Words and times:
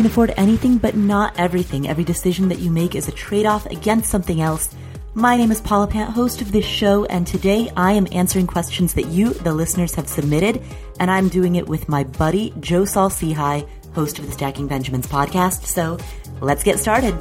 can 0.00 0.06
afford 0.06 0.32
anything, 0.38 0.78
but 0.78 0.96
not 0.96 1.38
everything. 1.38 1.86
Every 1.86 2.04
decision 2.04 2.48
that 2.48 2.58
you 2.58 2.70
make 2.70 2.94
is 2.94 3.06
a 3.06 3.12
trade 3.12 3.44
off 3.44 3.66
against 3.66 4.08
something 4.08 4.40
else. 4.40 4.74
My 5.12 5.36
name 5.36 5.52
is 5.52 5.60
Paula 5.60 5.88
Pant, 5.88 6.08
host 6.14 6.40
of 6.40 6.52
this 6.52 6.64
show, 6.64 7.04
and 7.04 7.26
today 7.26 7.70
I 7.76 7.92
am 7.92 8.08
answering 8.10 8.46
questions 8.46 8.94
that 8.94 9.08
you, 9.08 9.34
the 9.34 9.52
listeners, 9.52 9.94
have 9.96 10.08
submitted, 10.08 10.62
and 10.98 11.10
I'm 11.10 11.28
doing 11.28 11.56
it 11.56 11.68
with 11.68 11.86
my 11.90 12.04
buddy, 12.04 12.54
Joe 12.60 12.86
Saul 12.86 13.10
Sehy, 13.10 13.68
host 13.94 14.18
of 14.18 14.24
the 14.24 14.32
Stacking 14.32 14.68
Benjamins 14.68 15.06
podcast. 15.06 15.66
So 15.66 15.98
let's 16.40 16.64
get 16.64 16.78
started. 16.78 17.12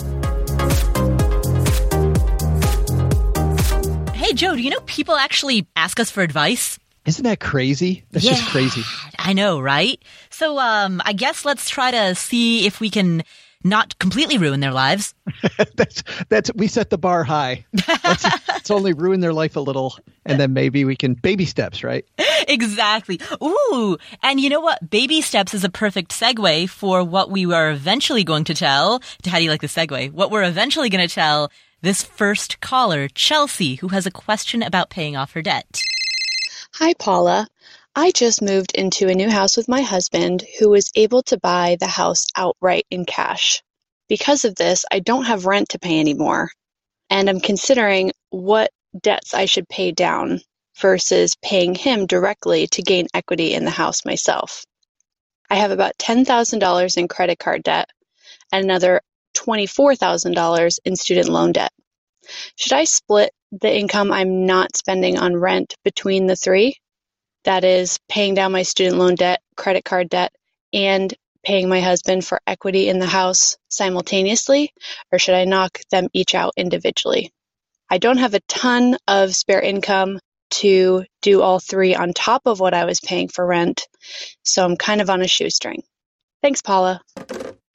Hey, 4.16 4.32
Joe, 4.32 4.55
do 4.55 4.61
you 4.61 4.70
know 4.70 4.80
people 4.86 5.18
actually 5.18 5.68
ask 5.75 6.00
us 6.00 6.10
for 6.10 6.24
advice? 6.24 6.80
Isn't 7.06 7.24
that 7.24 7.39
crazy? 7.39 8.04
That's 8.12 8.26
yeah, 8.26 8.34
just 8.34 8.50
crazy. 8.50 8.84
I 9.18 9.34
know, 9.34 9.60
right? 9.60 10.02
So, 10.30 10.60
um, 10.60 11.02
I 11.06 11.14
guess 11.14 11.46
let's 11.46 11.70
try 11.70 11.92
to 11.92 12.16
see 12.16 12.66
if 12.66 12.80
we 12.80 12.89
can 12.89 13.24
not 13.64 13.98
completely 14.00 14.38
ruin 14.38 14.60
their 14.60 14.72
lives. 14.72 15.14
that's 15.75 16.04
that's 16.30 16.52
we 16.56 16.68
set 16.68 16.89
the 16.89 16.98
bar 16.98 17.24
high. 17.24 17.66
Let's, 18.04 18.24
let's 18.48 18.72
only 18.72 18.94
ruin 18.94 19.20
their 19.20 19.34
life 19.34 19.56
a 19.56 19.60
little, 19.60 19.98
and 20.25 20.39
then 20.39 20.54
maybe 20.54 20.86
we 20.86 20.96
can 20.96 21.14
baby 21.14 21.46
steps, 21.46 21.84
right? 21.84 22.06
Exactly. 22.48 23.20
Ooh, 23.44 23.97
and 24.24 24.39
you 24.39 24.50
know 24.50 24.61
what? 24.61 24.89
Baby 24.89 25.22
steps 25.22 25.54
is 25.54 25.64
a 25.64 25.70
perfect 25.70 26.11
segue 26.11 26.68
for 26.70 27.04
what 27.04 27.30
we 27.30 27.46
are 27.54 27.70
eventually 27.70 28.24
going 28.24 28.46
to 28.46 28.56
tell. 28.56 29.04
How 29.25 29.38
do 29.38 29.44
you 29.44 29.52
like 29.52 29.61
the 29.61 29.68
segue? 29.68 30.14
What 30.14 30.32
we're 30.32 30.44
eventually 30.44 30.89
going 30.89 31.08
to 31.08 31.14
tell 31.14 31.52
this 31.82 32.02
first 32.02 32.59
caller, 32.59 33.08
Chelsea, 33.08 33.75
who 33.75 33.89
has 33.89 34.08
a 34.08 34.11
question 34.11 34.64
about 34.64 34.89
paying 34.89 35.16
off 35.16 35.34
her 35.34 35.44
debt. 35.44 35.80
Hi, 36.80 36.94
Paula. 36.94 37.45
I 37.94 38.11
just 38.11 38.41
moved 38.41 38.72
into 38.73 39.09
a 39.09 39.13
new 39.13 39.30
house 39.30 39.58
with 39.58 39.67
my 39.67 39.81
husband, 39.81 40.45
who 40.58 40.69
was 40.69 40.94
able 40.95 41.22
to 41.23 41.38
buy 41.38 41.75
the 41.77 41.88
house 41.88 42.27
outright 42.38 42.85
in 42.89 43.03
cash. 43.03 43.61
Because 44.08 44.45
of 44.45 44.55
this, 44.55 44.85
I 44.89 45.00
don't 45.00 45.25
have 45.25 45.45
rent 45.45 45.67
to 45.69 45.77
pay 45.77 46.00
anymore, 46.00 46.52
and 47.09 47.30
I'm 47.30 47.41
considering 47.41 48.13
what 48.30 48.72
debts 48.97 49.33
I 49.33 49.44
should 49.44 49.67
pay 49.67 49.91
down 49.91 50.39
versus 50.77 51.35
paying 51.44 51.75
him 51.75 52.05
directly 52.05 52.67
to 52.67 52.81
gain 52.81 53.07
equity 53.13 53.53
in 53.53 53.66
the 53.66 53.72
house 53.72 54.05
myself. 54.05 54.63
I 55.50 55.55
have 55.55 55.72
about 55.72 55.97
$10,000 55.97 56.97
in 56.97 57.09
credit 57.09 57.39
card 57.39 57.63
debt 57.63 57.89
and 58.53 58.63
another 58.63 59.02
$24,000 59.35 60.80
in 60.85 60.95
student 60.95 61.27
loan 61.27 61.52
debt. 61.52 61.73
Should 62.55 62.72
I 62.72 62.85
split 62.85 63.31
the 63.52 63.73
income 63.73 64.11
I'm 64.11 64.45
not 64.45 64.75
spending 64.75 65.17
on 65.17 65.36
rent 65.36 65.75
between 65.83 66.28
the 66.28 66.36
three? 66.36 66.78
That 67.45 67.64
is, 67.64 68.00
paying 68.09 68.33
down 68.33 68.52
my 68.52 68.64
student 68.64 68.97
loan 68.97 69.16
debt, 69.16 69.41
credit 69.56 69.86
card 69.86 70.09
debt, 70.09 70.33
and 70.73 71.14
paying 71.44 71.69
my 71.69 71.80
husband 71.81 72.25
for 72.25 72.41
equity 72.45 72.89
in 72.89 73.00
the 73.00 73.06
house 73.06 73.58
simultaneously, 73.69 74.73
or 75.11 75.19
should 75.19 75.36
I 75.36 75.45
knock 75.45 75.80
them 75.89 76.08
each 76.14 76.36
out 76.36 76.53
individually? 76.58 77.31
I 77.89 77.97
don't 77.97 78.17
have 78.17 78.33
a 78.33 78.41
ton 78.41 78.97
of 79.08 79.36
spare 79.36 79.61
income 79.61 80.19
to 80.52 81.06
do 81.22 81.41
all 81.41 81.59
three 81.59 81.95
on 81.95 82.13
top 82.13 82.44
of 82.45 82.59
what 82.59 82.73
I 82.73 82.86
was 82.86 83.00
paying 83.00 83.30
for 83.30 83.45
rent, 83.45 83.88
so 84.44 84.66
I'm 84.66 84.78
kind 84.78 85.02
of 85.02 85.09
on 85.09 85.22
a 85.22 85.28
shoestring. 85.28 85.84
Thanks, 86.41 86.61
Paula. 86.61 87.02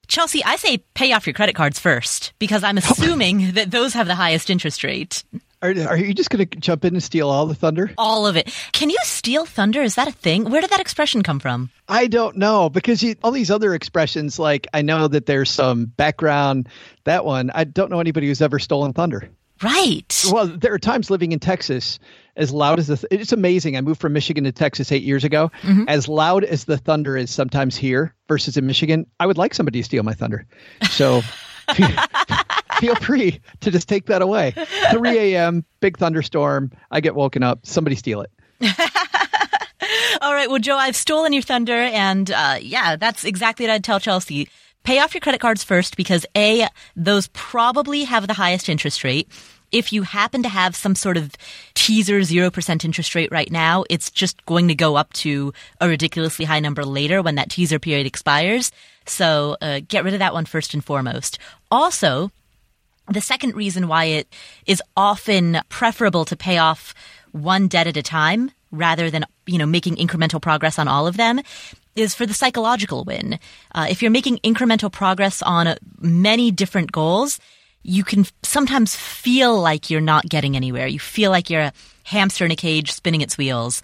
Chelsea, 0.06 0.44
I 0.44 0.56
say 0.56 0.78
pay 0.94 1.12
off 1.12 1.26
your 1.26 1.34
credit 1.34 1.54
cards 1.54 1.78
first 1.78 2.34
because 2.38 2.62
I'm 2.62 2.78
assuming 2.78 3.52
that 3.52 3.70
those 3.70 3.94
have 3.94 4.06
the 4.06 4.14
highest 4.14 4.50
interest 4.50 4.84
rate. 4.84 5.24
Are, 5.64 5.88
are 5.88 5.96
you 5.96 6.12
just 6.12 6.28
going 6.28 6.46
to 6.46 6.58
jump 6.58 6.84
in 6.84 6.92
and 6.92 7.02
steal 7.02 7.30
all 7.30 7.46
the 7.46 7.54
thunder? 7.54 7.90
All 7.96 8.26
of 8.26 8.36
it. 8.36 8.54
Can 8.72 8.90
you 8.90 8.98
steal 9.02 9.46
thunder? 9.46 9.80
Is 9.80 9.94
that 9.94 10.06
a 10.06 10.12
thing? 10.12 10.50
Where 10.50 10.60
did 10.60 10.68
that 10.68 10.80
expression 10.80 11.22
come 11.22 11.40
from? 11.40 11.70
I 11.88 12.06
don't 12.06 12.36
know 12.36 12.68
because 12.68 13.02
you, 13.02 13.16
all 13.24 13.30
these 13.30 13.50
other 13.50 13.74
expressions, 13.74 14.38
like 14.38 14.66
I 14.74 14.82
know 14.82 15.08
that 15.08 15.24
there's 15.24 15.50
some 15.50 15.86
background. 15.86 16.68
That 17.04 17.24
one, 17.24 17.50
I 17.54 17.64
don't 17.64 17.90
know 17.90 18.00
anybody 18.00 18.26
who's 18.26 18.42
ever 18.42 18.58
stolen 18.58 18.92
thunder. 18.92 19.30
Right. 19.62 20.22
Well, 20.30 20.48
there 20.48 20.74
are 20.74 20.78
times 20.78 21.08
living 21.08 21.32
in 21.32 21.38
Texas, 21.38 21.98
as 22.36 22.52
loud 22.52 22.78
as 22.78 22.88
the, 22.88 22.98
th- 22.98 23.06
it's 23.10 23.32
amazing. 23.32 23.78
I 23.78 23.80
moved 23.80 24.02
from 24.02 24.12
Michigan 24.12 24.44
to 24.44 24.52
Texas 24.52 24.92
eight 24.92 25.02
years 25.02 25.24
ago. 25.24 25.50
Mm-hmm. 25.62 25.84
As 25.88 26.08
loud 26.08 26.44
as 26.44 26.64
the 26.64 26.76
thunder 26.76 27.16
is 27.16 27.30
sometimes 27.30 27.74
here 27.74 28.14
versus 28.28 28.58
in 28.58 28.66
Michigan, 28.66 29.06
I 29.18 29.26
would 29.26 29.38
like 29.38 29.54
somebody 29.54 29.80
to 29.80 29.84
steal 29.84 30.02
my 30.02 30.12
thunder. 30.12 30.46
So 30.90 31.22
feel 32.84 32.94
free 32.96 33.40
to 33.60 33.70
just 33.70 33.88
take 33.88 34.06
that 34.06 34.20
away. 34.20 34.54
3 34.90 35.34
a.m., 35.34 35.64
big 35.80 35.96
thunderstorm. 35.96 36.70
I 36.90 37.00
get 37.00 37.14
woken 37.14 37.42
up. 37.42 37.60
Somebody 37.64 37.96
steal 37.96 38.20
it. 38.22 38.30
All 40.20 40.34
right. 40.34 40.48
Well, 40.48 40.58
Joe, 40.58 40.76
I've 40.76 40.96
stolen 40.96 41.32
your 41.32 41.42
thunder. 41.42 41.72
And 41.72 42.30
uh, 42.30 42.58
yeah, 42.60 42.96
that's 42.96 43.24
exactly 43.24 43.66
what 43.66 43.72
I'd 43.72 43.84
tell 43.84 44.00
Chelsea. 44.00 44.48
Pay 44.82 44.98
off 44.98 45.14
your 45.14 45.22
credit 45.22 45.40
cards 45.40 45.64
first 45.64 45.96
because 45.96 46.26
A, 46.36 46.68
those 46.94 47.28
probably 47.28 48.04
have 48.04 48.26
the 48.26 48.34
highest 48.34 48.68
interest 48.68 49.02
rate. 49.02 49.28
If 49.72 49.92
you 49.92 50.02
happen 50.02 50.42
to 50.42 50.48
have 50.48 50.76
some 50.76 50.94
sort 50.94 51.16
of 51.16 51.34
teaser 51.72 52.20
0% 52.20 52.84
interest 52.84 53.14
rate 53.14 53.32
right 53.32 53.50
now, 53.50 53.84
it's 53.88 54.10
just 54.10 54.44
going 54.44 54.68
to 54.68 54.74
go 54.74 54.94
up 54.94 55.12
to 55.14 55.52
a 55.80 55.88
ridiculously 55.88 56.44
high 56.44 56.60
number 56.60 56.84
later 56.84 57.22
when 57.22 57.36
that 57.36 57.50
teaser 57.50 57.78
period 57.78 58.06
expires. 58.06 58.70
So 59.06 59.56
uh, 59.62 59.80
get 59.88 60.04
rid 60.04 60.12
of 60.12 60.20
that 60.20 60.34
one 60.34 60.44
first 60.44 60.74
and 60.74 60.84
foremost. 60.84 61.38
Also, 61.70 62.30
the 63.08 63.20
second 63.20 63.54
reason 63.54 63.88
why 63.88 64.04
it 64.04 64.28
is 64.66 64.82
often 64.96 65.60
preferable 65.68 66.24
to 66.24 66.36
pay 66.36 66.58
off 66.58 66.94
one 67.32 67.68
debt 67.68 67.86
at 67.86 67.96
a 67.96 68.02
time 68.02 68.50
rather 68.70 69.10
than, 69.10 69.24
you 69.46 69.58
know, 69.58 69.66
making 69.66 69.96
incremental 69.96 70.40
progress 70.40 70.78
on 70.78 70.88
all 70.88 71.06
of 71.06 71.16
them 71.16 71.40
is 71.96 72.14
for 72.14 72.26
the 72.26 72.34
psychological 72.34 73.04
win. 73.04 73.38
Uh, 73.74 73.86
if 73.88 74.02
you're 74.02 74.10
making 74.10 74.38
incremental 74.38 74.90
progress 74.90 75.42
on 75.42 75.76
many 76.00 76.50
different 76.50 76.90
goals, 76.90 77.38
you 77.82 78.02
can 78.02 78.26
sometimes 78.42 78.96
feel 78.96 79.60
like 79.60 79.90
you're 79.90 80.00
not 80.00 80.28
getting 80.28 80.56
anywhere. 80.56 80.86
You 80.86 80.98
feel 80.98 81.30
like 81.30 81.50
you're 81.50 81.60
a 81.60 81.72
hamster 82.04 82.44
in 82.44 82.50
a 82.50 82.56
cage 82.56 82.92
spinning 82.92 83.20
its 83.20 83.38
wheels. 83.38 83.82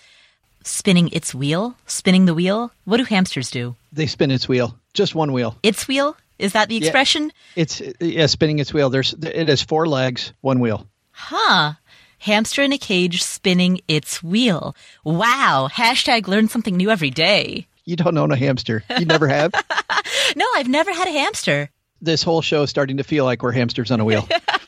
Spinning 0.64 1.08
its 1.08 1.34
wheel? 1.34 1.76
Spinning 1.86 2.26
the 2.26 2.34
wheel? 2.34 2.72
What 2.84 2.96
do 2.96 3.04
hamsters 3.04 3.50
do? 3.50 3.76
They 3.92 4.06
spin 4.06 4.30
its 4.30 4.48
wheel. 4.48 4.76
Just 4.92 5.14
one 5.14 5.32
wheel. 5.32 5.56
Its 5.62 5.86
wheel? 5.86 6.16
Is 6.40 6.52
that 6.54 6.68
the 6.68 6.76
expression? 6.76 7.32
Yeah, 7.54 7.62
it's 7.62 7.82
yeah, 8.00 8.26
spinning 8.26 8.58
its 8.58 8.72
wheel. 8.72 8.90
There's 8.90 9.12
it 9.14 9.48
has 9.48 9.62
four 9.62 9.86
legs, 9.86 10.32
one 10.40 10.60
wheel. 10.60 10.86
Huh. 11.10 11.74
Hamster 12.18 12.62
in 12.62 12.72
a 12.72 12.78
cage 12.78 13.22
spinning 13.22 13.80
its 13.88 14.22
wheel. 14.22 14.76
Wow. 15.04 15.68
Hashtag 15.72 16.28
learn 16.28 16.48
something 16.48 16.76
new 16.76 16.90
every 16.90 17.10
day. 17.10 17.66
You 17.84 17.96
don't 17.96 18.16
own 18.16 18.30
a 18.30 18.36
hamster. 18.36 18.84
You 18.98 19.06
never 19.06 19.26
have? 19.26 19.52
no, 20.36 20.46
I've 20.54 20.68
never 20.68 20.92
had 20.92 21.08
a 21.08 21.12
hamster. 21.12 21.70
This 22.00 22.22
whole 22.22 22.42
show 22.42 22.62
is 22.62 22.70
starting 22.70 22.98
to 22.98 23.04
feel 23.04 23.24
like 23.24 23.42
we're 23.42 23.52
hamsters 23.52 23.90
on 23.90 24.00
a 24.00 24.04
wheel. 24.04 24.26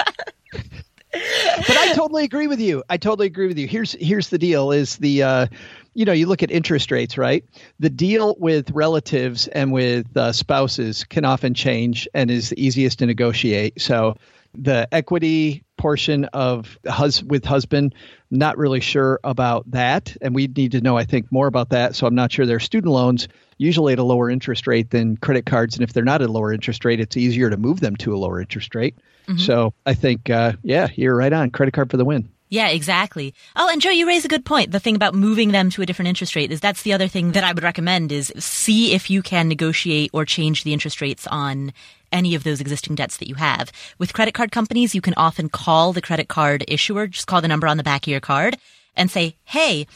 but 0.52 1.76
I 1.76 1.92
totally 1.94 2.24
agree 2.24 2.46
with 2.46 2.60
you. 2.60 2.82
I 2.88 2.96
totally 2.96 3.26
agree 3.26 3.48
with 3.48 3.58
you. 3.58 3.68
Here's 3.68 3.92
here's 3.92 4.28
the 4.28 4.38
deal 4.38 4.72
is 4.72 4.96
the 4.96 5.22
uh, 5.22 5.46
you 5.94 6.04
know, 6.04 6.12
you 6.12 6.26
look 6.26 6.42
at 6.42 6.50
interest 6.50 6.90
rates, 6.90 7.18
right? 7.18 7.44
The 7.78 7.90
deal 7.90 8.36
with 8.38 8.70
relatives 8.70 9.48
and 9.48 9.72
with 9.72 10.16
uh, 10.16 10.32
spouses 10.32 11.04
can 11.04 11.24
often 11.24 11.54
change 11.54 12.08
and 12.14 12.30
is 12.30 12.50
the 12.50 12.64
easiest 12.64 13.00
to 13.00 13.06
negotiate. 13.06 13.80
So 13.80 14.16
the 14.54 14.86
equity 14.92 15.64
portion 15.78 16.26
of 16.26 16.78
hus- 16.86 17.22
with 17.22 17.44
husband 17.44 17.94
not 18.30 18.56
really 18.58 18.80
sure 18.80 19.18
about 19.24 19.70
that 19.70 20.16
and 20.20 20.34
we 20.34 20.46
need 20.46 20.72
to 20.72 20.80
know 20.80 20.96
i 20.96 21.04
think 21.04 21.30
more 21.32 21.46
about 21.46 21.70
that 21.70 21.96
so 21.96 22.06
i'm 22.06 22.14
not 22.14 22.30
sure 22.30 22.46
their 22.46 22.60
student 22.60 22.92
loans 22.92 23.28
usually 23.58 23.92
at 23.92 23.98
a 23.98 24.04
lower 24.04 24.30
interest 24.30 24.66
rate 24.66 24.90
than 24.90 25.16
credit 25.16 25.46
cards 25.46 25.74
and 25.74 25.82
if 25.82 25.92
they're 25.92 26.04
not 26.04 26.22
at 26.22 26.28
a 26.28 26.32
lower 26.32 26.52
interest 26.52 26.84
rate 26.84 27.00
it's 27.00 27.16
easier 27.16 27.50
to 27.50 27.56
move 27.56 27.80
them 27.80 27.96
to 27.96 28.14
a 28.14 28.18
lower 28.18 28.40
interest 28.40 28.74
rate 28.74 28.96
mm-hmm. 29.26 29.38
so 29.38 29.72
i 29.86 29.94
think 29.94 30.30
uh, 30.30 30.52
yeah 30.62 30.88
you're 30.94 31.16
right 31.16 31.32
on 31.32 31.50
credit 31.50 31.72
card 31.72 31.90
for 31.90 31.96
the 31.96 32.04
win 32.04 32.28
yeah, 32.52 32.68
exactly. 32.68 33.32
Oh, 33.56 33.70
and 33.72 33.80
Joe, 33.80 33.88
you 33.88 34.06
raise 34.06 34.26
a 34.26 34.28
good 34.28 34.44
point. 34.44 34.72
The 34.72 34.78
thing 34.78 34.94
about 34.94 35.14
moving 35.14 35.52
them 35.52 35.70
to 35.70 35.80
a 35.80 35.86
different 35.86 36.10
interest 36.10 36.36
rate 36.36 36.52
is 36.52 36.60
that's 36.60 36.82
the 36.82 36.92
other 36.92 37.08
thing 37.08 37.32
that 37.32 37.44
I 37.44 37.52
would 37.54 37.62
recommend 37.62 38.12
is 38.12 38.30
see 38.36 38.92
if 38.92 39.08
you 39.08 39.22
can 39.22 39.48
negotiate 39.48 40.10
or 40.12 40.26
change 40.26 40.62
the 40.62 40.74
interest 40.74 41.00
rates 41.00 41.26
on 41.28 41.72
any 42.12 42.34
of 42.34 42.44
those 42.44 42.60
existing 42.60 42.94
debts 42.94 43.16
that 43.16 43.28
you 43.28 43.36
have. 43.36 43.72
With 43.98 44.12
credit 44.12 44.34
card 44.34 44.52
companies, 44.52 44.94
you 44.94 45.00
can 45.00 45.14
often 45.16 45.48
call 45.48 45.94
the 45.94 46.02
credit 46.02 46.28
card 46.28 46.62
issuer, 46.68 47.06
just 47.06 47.26
call 47.26 47.40
the 47.40 47.48
number 47.48 47.66
on 47.66 47.78
the 47.78 47.82
back 47.82 48.02
of 48.02 48.10
your 48.10 48.20
card 48.20 48.58
and 48.98 49.10
say, 49.10 49.34
Hey, 49.44 49.86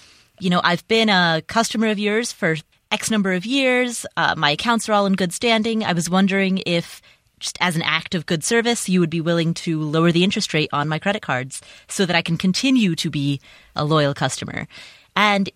you 0.41 0.49
know, 0.49 0.63
I've 0.65 0.89
been 0.89 1.11
a 1.11 1.43
customer 1.47 1.89
of 1.89 1.99
yours 1.99 2.33
for 2.33 2.57
X 2.91 3.11
number 3.11 3.35
of 3.35 3.45
years. 3.45 4.07
Uh, 4.17 4.35
my 4.35 4.53
accounts 4.53 4.89
are 4.89 4.95
all 4.95 5.05
in 5.05 5.13
good 5.13 5.35
standing. 5.35 5.85
I 5.85 5.93
was 5.93 6.09
wondering 6.09 6.63
if 6.65 7.03
just 7.41 7.59
as 7.61 7.77
an 7.77 7.83
act 7.83 8.15
of 8.15 8.27
good 8.27 8.43
service, 8.43 8.89
you 8.89 9.01
would 9.01 9.11
be 9.11 9.21
willing 9.21 9.53
to 9.55 9.81
lower 9.81 10.11
the 10.11 10.25
interest 10.25 10.55
rate 10.55 10.71
on 10.73 10.89
my 10.89 10.99
credit 10.99 11.23
cards 11.23 11.61
so 11.89 12.07
that 12.07 12.17
I 12.17 12.23
can 12.23 12.37
continue 12.37 12.95
to 12.97 13.11
be 13.11 13.41
a 13.75 13.85
loyal 13.85 14.15
customer. 14.15 14.67
And 15.15 15.51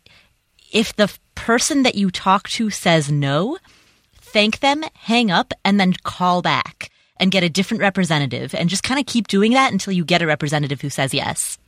if 0.73 0.94
the 0.94 1.12
person 1.35 1.82
that 1.82 1.94
you 1.94 2.11
talk 2.11 2.49
to 2.50 2.71
says 2.71 3.11
no, 3.11 3.59
thank 4.15 4.61
them, 4.61 4.85
hang 4.94 5.31
up, 5.31 5.53
and 5.65 5.81
then 5.81 5.94
call 6.05 6.43
back 6.43 6.91
and 7.17 7.31
get 7.31 7.43
a 7.43 7.49
different 7.49 7.81
representative 7.83 8.55
and 8.55 8.69
just 8.69 8.83
kind 8.83 9.00
of 9.00 9.06
keep 9.06 9.29
doing 9.29 9.53
that 9.53 9.73
until 9.73 9.93
you 9.93 10.05
get 10.05 10.23
a 10.23 10.26
representative 10.26 10.81
who 10.81 10.91
says 10.91 11.15
yes. 11.15 11.59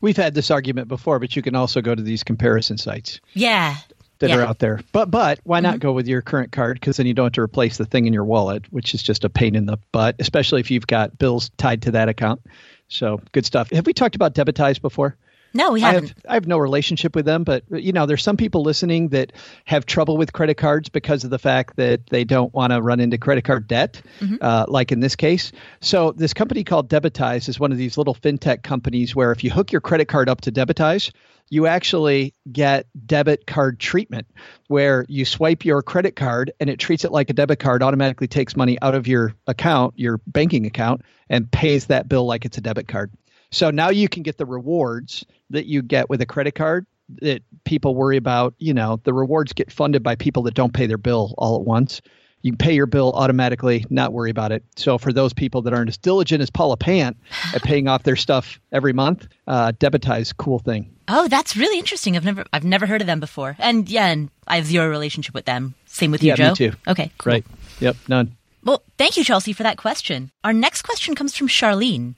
We've 0.00 0.16
had 0.16 0.34
this 0.34 0.50
argument 0.50 0.88
before, 0.88 1.18
but 1.18 1.36
you 1.36 1.42
can 1.42 1.54
also 1.54 1.80
go 1.82 1.94
to 1.94 2.02
these 2.02 2.24
comparison 2.24 2.78
sites. 2.78 3.20
Yeah. 3.34 3.76
That 4.20 4.30
Yeah. 4.30 4.36
are 4.36 4.42
out 4.42 4.58
there. 4.58 4.80
But 4.92 5.10
but 5.10 5.40
why 5.44 5.60
not 5.60 5.74
mm-hmm. 5.74 5.80
go 5.80 5.92
with 5.92 6.06
your 6.06 6.22
current 6.22 6.52
card? 6.52 6.78
Because 6.78 6.96
then 6.96 7.06
you 7.06 7.14
don't 7.14 7.26
have 7.26 7.32
to 7.32 7.42
replace 7.42 7.76
the 7.76 7.84
thing 7.84 8.06
in 8.06 8.12
your 8.12 8.24
wallet, 8.24 8.64
which 8.72 8.94
is 8.94 9.02
just 9.02 9.24
a 9.24 9.28
pain 9.28 9.54
in 9.54 9.66
the 9.66 9.78
butt, 9.92 10.16
especially 10.18 10.60
if 10.60 10.70
you've 10.70 10.86
got 10.86 11.18
bills 11.18 11.50
tied 11.56 11.82
to 11.82 11.90
that 11.92 12.08
account. 12.08 12.40
So 12.88 13.20
good 13.32 13.46
stuff. 13.46 13.70
Have 13.70 13.86
we 13.86 13.92
talked 13.92 14.16
about 14.16 14.34
Debitize 14.34 14.80
before? 14.80 15.16
No, 15.52 15.72
we 15.72 15.80
haven't. 15.80 16.08
have 16.08 16.16
I 16.28 16.34
have 16.34 16.46
no 16.46 16.58
relationship 16.58 17.16
with 17.16 17.24
them, 17.24 17.44
but 17.44 17.64
you 17.70 17.92
know, 17.92 18.06
there's 18.06 18.22
some 18.22 18.36
people 18.36 18.62
listening 18.62 19.08
that 19.08 19.32
have 19.64 19.84
trouble 19.86 20.16
with 20.16 20.32
credit 20.32 20.56
cards 20.56 20.88
because 20.88 21.24
of 21.24 21.30
the 21.30 21.38
fact 21.38 21.76
that 21.76 22.06
they 22.06 22.24
don't 22.24 22.52
want 22.54 22.72
to 22.72 22.80
run 22.80 23.00
into 23.00 23.18
credit 23.18 23.42
card 23.44 23.66
debt, 23.66 24.00
uh, 24.40 24.66
like 24.68 24.92
in 24.92 25.00
this 25.00 25.16
case. 25.16 25.52
So 25.80 26.12
this 26.12 26.34
company 26.34 26.62
called 26.64 26.88
Debitize 26.88 27.48
is 27.48 27.58
one 27.58 27.72
of 27.72 27.78
these 27.78 27.98
little 27.98 28.14
fintech 28.14 28.62
companies 28.62 29.14
where 29.14 29.32
if 29.32 29.42
you 29.42 29.50
hook 29.50 29.72
your 29.72 29.80
credit 29.80 30.06
card 30.06 30.28
up 30.28 30.42
to 30.42 30.52
Debitize, 30.52 31.10
you 31.48 31.66
actually 31.66 32.32
get 32.50 32.86
debit 33.06 33.44
card 33.44 33.80
treatment 33.80 34.28
where 34.68 35.04
you 35.08 35.24
swipe 35.24 35.64
your 35.64 35.82
credit 35.82 36.14
card 36.14 36.52
and 36.60 36.70
it 36.70 36.78
treats 36.78 37.04
it 37.04 37.10
like 37.10 37.28
a 37.28 37.32
debit 37.32 37.58
card, 37.58 37.82
automatically 37.82 38.28
takes 38.28 38.54
money 38.56 38.78
out 38.80 38.94
of 38.94 39.08
your 39.08 39.34
account, 39.48 39.94
your 39.96 40.20
banking 40.28 40.64
account, 40.66 41.02
and 41.28 41.50
pays 41.50 41.86
that 41.86 42.08
bill 42.08 42.24
like 42.24 42.44
it's 42.44 42.56
a 42.58 42.60
debit 42.60 42.86
card. 42.86 43.10
So 43.50 43.70
now 43.70 43.88
you 43.90 44.08
can 44.08 44.22
get 44.22 44.38
the 44.38 44.46
rewards 44.46 45.24
that 45.50 45.66
you 45.66 45.82
get 45.82 46.08
with 46.08 46.20
a 46.20 46.26
credit 46.26 46.54
card 46.54 46.86
that 47.22 47.42
people 47.64 47.94
worry 47.94 48.16
about. 48.16 48.54
You 48.58 48.72
know, 48.74 49.00
the 49.04 49.12
rewards 49.12 49.52
get 49.52 49.72
funded 49.72 50.02
by 50.02 50.14
people 50.14 50.42
that 50.44 50.54
don't 50.54 50.72
pay 50.72 50.86
their 50.86 50.98
bill 50.98 51.34
all 51.38 51.56
at 51.56 51.62
once. 51.62 52.00
You 52.42 52.56
pay 52.56 52.72
your 52.74 52.86
bill 52.86 53.12
automatically, 53.12 53.84
not 53.90 54.14
worry 54.14 54.30
about 54.30 54.50
it. 54.50 54.64
So 54.76 54.96
for 54.96 55.12
those 55.12 55.34
people 55.34 55.60
that 55.62 55.74
aren't 55.74 55.90
as 55.90 55.98
diligent 55.98 56.40
as 56.40 56.48
Paula 56.48 56.78
Pant 56.78 57.16
at 57.54 57.62
paying 57.62 57.86
off 57.86 58.04
their 58.04 58.16
stuff 58.16 58.58
every 58.72 58.94
month, 58.94 59.28
uh, 59.46 59.72
Debitize, 59.72 60.34
cool 60.34 60.58
thing. 60.58 60.90
Oh, 61.08 61.28
that's 61.28 61.54
really 61.56 61.78
interesting. 61.78 62.16
I've 62.16 62.24
never 62.24 62.44
I've 62.52 62.64
never 62.64 62.86
heard 62.86 63.00
of 63.02 63.06
them 63.06 63.20
before. 63.20 63.56
And 63.58 63.90
yeah, 63.90 64.06
and 64.06 64.30
I 64.46 64.56
have 64.56 64.64
zero 64.64 64.88
relationship 64.88 65.34
with 65.34 65.44
them. 65.44 65.74
Same 65.86 66.12
with 66.12 66.22
you, 66.22 66.28
Yeah, 66.28 66.36
Joe. 66.36 66.48
me 66.50 66.54
too. 66.54 66.72
Okay. 66.86 67.10
cool. 67.18 67.32
Right. 67.32 67.44
Yep. 67.80 67.96
None. 68.08 68.36
Well, 68.64 68.82
thank 68.96 69.16
you, 69.16 69.24
Chelsea, 69.24 69.52
for 69.52 69.62
that 69.64 69.76
question. 69.76 70.30
Our 70.44 70.52
next 70.52 70.82
question 70.82 71.14
comes 71.14 71.36
from 71.36 71.48
Charlene. 71.48 72.14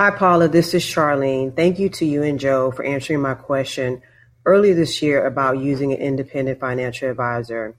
Hi, 0.00 0.10
Paula. 0.10 0.48
This 0.48 0.72
is 0.72 0.82
Charlene. 0.82 1.54
Thank 1.54 1.78
you 1.78 1.90
to 1.90 2.06
you 2.06 2.22
and 2.22 2.40
Joe 2.40 2.70
for 2.70 2.82
answering 2.82 3.20
my 3.20 3.34
question 3.34 4.00
earlier 4.46 4.72
this 4.72 5.02
year 5.02 5.26
about 5.26 5.58
using 5.58 5.92
an 5.92 5.98
independent 5.98 6.58
financial 6.58 7.10
advisor. 7.10 7.76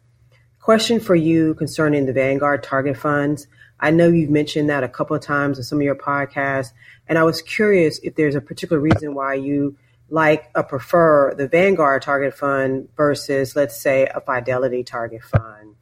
Question 0.59 0.99
for 0.99 1.15
you 1.15 1.55
concerning 1.55 2.05
the 2.05 2.13
Vanguard 2.13 2.61
target 2.61 2.95
funds. 2.95 3.47
I 3.79 3.89
know 3.89 4.07
you've 4.07 4.29
mentioned 4.29 4.69
that 4.69 4.83
a 4.83 4.87
couple 4.87 5.15
of 5.15 5.23
times 5.23 5.57
in 5.57 5.63
some 5.63 5.79
of 5.79 5.83
your 5.83 5.95
podcasts, 5.95 6.73
and 7.07 7.17
I 7.17 7.23
was 7.23 7.41
curious 7.41 7.97
if 8.03 8.13
there's 8.13 8.35
a 8.35 8.41
particular 8.41 8.79
reason 8.79 9.15
why 9.15 9.33
you 9.33 9.75
like 10.07 10.51
or 10.53 10.61
prefer 10.61 11.33
the 11.33 11.47
Vanguard 11.47 12.03
target 12.03 12.35
fund 12.35 12.87
versus, 12.95 13.55
let's 13.55 13.81
say, 13.81 14.05
a 14.05 14.21
Fidelity 14.21 14.83
target 14.83 15.23
fund. 15.23 15.73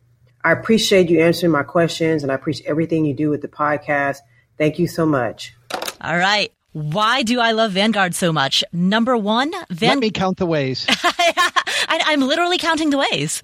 I 0.41 0.53
appreciate 0.53 1.09
you 1.09 1.19
answering 1.19 1.51
my 1.51 1.63
questions, 1.63 2.23
and 2.23 2.31
I 2.31 2.35
appreciate 2.35 2.69
everything 2.69 3.03
you 3.03 3.13
do 3.13 3.29
with 3.29 3.41
the 3.41 3.49
podcast. 3.49 4.19
Thank 4.57 4.79
you 4.79 4.87
so 4.87 5.05
much. 5.05 5.53
All 6.01 6.17
right. 6.17 6.51
Why 6.71 7.23
do 7.23 7.39
I 7.39 7.51
love 7.51 7.71
Vanguard 7.71 8.13
so 8.15 8.31
much? 8.31 8.63
Number 8.71 9.17
one, 9.17 9.51
Let 9.81 9.99
me 9.99 10.11
count 10.11 10.37
the 10.37 10.45
ways. 10.45 10.85
I, 10.89 12.01
I'm 12.05 12.21
literally 12.21 12.57
counting 12.57 12.91
the 12.91 12.99
ways. 13.11 13.41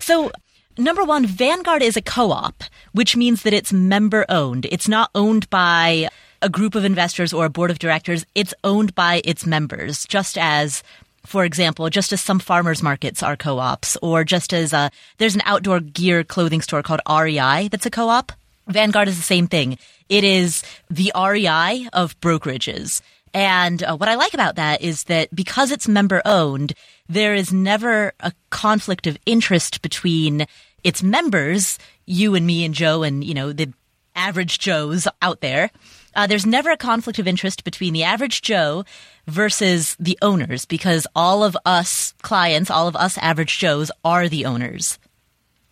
So, 0.00 0.30
number 0.78 1.04
one, 1.04 1.26
Vanguard 1.26 1.82
is 1.82 1.96
a 1.96 2.02
co 2.02 2.32
op, 2.32 2.64
which 2.92 3.16
means 3.16 3.42
that 3.42 3.52
it's 3.52 3.72
member 3.72 4.24
owned. 4.28 4.66
It's 4.70 4.88
not 4.88 5.10
owned 5.14 5.48
by 5.50 6.08
a 6.42 6.48
group 6.48 6.74
of 6.74 6.84
investors 6.84 7.32
or 7.32 7.44
a 7.44 7.50
board 7.50 7.70
of 7.70 7.78
directors, 7.78 8.24
it's 8.34 8.54
owned 8.64 8.94
by 8.94 9.20
its 9.24 9.46
members, 9.46 10.06
just 10.06 10.38
as. 10.38 10.82
For 11.24 11.44
example, 11.44 11.90
just 11.90 12.12
as 12.12 12.20
some 12.20 12.38
farmers 12.38 12.84
markets 12.84 13.20
are 13.20 13.36
co-ops, 13.36 13.96
or 14.00 14.22
just 14.22 14.54
as 14.54 14.72
uh, 14.72 14.90
there's 15.18 15.34
an 15.34 15.42
outdoor 15.44 15.80
gear 15.80 16.22
clothing 16.22 16.62
store 16.62 16.84
called 16.84 17.00
REI 17.10 17.66
that's 17.66 17.84
a 17.84 17.90
co-op. 17.90 18.30
Vanguard 18.66 19.08
is 19.08 19.16
the 19.16 19.22
same 19.22 19.46
thing. 19.46 19.78
It 20.08 20.24
is 20.24 20.62
the 20.90 21.12
REI 21.16 21.88
of 21.92 22.18
brokerages. 22.20 23.00
And 23.34 23.82
uh, 23.82 23.96
what 23.96 24.08
I 24.08 24.14
like 24.14 24.34
about 24.34 24.56
that 24.56 24.82
is 24.82 25.04
that 25.04 25.34
because 25.34 25.70
it's 25.70 25.88
member 25.88 26.22
owned, 26.24 26.72
there 27.08 27.34
is 27.34 27.52
never 27.52 28.12
a 28.20 28.32
conflict 28.50 29.06
of 29.06 29.18
interest 29.26 29.82
between 29.82 30.46
its 30.82 31.02
members, 31.02 31.78
you 32.06 32.34
and 32.34 32.46
me 32.46 32.64
and 32.64 32.74
Joe 32.74 33.02
and, 33.02 33.22
you 33.22 33.34
know, 33.34 33.52
the 33.52 33.72
average 34.14 34.58
Joes 34.58 35.06
out 35.20 35.40
there. 35.40 35.70
Uh, 36.14 36.26
there's 36.26 36.46
never 36.46 36.70
a 36.70 36.76
conflict 36.76 37.18
of 37.18 37.28
interest 37.28 37.62
between 37.62 37.92
the 37.92 38.04
average 38.04 38.40
Joe 38.40 38.84
versus 39.26 39.96
the 40.00 40.18
owners 40.22 40.64
because 40.64 41.06
all 41.14 41.44
of 41.44 41.56
us 41.66 42.14
clients, 42.22 42.70
all 42.70 42.88
of 42.88 42.96
us 42.96 43.18
average 43.18 43.58
Joes 43.58 43.90
are 44.02 44.28
the 44.28 44.46
owners. 44.46 44.98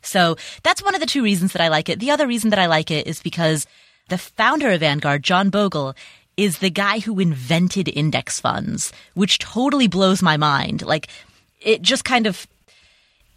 So 0.04 0.36
that's 0.62 0.82
one 0.82 0.94
of 0.94 1.00
the 1.00 1.06
two 1.06 1.22
reasons 1.22 1.52
that 1.52 1.62
I 1.62 1.68
like 1.68 1.88
it. 1.88 2.00
The 2.00 2.10
other 2.10 2.26
reason 2.26 2.50
that 2.50 2.58
I 2.58 2.66
like 2.66 2.90
it 2.90 3.06
is 3.06 3.22
because 3.22 3.66
the 4.08 4.18
founder 4.18 4.70
of 4.70 4.80
Vanguard, 4.80 5.22
John 5.22 5.50
Bogle, 5.50 5.94
is 6.36 6.58
the 6.58 6.70
guy 6.70 6.98
who 6.98 7.20
invented 7.20 7.88
index 7.88 8.40
funds, 8.40 8.92
which 9.14 9.38
totally 9.38 9.86
blows 9.86 10.22
my 10.22 10.36
mind. 10.36 10.82
Like, 10.82 11.08
it 11.60 11.80
just 11.80 12.04
kind 12.04 12.26
of, 12.26 12.46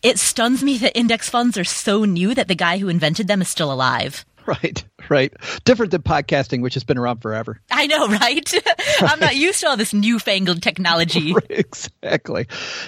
it 0.01 0.19
stuns 0.19 0.63
me 0.63 0.77
that 0.79 0.97
index 0.97 1.29
funds 1.29 1.57
are 1.57 1.63
so 1.63 2.05
new 2.05 2.33
that 2.33 2.47
the 2.47 2.55
guy 2.55 2.77
who 2.79 2.89
invented 2.89 3.27
them 3.27 3.41
is 3.41 3.47
still 3.47 3.71
alive. 3.71 4.25
right. 4.63 4.83
Right. 5.09 5.33
Different 5.65 5.91
than 5.91 6.01
podcasting, 6.01 6.61
which 6.61 6.73
has 6.75 6.83
been 6.83 6.97
around 6.97 7.21
forever. 7.21 7.59
I 7.69 7.88
know, 7.88 8.07
right? 8.07 8.53
I'm 9.01 9.19
not 9.19 9.35
used 9.35 9.59
to 9.61 9.69
all 9.69 9.77
this 9.77 9.94
newfangled 9.94 10.61
technology. 10.63 11.33
exactly. 11.49 12.47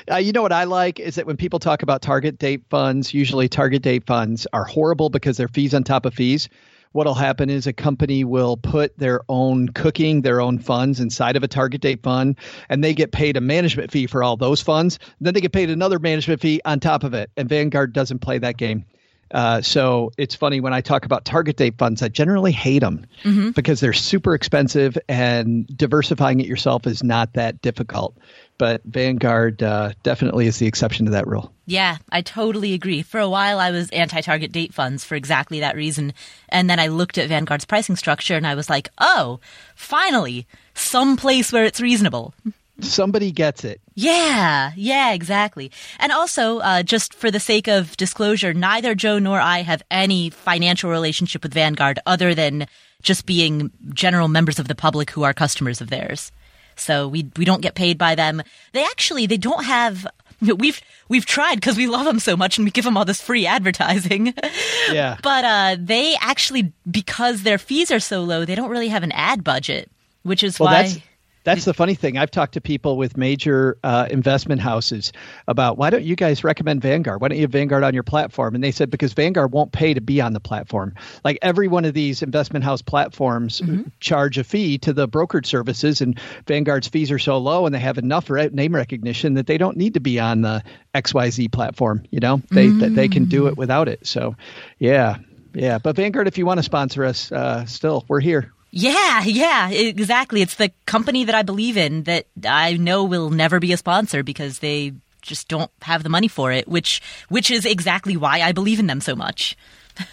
Uh, 0.09 0.17
you 0.17 0.31
know 0.31 0.41
what 0.41 0.53
I 0.53 0.63
like 0.63 0.99
is 0.99 1.15
that 1.15 1.25
when 1.25 1.37
people 1.37 1.59
talk 1.59 1.83
about 1.83 2.01
target 2.01 2.39
date 2.39 2.63
funds, 2.69 3.13
usually 3.13 3.49
target 3.49 3.81
date 3.81 4.05
funds 4.05 4.47
are 4.53 4.63
horrible 4.63 5.09
because 5.09 5.37
they're 5.37 5.49
fees 5.49 5.73
on 5.73 5.83
top 5.83 6.05
of 6.05 6.13
fees. 6.13 6.47
What'll 6.91 7.13
happen 7.13 7.49
is 7.49 7.67
a 7.67 7.73
company 7.73 8.23
will 8.23 8.57
put 8.57 8.97
their 8.97 9.21
own 9.29 9.69
cooking, 9.69 10.21
their 10.21 10.41
own 10.41 10.57
funds 10.59 10.99
inside 10.99 11.35
of 11.35 11.43
a 11.43 11.47
target 11.47 11.81
date 11.81 12.01
fund, 12.01 12.37
and 12.67 12.83
they 12.83 12.95
get 12.95 13.11
paid 13.11 13.37
a 13.37 13.41
management 13.41 13.91
fee 13.91 14.07
for 14.07 14.23
all 14.23 14.37
those 14.37 14.61
funds. 14.61 14.97
Then 15.21 15.33
they 15.33 15.41
get 15.41 15.51
paid 15.51 15.69
another 15.69 15.99
management 15.99 16.41
fee 16.41 16.61
on 16.65 16.79
top 16.79 17.03
of 17.03 17.13
it. 17.13 17.29
And 17.37 17.47
Vanguard 17.47 17.93
doesn't 17.93 18.19
play 18.19 18.39
that 18.39 18.57
game. 18.57 18.85
Uh, 19.31 19.61
so 19.61 20.11
it's 20.17 20.35
funny 20.35 20.59
when 20.59 20.73
I 20.73 20.81
talk 20.81 21.05
about 21.05 21.25
target 21.25 21.57
date 21.57 21.77
funds, 21.77 22.01
I 22.01 22.07
generally 22.07 22.51
hate 22.51 22.79
them 22.79 23.05
because 23.53 23.79
they're 23.79 23.93
super 23.93 24.33
expensive 24.33 24.97
and 25.07 25.67
diversifying 25.67 26.39
it 26.39 26.47
yourself 26.47 26.87
is 26.87 27.03
not 27.03 27.33
that 27.33 27.61
difficult. 27.61 28.17
But 28.57 28.81
Vanguard 28.83 29.63
uh, 29.63 29.93
definitely 30.03 30.47
is 30.47 30.57
the 30.59 30.67
exception 30.67 31.05
to 31.05 31.13
that 31.13 31.27
rule. 31.27 31.53
Yeah, 31.65 31.97
I 32.11 32.21
totally 32.21 32.73
agree. 32.73 33.03
For 33.03 33.19
a 33.19 33.29
while, 33.29 33.57
I 33.57 33.71
was 33.71 33.89
anti 33.91 34.19
target 34.19 34.51
date 34.51 34.73
funds 34.73 35.05
for 35.05 35.15
exactly 35.15 35.61
that 35.61 35.77
reason. 35.77 36.13
And 36.49 36.69
then 36.69 36.79
I 36.79 36.87
looked 36.87 37.17
at 37.17 37.29
Vanguard's 37.29 37.63
pricing 37.63 37.95
structure 37.95 38.35
and 38.35 38.45
I 38.45 38.55
was 38.55 38.69
like, 38.69 38.89
oh, 38.97 39.39
finally, 39.75 40.45
some 40.73 41.15
place 41.15 41.53
where 41.53 41.63
it's 41.63 41.79
reasonable. 41.79 42.33
Somebody 42.81 43.31
gets 43.31 43.63
it. 43.63 43.81
Yeah, 43.95 44.71
yeah, 44.75 45.11
exactly. 45.11 45.71
And 45.99 46.11
also, 46.11 46.59
uh, 46.59 46.83
just 46.83 47.13
for 47.13 47.29
the 47.29 47.39
sake 47.39 47.67
of 47.67 47.95
disclosure, 47.97 48.53
neither 48.53 48.95
Joe 48.95 49.19
nor 49.19 49.39
I 49.39 49.61
have 49.63 49.83
any 49.91 50.29
financial 50.29 50.89
relationship 50.89 51.43
with 51.43 51.53
Vanguard 51.53 51.99
other 52.05 52.33
than 52.33 52.67
just 53.01 53.25
being 53.25 53.71
general 53.93 54.27
members 54.27 54.59
of 54.59 54.67
the 54.67 54.75
public 54.75 55.11
who 55.11 55.23
are 55.23 55.33
customers 55.33 55.81
of 55.81 55.89
theirs. 55.89 56.31
So 56.75 57.07
we 57.07 57.29
we 57.35 57.43
don't 57.45 57.61
get 57.61 57.75
paid 57.75 57.97
by 57.97 58.15
them. 58.15 58.41
They 58.71 58.83
actually 58.83 59.25
they 59.25 59.37
don't 59.37 59.65
have. 59.65 60.07
We've 60.41 60.79
we've 61.09 61.25
tried 61.25 61.55
because 61.55 61.75
we 61.75 61.87
love 61.87 62.05
them 62.05 62.19
so 62.19 62.37
much 62.37 62.57
and 62.57 62.63
we 62.63 62.71
give 62.71 62.85
them 62.85 62.95
all 62.95 63.03
this 63.03 63.19
free 63.21 63.45
advertising. 63.45 64.33
Yeah. 64.91 65.17
but 65.21 65.43
uh, 65.43 65.75
they 65.79 66.15
actually 66.19 66.71
because 66.89 67.43
their 67.43 67.57
fees 67.59 67.91
are 67.91 67.99
so 67.99 68.23
low, 68.23 68.43
they 68.45 68.55
don't 68.55 68.71
really 68.71 68.87
have 68.87 69.03
an 69.03 69.11
ad 69.11 69.43
budget, 69.43 69.91
which 70.23 70.41
is 70.43 70.59
Well, 70.59 70.71
why. 70.71 71.03
That's 71.49 71.65
the 71.65 71.73
funny 71.73 71.95
thing. 71.95 72.17
I've 72.17 72.31
talked 72.31 72.53
to 72.53 72.61
people 72.61 72.95
with 72.95 73.17
major 73.17 73.77
uh, 73.83 74.07
investment 74.09 74.61
houses 74.61 75.11
about 75.47 75.77
why 75.77 75.89
don't 75.89 76.03
you 76.03 76.15
guys 76.15 76.43
recommend 76.43 76.81
Vanguard? 76.81 77.21
Why 77.21 77.29
don't 77.29 77.37
you 77.37 77.43
have 77.43 77.51
Vanguard 77.51 77.83
on 77.83 77.93
your 77.93 78.03
platform? 78.03 78.53
And 78.53 78.63
they 78.63 78.71
said 78.71 78.89
because 78.91 79.13
Vanguard 79.13 79.51
won't 79.51 79.71
pay 79.71 79.93
to 79.93 80.01
be 80.01 80.21
on 80.21 80.33
the 80.33 80.39
platform. 80.39 80.93
Like 81.23 81.39
every 81.41 81.67
one 81.67 81.85
of 81.85 81.93
these 81.93 82.21
investment 82.21 82.63
house 82.63 82.81
platforms 82.81 83.61
charge 83.99 84.37
a 84.37 84.43
fee 84.43 84.77
to 84.79 84.93
the 84.93 85.07
brokerage 85.07 85.47
services, 85.47 86.01
and 86.01 86.19
Vanguard's 86.47 86.87
fees 86.87 87.11
are 87.11 87.19
so 87.19 87.37
low, 87.37 87.65
and 87.65 87.73
they 87.73 87.79
have 87.79 87.97
enough 87.97 88.29
re- 88.29 88.49
name 88.51 88.75
recognition 88.75 89.33
that 89.33 89.47
they 89.47 89.57
don't 89.57 89.77
need 89.77 89.95
to 89.95 89.99
be 89.99 90.19
on 90.19 90.41
the 90.41 90.63
XYZ 90.93 91.51
platform. 91.51 92.03
You 92.11 92.19
know, 92.19 92.41
they 92.51 92.67
that 92.67 92.93
they 92.95 93.07
can 93.07 93.25
do 93.25 93.47
it 93.47 93.57
without 93.57 93.87
it. 93.87 94.05
So, 94.05 94.35
yeah. 94.77 95.17
Yeah, 95.55 95.79
but 95.79 95.95
Vanguard, 95.95 96.27
if 96.27 96.37
you 96.37 96.45
want 96.45 96.59
to 96.59 96.63
sponsor 96.63 97.03
us, 97.03 97.31
uh, 97.31 97.65
still 97.65 98.05
we're 98.07 98.19
here. 98.19 98.53
Yeah, 98.71 99.23
yeah, 99.23 99.69
exactly. 99.69 100.41
It's 100.41 100.55
the 100.55 100.71
company 100.85 101.23
that 101.25 101.35
I 101.35 101.41
believe 101.41 101.77
in 101.77 102.03
that 102.03 102.27
I 102.47 102.77
know 102.77 103.03
will 103.03 103.29
never 103.29 103.59
be 103.59 103.73
a 103.73 103.77
sponsor 103.77 104.23
because 104.23 104.59
they 104.59 104.93
just 105.21 105.47
don't 105.47 105.71
have 105.81 106.03
the 106.03 106.09
money 106.09 106.27
for 106.27 106.51
it, 106.51 106.67
which 106.67 107.01
which 107.29 107.51
is 107.51 107.65
exactly 107.65 108.15
why 108.15 108.41
I 108.41 108.51
believe 108.51 108.79
in 108.79 108.87
them 108.87 109.01
so 109.01 109.15
much. 109.15 109.57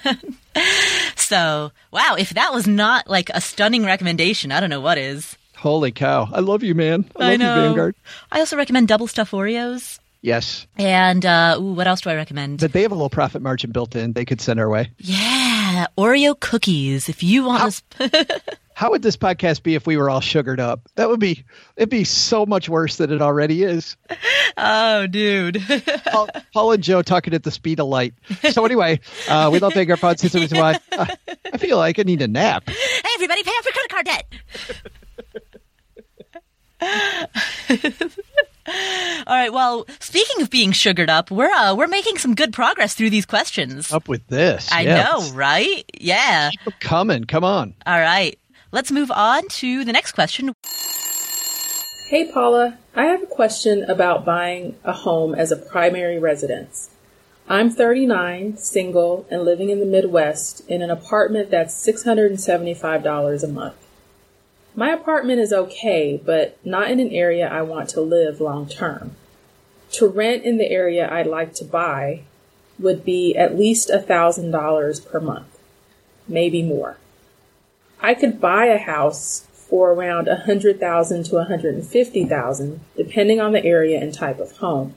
so, 1.17 1.71
wow, 1.93 2.17
if 2.19 2.31
that 2.31 2.53
was 2.53 2.67
not 2.67 3.09
like 3.09 3.31
a 3.31 3.41
stunning 3.41 3.85
recommendation, 3.85 4.51
I 4.51 4.61
don't 4.61 4.71
know 4.71 4.81
what 4.81 4.99
is. 4.99 5.37
Holy 5.57 5.93
cow! 5.93 6.29
I 6.33 6.41
love 6.41 6.63
you, 6.63 6.75
man. 6.75 7.05
I 7.17 7.31
love 7.31 7.39
know. 7.41 7.55
you, 7.55 7.63
Vanguard. 7.63 7.95
I 8.31 8.41
also 8.41 8.57
recommend 8.57 8.89
double 8.89 9.07
stuff 9.07 9.31
Oreos. 9.31 9.99
Yes. 10.23 10.67
And 10.77 11.25
uh, 11.25 11.57
ooh, 11.61 11.73
what 11.73 11.87
else 11.87 12.01
do 12.01 12.11
I 12.11 12.15
recommend? 12.15 12.59
But 12.61 12.73
they 12.73 12.83
have 12.83 12.91
a 12.91 12.95
little 12.95 13.09
what 13.09 13.13
else 13.13 13.21
do 13.21 13.31
I 13.31 13.35
recommend? 13.37 13.41
But 13.41 13.41
they 13.41 13.41
have 13.41 13.41
a 13.41 13.41
little 13.41 13.41
profit 13.41 13.43
margin 13.43 13.71
built 13.71 13.95
in. 13.95 14.13
They 14.13 14.25
could 14.25 14.41
send 14.41 14.59
our 14.59 14.69
way. 14.69 14.91
Yeah, 14.99 15.56
Oreo 15.99 16.39
cookies. 16.39 17.09
If 17.09 17.23
you 17.23 17.45
want 17.45 17.83
how, 17.99 18.07
to. 18.07 18.43
how 18.75 18.91
would 18.91 19.03
this 19.03 19.17
podcast 19.17 19.63
be 19.63 19.75
if 19.75 19.87
we 19.87 19.97
were 19.97 20.11
all 20.11 20.21
sugared 20.21 20.61
up? 20.61 20.89
That 20.97 21.09
would 21.09 21.21
be 21.21 21.45
it'd 21.77 21.89
be 21.89 22.05
so 22.05 22.47
much 22.47 22.69
worse 22.69 22.97
than 22.97 23.13
it 23.13 23.23
already 23.23 23.63
is. 23.63 23.97
Oh, 24.57 25.07
dude. 25.07 25.63
Paul, 26.07 26.29
Paul, 26.53 26.73
and 26.73 26.83
Joe 26.83 27.03
talking 27.03 27.35
at 27.35 27.43
the 27.43 27.51
speed 27.51 27.81
of 27.81 27.89
light. 27.89 28.15
So 28.51 28.65
anyway, 28.65 29.01
uh, 29.29 29.51
we 29.53 29.59
love 29.59 29.75
Big 29.75 29.91
our 29.91 29.97
pod 29.97 30.19
system. 30.19 30.47
Why 30.51 30.79
uh, 30.93 31.07
I 31.53 31.59
feel 31.59 31.77
like 31.77 31.99
I 31.99 32.03
need 32.03 32.23
a 32.23 32.29
nap. 32.29 32.69
Hey, 32.69 33.09
everybody, 33.15 33.43
pay 33.43 33.51
off 33.51 33.65
your 33.65 33.75
credit 33.75 33.91
card 33.91 34.07
debt. 34.07 34.33
All 39.27 39.35
right. 39.35 39.53
Well, 39.53 39.87
speaking 39.99 40.41
of 40.43 40.51
being 40.51 40.71
sugared 40.71 41.11
up, 41.11 41.31
we're 41.31 41.51
uh, 41.51 41.75
we're 41.75 41.89
making 41.89 42.19
some 42.19 42.35
good 42.35 42.53
progress 42.53 42.95
through 42.95 43.11
these 43.11 43.27
questions. 43.27 43.93
Up 43.93 44.09
with 44.09 44.27
this. 44.29 44.71
I 44.71 44.83
yeah. 44.83 45.03
know, 45.03 45.31
right? 45.33 45.85
Yeah. 45.99 46.51
Keep 46.65 46.79
coming. 46.81 47.25
Come 47.25 47.43
on. 47.43 47.75
All 47.87 47.99
right. 47.99 48.39
Let's 48.71 48.93
move 48.93 49.11
on 49.11 49.49
to 49.49 49.85
the 49.85 49.93
next 49.93 50.13
question. 50.13 50.53
Hey, 52.09 52.31
Paula. 52.33 52.79
I 52.95 53.07
have 53.07 53.23
a 53.23 53.27
question 53.27 53.83
about 53.91 54.25
buying 54.25 54.77
a 54.85 54.93
home 54.93 55.35
as 55.35 55.51
a 55.51 55.57
primary 55.57 56.19
residence. 56.21 56.91
I'm 57.49 57.71
39, 57.71 58.57
single, 58.57 59.27
and 59.31 59.43
living 59.43 59.71
in 59.71 59.81
the 59.81 59.87
Midwest 59.87 60.69
in 60.69 60.83
an 60.83 60.91
apartment 60.91 61.51
that's 61.51 61.75
$675 61.87 63.43
a 63.43 63.47
month. 63.49 63.86
My 64.79 64.91
apartment 64.91 65.41
is 65.41 65.55
okay, 65.55 66.21
but 66.23 66.59
not 66.63 66.91
in 66.91 67.01
an 67.01 67.11
area 67.11 67.49
I 67.49 67.63
want 67.63 67.89
to 67.91 68.03
live 68.03 68.43
long 68.43 68.69
term. 68.69 69.17
To 69.93 70.07
rent 70.07 70.45
in 70.45 70.59
the 70.59 70.71
area 70.71 71.11
I'd 71.11 71.27
like 71.27 71.55
to 71.55 71.65
buy 71.65 72.21
would 72.79 73.03
be 73.03 73.35
at 73.35 73.57
least 73.57 73.89
$1,000 73.89 75.11
per 75.11 75.19
month, 75.21 75.59
maybe 76.29 76.63
more. 76.63 76.99
I 78.01 78.13
could 78.13 78.39
buy 78.39 78.67
a 78.67 78.77
house 78.77 79.47
for 79.51 79.93
around 79.93 80.27
100,000 80.27 81.23
to 81.25 81.35
150,000 81.37 82.81
depending 82.99 83.41
on 83.41 83.53
the 83.53 83.65
area 83.65 83.99
and 83.99 84.13
type 84.13 84.39
of 84.39 84.59
home. 84.59 84.93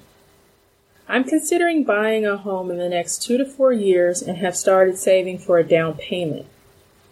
I'm 1.08 1.24
considering 1.24 1.86
buying 1.86 2.26
a 2.26 2.36
home 2.36 2.70
in 2.70 2.80
the 2.80 2.90
next 2.90 3.24
2 3.24 3.38
to 3.38 3.46
4 3.46 3.72
years 3.72 4.22
and 4.22 4.40
have 4.40 4.58
started 4.58 4.98
saving 4.98 5.40
for 5.40 5.58
a 5.58 5.64
down 5.64 5.94
payment. 5.94 6.48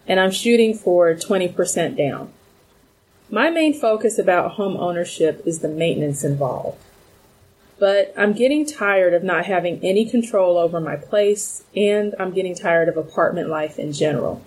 And 0.06 0.20
I'm 0.20 0.30
shooting 0.30 0.74
for 0.74 1.14
20% 1.14 1.96
down. 1.96 2.32
My 3.30 3.50
main 3.50 3.74
focus 3.74 4.18
about 4.18 4.52
home 4.52 4.76
ownership 4.78 5.42
is 5.44 5.58
the 5.58 5.68
maintenance 5.68 6.24
involved. 6.24 6.78
But 7.78 8.14
I'm 8.16 8.32
getting 8.32 8.64
tired 8.64 9.12
of 9.12 9.22
not 9.22 9.44
having 9.44 9.78
any 9.84 10.08
control 10.08 10.56
over 10.56 10.80
my 10.80 10.96
place, 10.96 11.62
and 11.76 12.14
I'm 12.18 12.32
getting 12.32 12.54
tired 12.54 12.88
of 12.88 12.96
apartment 12.96 13.50
life 13.50 13.78
in 13.78 13.92
general. 13.92 14.42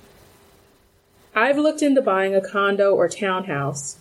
I've 1.35 1.59
looked 1.59 1.83
into 1.83 2.01
buying 2.01 2.35
a 2.35 2.41
condo 2.41 2.93
or 2.93 3.07
townhouse, 3.07 3.97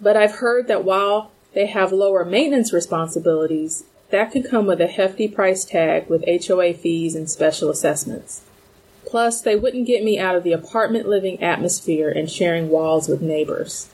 but 0.00 0.16
I've 0.16 0.36
heard 0.36 0.68
that 0.68 0.84
while 0.84 1.30
they 1.52 1.66
have 1.66 1.92
lower 1.92 2.24
maintenance 2.24 2.72
responsibilities, 2.72 3.84
that 4.10 4.32
could 4.32 4.48
come 4.48 4.66
with 4.66 4.80
a 4.80 4.86
hefty 4.86 5.28
price 5.28 5.64
tag 5.64 6.08
with 6.08 6.24
HOA 6.26 6.74
fees 6.74 7.14
and 7.14 7.30
special 7.30 7.70
assessments. 7.70 8.42
Plus, 9.12 9.42
they 9.42 9.54
wouldn't 9.54 9.86
get 9.86 10.02
me 10.02 10.18
out 10.18 10.36
of 10.36 10.42
the 10.42 10.54
apartment 10.54 11.06
living 11.06 11.42
atmosphere 11.42 12.08
and 12.08 12.30
sharing 12.30 12.70
walls 12.70 13.10
with 13.10 13.20
neighbors. 13.20 13.90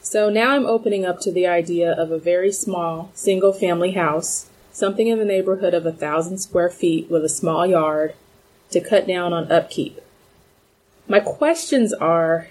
So 0.00 0.28
now 0.28 0.50
I'm 0.50 0.66
opening 0.66 1.06
up 1.06 1.20
to 1.20 1.30
the 1.30 1.46
idea 1.46 1.92
of 1.92 2.10
a 2.10 2.18
very 2.18 2.50
small 2.50 3.12
single 3.14 3.52
family 3.52 3.92
house, 3.92 4.50
something 4.72 5.06
in 5.06 5.20
the 5.20 5.24
neighborhood 5.24 5.72
of 5.72 5.86
a 5.86 5.92
thousand 5.92 6.38
square 6.38 6.68
feet 6.68 7.08
with 7.08 7.24
a 7.24 7.28
small 7.28 7.64
yard 7.64 8.16
to 8.72 8.80
cut 8.80 9.06
down 9.06 9.32
on 9.32 9.52
upkeep. 9.52 10.00
My 11.06 11.20
questions 11.20 11.92
are 11.92 12.48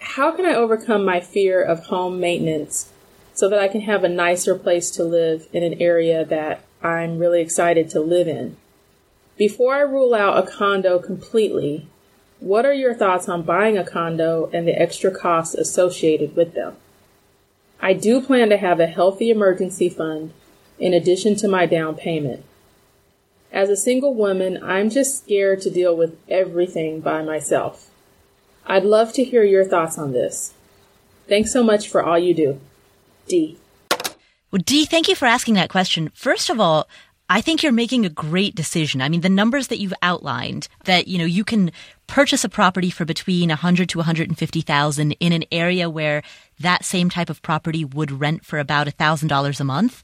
how 0.00 0.32
can 0.32 0.44
I 0.44 0.54
overcome 0.54 1.04
my 1.04 1.20
fear 1.20 1.62
of 1.62 1.86
home 1.86 2.18
maintenance 2.18 2.90
so 3.32 3.48
that 3.48 3.60
I 3.60 3.68
can 3.68 3.82
have 3.82 4.02
a 4.02 4.08
nicer 4.08 4.56
place 4.56 4.90
to 4.90 5.04
live 5.04 5.46
in 5.52 5.62
an 5.62 5.80
area 5.80 6.24
that 6.24 6.64
I'm 6.82 7.20
really 7.20 7.40
excited 7.40 7.90
to 7.90 8.00
live 8.00 8.26
in? 8.26 8.56
Before 9.42 9.74
I 9.74 9.80
rule 9.80 10.14
out 10.14 10.38
a 10.38 10.48
condo 10.48 11.00
completely, 11.00 11.88
what 12.38 12.64
are 12.64 12.72
your 12.72 12.94
thoughts 12.94 13.28
on 13.28 13.42
buying 13.42 13.76
a 13.76 13.82
condo 13.82 14.48
and 14.52 14.68
the 14.68 14.80
extra 14.80 15.10
costs 15.10 15.56
associated 15.56 16.36
with 16.36 16.54
them? 16.54 16.76
I 17.80 17.92
do 17.92 18.20
plan 18.20 18.50
to 18.50 18.56
have 18.56 18.78
a 18.78 18.86
healthy 18.86 19.30
emergency 19.30 19.88
fund 19.88 20.32
in 20.78 20.94
addition 20.94 21.34
to 21.38 21.48
my 21.48 21.66
down 21.66 21.96
payment. 21.96 22.44
As 23.50 23.68
a 23.68 23.76
single 23.76 24.14
woman, 24.14 24.62
I'm 24.62 24.88
just 24.90 25.24
scared 25.24 25.60
to 25.62 25.70
deal 25.70 25.96
with 25.96 26.16
everything 26.28 27.00
by 27.00 27.22
myself. 27.22 27.90
I'd 28.64 28.84
love 28.84 29.12
to 29.14 29.24
hear 29.24 29.42
your 29.42 29.64
thoughts 29.64 29.98
on 29.98 30.12
this. 30.12 30.54
Thanks 31.28 31.52
so 31.52 31.64
much 31.64 31.88
for 31.88 32.00
all 32.00 32.16
you 32.16 32.32
do. 32.32 32.60
Dee. 33.26 33.58
Well, 34.52 34.62
Dee, 34.64 34.84
thank 34.84 35.08
you 35.08 35.16
for 35.16 35.26
asking 35.26 35.54
that 35.54 35.68
question. 35.68 36.12
First 36.14 36.48
of 36.48 36.60
all, 36.60 36.86
I 37.32 37.40
think 37.40 37.62
you're 37.62 37.72
making 37.72 38.04
a 38.04 38.10
great 38.10 38.54
decision. 38.54 39.00
I 39.00 39.08
mean, 39.08 39.22
the 39.22 39.30
numbers 39.30 39.68
that 39.68 39.78
you've 39.78 39.94
outlined 40.02 40.68
that, 40.84 41.08
you 41.08 41.16
know, 41.16 41.24
you 41.24 41.44
can 41.44 41.72
purchase 42.06 42.44
a 42.44 42.48
property 42.50 42.90
for 42.90 43.06
between 43.06 43.48
100 43.48 43.88
to 43.88 43.98
150,000 43.98 45.12
in 45.12 45.32
an 45.32 45.44
area 45.50 45.88
where 45.88 46.22
that 46.60 46.84
same 46.84 47.08
type 47.08 47.30
of 47.30 47.40
property 47.40 47.86
would 47.86 48.20
rent 48.20 48.44
for 48.44 48.58
about 48.58 48.86
$1,000 48.86 49.60
a 49.60 49.64
month. 49.64 50.02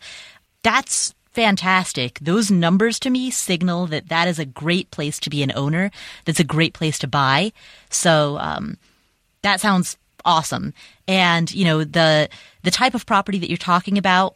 That's 0.62 1.14
fantastic. 1.32 2.18
Those 2.18 2.50
numbers 2.50 2.98
to 3.00 3.10
me 3.10 3.30
signal 3.30 3.88
that 3.88 4.08
that 4.08 4.26
is 4.26 4.38
a 4.38 4.46
great 4.46 4.90
place 4.90 5.20
to 5.20 5.28
be 5.28 5.42
an 5.42 5.52
owner. 5.54 5.90
That's 6.24 6.40
a 6.40 6.44
great 6.44 6.72
place 6.72 6.98
to 7.00 7.08
buy. 7.08 7.52
So, 7.90 8.38
um, 8.38 8.78
that 9.42 9.60
sounds 9.60 9.98
awesome. 10.24 10.72
And, 11.06 11.52
you 11.52 11.66
know, 11.66 11.84
the, 11.84 12.30
the 12.62 12.70
type 12.70 12.94
of 12.94 13.04
property 13.04 13.38
that 13.38 13.50
you're 13.50 13.58
talking 13.58 13.98
about, 13.98 14.34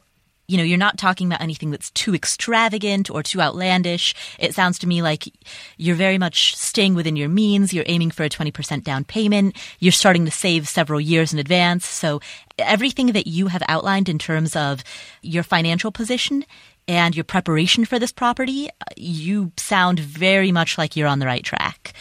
you 0.49 0.57
know, 0.57 0.65
you're 0.65 0.79
not 0.79 0.99
talking 0.99 1.27
about 1.27 1.41
anything 1.41 1.71
that's 1.71 1.91
too 1.93 2.15
extravagant 2.15 3.11
or 3.11 3.23
too 3.23 3.41
outlandish. 3.41 4.15
It 4.39 4.55
sounds 4.55 4.79
to 4.81 4.87
me 4.87 5.01
like 5.01 5.33
you're 5.79 5.97
very 5.97 6.19
much 6.19 6.57
staying 6.57 6.95
within 6.95 7.17
your 7.17 7.29
means. 7.29 7.73
You're 7.73 7.85
aiming 7.87 8.11
for 8.11 8.25
a 8.25 8.29
20% 8.29 8.83
down 8.83 9.05
payment. 9.05 9.57
You're 9.79 9.93
starting 9.93 10.25
to 10.25 10.31
save 10.31 10.69
several 10.69 11.01
years 11.01 11.33
in 11.33 11.39
advance. 11.39 11.87
So 11.87 12.21
everything 12.59 13.13
that 13.13 13.27
you 13.27 13.47
have 13.47 13.63
outlined 13.69 14.09
in 14.09 14.19
terms 14.19 14.57
of 14.57 14.83
your 15.23 15.43
financial 15.43 15.93
position 15.93 16.45
and 16.89 17.17
your 17.17 17.25
preparation 17.25 17.85
for 17.85 17.99
this 17.99 18.13
property, 18.13 18.69
you 18.97 19.53
sound 19.57 20.01
very 20.01 20.53
much 20.53 20.77
like 20.77 20.97
you're 20.97 21.09
on 21.09 21.21
the 21.21 21.27
right 21.27 21.45
track. 21.45 21.93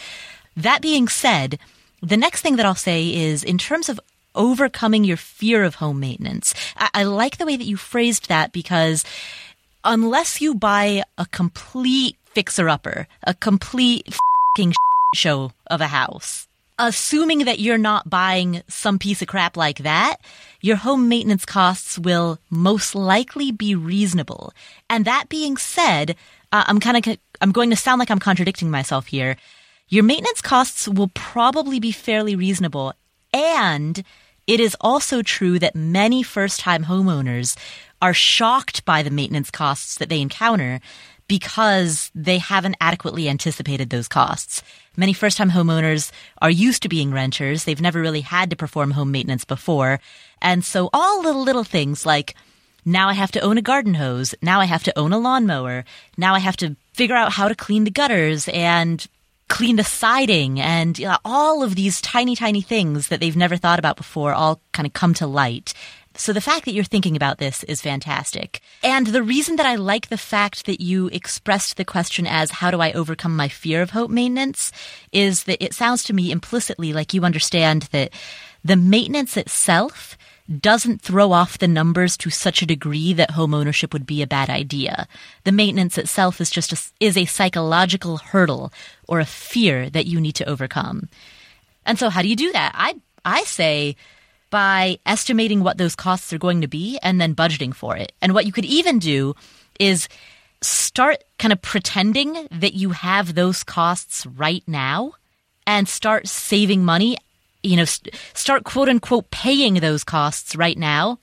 That 0.56 0.82
being 0.82 1.08
said, 1.08 1.58
the 2.02 2.16
next 2.16 2.42
thing 2.42 2.56
that 2.56 2.66
I'll 2.66 2.74
say 2.74 3.14
is 3.14 3.44
in 3.44 3.58
terms 3.58 3.88
of 3.88 4.00
overcoming 4.34 5.04
your 5.04 5.16
fear 5.16 5.64
of 5.64 5.76
home 5.76 6.00
maintenance. 6.00 6.54
I, 6.76 6.88
I 6.94 7.02
like 7.04 7.38
the 7.38 7.46
way 7.46 7.56
that 7.56 7.66
you 7.66 7.76
phrased 7.76 8.28
that 8.28 8.52
because 8.52 9.04
unless 9.84 10.40
you 10.40 10.54
buy 10.54 11.04
a 11.18 11.26
complete 11.26 12.16
fixer 12.26 12.68
upper, 12.68 13.06
a 13.24 13.34
complete 13.34 14.14
show 15.14 15.52
of 15.66 15.80
a 15.80 15.88
house, 15.88 16.48
assuming 16.78 17.44
that 17.44 17.60
you're 17.60 17.78
not 17.78 18.10
buying 18.10 18.62
some 18.68 18.98
piece 18.98 19.22
of 19.22 19.28
crap 19.28 19.56
like 19.56 19.78
that, 19.78 20.16
your 20.60 20.76
home 20.76 21.08
maintenance 21.08 21.44
costs 21.44 21.98
will 21.98 22.38
most 22.50 22.94
likely 22.94 23.52
be 23.52 23.74
reasonable. 23.74 24.52
And 24.88 25.04
that 25.04 25.28
being 25.28 25.56
said, 25.56 26.16
uh, 26.50 26.64
I'm 26.66 26.80
kind 26.80 26.96
of, 26.96 27.18
I'm 27.40 27.52
going 27.52 27.70
to 27.70 27.76
sound 27.76 27.98
like 27.98 28.10
I'm 28.10 28.18
contradicting 28.18 28.70
myself 28.70 29.06
here. 29.06 29.36
Your 29.88 30.04
maintenance 30.04 30.40
costs 30.40 30.88
will 30.88 31.10
probably 31.14 31.78
be 31.78 31.92
fairly 31.92 32.34
reasonable 32.34 32.94
and 33.32 34.02
it 34.46 34.60
is 34.60 34.76
also 34.80 35.22
true 35.22 35.58
that 35.58 35.74
many 35.74 36.22
first 36.22 36.60
time 36.60 36.84
homeowners 36.84 37.56
are 38.00 38.14
shocked 38.14 38.84
by 38.84 39.02
the 39.02 39.10
maintenance 39.10 39.50
costs 39.50 39.96
that 39.96 40.08
they 40.08 40.20
encounter 40.20 40.80
because 41.28 42.10
they 42.14 42.38
haven't 42.38 42.76
adequately 42.80 43.28
anticipated 43.28 43.90
those 43.90 44.08
costs. 44.08 44.62
Many 44.96 45.12
first 45.12 45.38
time 45.38 45.50
homeowners 45.50 46.10
are 46.42 46.50
used 46.50 46.82
to 46.82 46.88
being 46.88 47.12
renters. 47.12 47.64
They've 47.64 47.80
never 47.80 48.00
really 48.00 48.20
had 48.20 48.50
to 48.50 48.56
perform 48.56 48.90
home 48.90 49.10
maintenance 49.12 49.44
before. 49.44 50.00
And 50.42 50.64
so 50.64 50.90
all 50.92 51.22
little, 51.22 51.42
little 51.42 51.64
things 51.64 52.04
like 52.04 52.34
now 52.84 53.08
I 53.08 53.14
have 53.14 53.32
to 53.32 53.40
own 53.40 53.56
a 53.56 53.62
garden 53.62 53.94
hose. 53.94 54.34
Now 54.42 54.60
I 54.60 54.64
have 54.64 54.82
to 54.84 54.98
own 54.98 55.12
a 55.12 55.18
lawnmower. 55.18 55.84
Now 56.18 56.34
I 56.34 56.40
have 56.40 56.56
to 56.58 56.76
figure 56.92 57.16
out 57.16 57.32
how 57.32 57.48
to 57.48 57.54
clean 57.54 57.84
the 57.84 57.90
gutters 57.90 58.48
and 58.48 59.06
clean 59.52 59.76
the 59.76 59.84
siding 59.84 60.58
and 60.58 60.98
you 60.98 61.06
know, 61.06 61.18
all 61.26 61.62
of 61.62 61.74
these 61.74 62.00
tiny, 62.00 62.34
tiny 62.34 62.62
things 62.62 63.08
that 63.08 63.20
they've 63.20 63.36
never 63.36 63.58
thought 63.58 63.78
about 63.78 63.98
before 63.98 64.32
all 64.32 64.62
kind 64.72 64.86
of 64.86 64.94
come 64.94 65.12
to 65.12 65.26
light. 65.26 65.74
So 66.14 66.32
the 66.32 66.40
fact 66.40 66.64
that 66.64 66.72
you're 66.72 66.84
thinking 66.84 67.16
about 67.16 67.36
this 67.36 67.62
is 67.64 67.82
fantastic. 67.82 68.62
And 68.82 69.08
the 69.08 69.22
reason 69.22 69.56
that 69.56 69.66
I 69.66 69.74
like 69.74 70.08
the 70.08 70.16
fact 70.16 70.64
that 70.64 70.80
you 70.80 71.08
expressed 71.08 71.76
the 71.76 71.84
question 71.84 72.26
as 72.26 72.50
how 72.50 72.70
do 72.70 72.80
I 72.80 72.92
overcome 72.92 73.36
my 73.36 73.48
fear 73.48 73.82
of 73.82 73.90
home 73.90 74.14
maintenance 74.14 74.72
is 75.12 75.44
that 75.44 75.62
it 75.62 75.74
sounds 75.74 76.02
to 76.04 76.14
me 76.14 76.30
implicitly 76.30 76.94
like 76.94 77.12
you 77.12 77.22
understand 77.22 77.82
that 77.92 78.10
the 78.64 78.76
maintenance 78.76 79.36
itself 79.36 80.16
doesn't 80.60 81.00
throw 81.00 81.32
off 81.32 81.58
the 81.58 81.68
numbers 81.68 82.16
to 82.18 82.30
such 82.30 82.62
a 82.62 82.66
degree 82.66 83.12
that 83.12 83.32
home 83.32 83.54
ownership 83.54 83.92
would 83.92 84.06
be 84.06 84.22
a 84.22 84.26
bad 84.26 84.50
idea. 84.50 85.06
The 85.44 85.52
maintenance 85.52 85.96
itself 85.96 86.40
is 86.40 86.50
just 86.50 86.72
a, 86.72 86.80
is 87.00 87.16
a 87.16 87.24
psychological 87.24 88.18
hurdle 88.18 88.72
or 89.08 89.20
a 89.20 89.24
fear 89.24 89.88
that 89.90 90.06
you 90.06 90.20
need 90.20 90.34
to 90.36 90.48
overcome. 90.48 91.08
And 91.86 91.98
so 91.98 92.10
how 92.10 92.22
do 92.22 92.28
you 92.28 92.36
do 92.36 92.52
that? 92.52 92.72
I 92.74 93.00
I 93.24 93.44
say 93.44 93.96
by 94.50 94.98
estimating 95.06 95.62
what 95.62 95.78
those 95.78 95.96
costs 95.96 96.32
are 96.32 96.38
going 96.38 96.60
to 96.60 96.68
be 96.68 96.98
and 97.02 97.20
then 97.20 97.34
budgeting 97.34 97.74
for 97.74 97.96
it. 97.96 98.12
And 98.20 98.34
what 98.34 98.44
you 98.44 98.52
could 98.52 98.66
even 98.66 98.98
do 98.98 99.34
is 99.80 100.08
start 100.60 101.24
kind 101.38 101.52
of 101.52 101.62
pretending 101.62 102.46
that 102.50 102.74
you 102.74 102.90
have 102.90 103.34
those 103.34 103.64
costs 103.64 104.26
right 104.26 104.62
now 104.66 105.12
and 105.66 105.88
start 105.88 106.28
saving 106.28 106.84
money 106.84 107.16
you 107.62 107.76
know, 107.76 107.84
st- 107.84 108.14
start 108.34 108.64
quote 108.64 108.88
unquote 108.88 109.30
paying 109.30 109.74
those 109.74 110.04
costs 110.04 110.56
right 110.56 110.78
now 110.78 111.18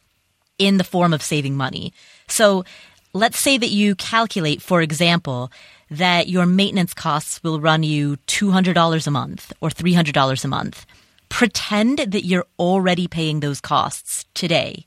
in 0.58 0.78
the 0.78 0.84
form 0.84 1.14
of 1.14 1.22
saving 1.22 1.56
money. 1.56 1.94
So 2.28 2.66
let's 3.14 3.40
say 3.40 3.58
that 3.58 3.70
you 3.70 3.96
calculate, 3.96 4.62
for 4.62 4.82
example, 4.82 5.52
that 5.90 6.28
your 6.28 6.46
maintenance 6.46 6.94
costs 6.94 7.42
will 7.44 7.60
run 7.60 7.84
you 7.84 8.18
$200 8.28 9.08
a 9.08 9.12
month 9.12 9.54
or 9.62 9.70
$300 9.70 10.46
a 10.46 10.48
month. 10.48 10.86
Pretend 11.30 12.00
that 12.00 12.26
you're 12.26 12.46
already 12.58 13.08
paying 13.08 13.40
those 13.40 13.62
costs 13.62 14.26
today 14.34 14.86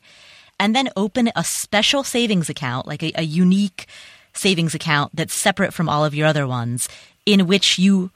and 0.61 0.77
then 0.77 0.91
open 0.97 1.31
a 1.35 1.43
special 1.43 2.05
savings 2.05 2.49
account, 2.49 2.87
like 2.87 3.03
a, 3.03 3.13
a 3.17 3.23
unique 3.23 3.87
savings 4.33 4.75
account 4.75 5.15
that's 5.15 5.35
separate 5.35 5.75
from 5.75 5.89
all 5.89 6.05
of 6.05 6.15
your 6.15 6.27
other 6.27 6.47
ones 6.47 6.89
in 7.27 7.47
which 7.47 7.79
you 7.79 8.11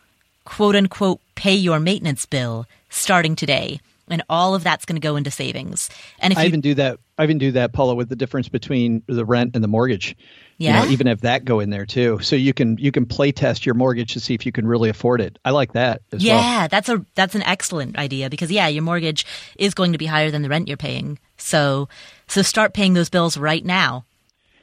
quote 0.45 0.77
unquote 0.77 1.21
pay 1.35 1.55
your 1.55 1.81
maintenance 1.81 2.25
bill 2.25 2.67
starting 2.97 3.37
today. 3.37 3.81
And 4.09 4.23
all 4.29 4.55
of 4.55 4.63
that's 4.63 4.85
going 4.85 4.95
to 4.95 5.01
go 5.01 5.17
into 5.17 5.33
savings. 5.33 5.91
And 6.21 6.33
if 6.33 6.39
I 6.39 6.43
you, 6.43 6.47
even 6.47 6.61
do 6.61 6.75
that, 6.75 7.01
I 7.19 7.25
even 7.25 7.39
do 7.39 7.51
that, 7.51 7.73
Paula, 7.73 7.97
with 7.97 8.09
the 8.09 8.15
difference 8.15 8.49
between 8.49 9.03
the 9.09 9.25
rent 9.25 9.57
and 9.57 9.65
the 9.65 9.69
mortgage. 9.69 10.17
Yeah. 10.59 10.83
You 10.83 10.87
know, 10.87 10.93
even 10.93 11.07
have 11.09 11.23
that 11.23 11.45
go 11.45 11.59
in 11.59 11.71
there 11.71 11.85
too, 11.85 12.21
so 12.21 12.37
you 12.37 12.55
can 12.55 12.79
you 12.79 12.93
can 12.93 13.05
play 13.05 13.33
test 13.33 13.67
your 13.67 13.75
mortgage 13.75 14.13
to 14.13 14.21
see 14.21 14.33
if 14.33 14.47
you 14.47 14.53
can 14.53 14.65
really 14.65 14.89
afford 14.89 15.21
it. 15.21 15.41
I 15.45 15.51
like 15.51 15.73
that 15.73 16.03
as 16.13 16.23
yeah, 16.23 16.61
well. 16.61 16.69
that's 16.69 16.89
a 16.89 17.05
that's 17.17 17.35
an 17.35 17.43
excellent 17.43 17.99
idea 17.99 18.31
because 18.31 18.49
yeah, 18.51 18.69
your 18.69 18.85
mortgage 18.85 19.27
is 19.57 19.75
going 19.75 19.91
to 19.91 19.99
be 19.99 20.07
higher 20.07 20.31
than 20.31 20.43
the 20.43 20.49
rent 20.49 20.69
you're 20.69 20.77
paying. 20.77 21.19
So 21.37 21.89
so 22.29 22.43
start 22.43 22.75
paying 22.75 22.95
those 22.95 23.11
bills 23.11 23.37
right 23.37 23.65
now. 23.65 24.05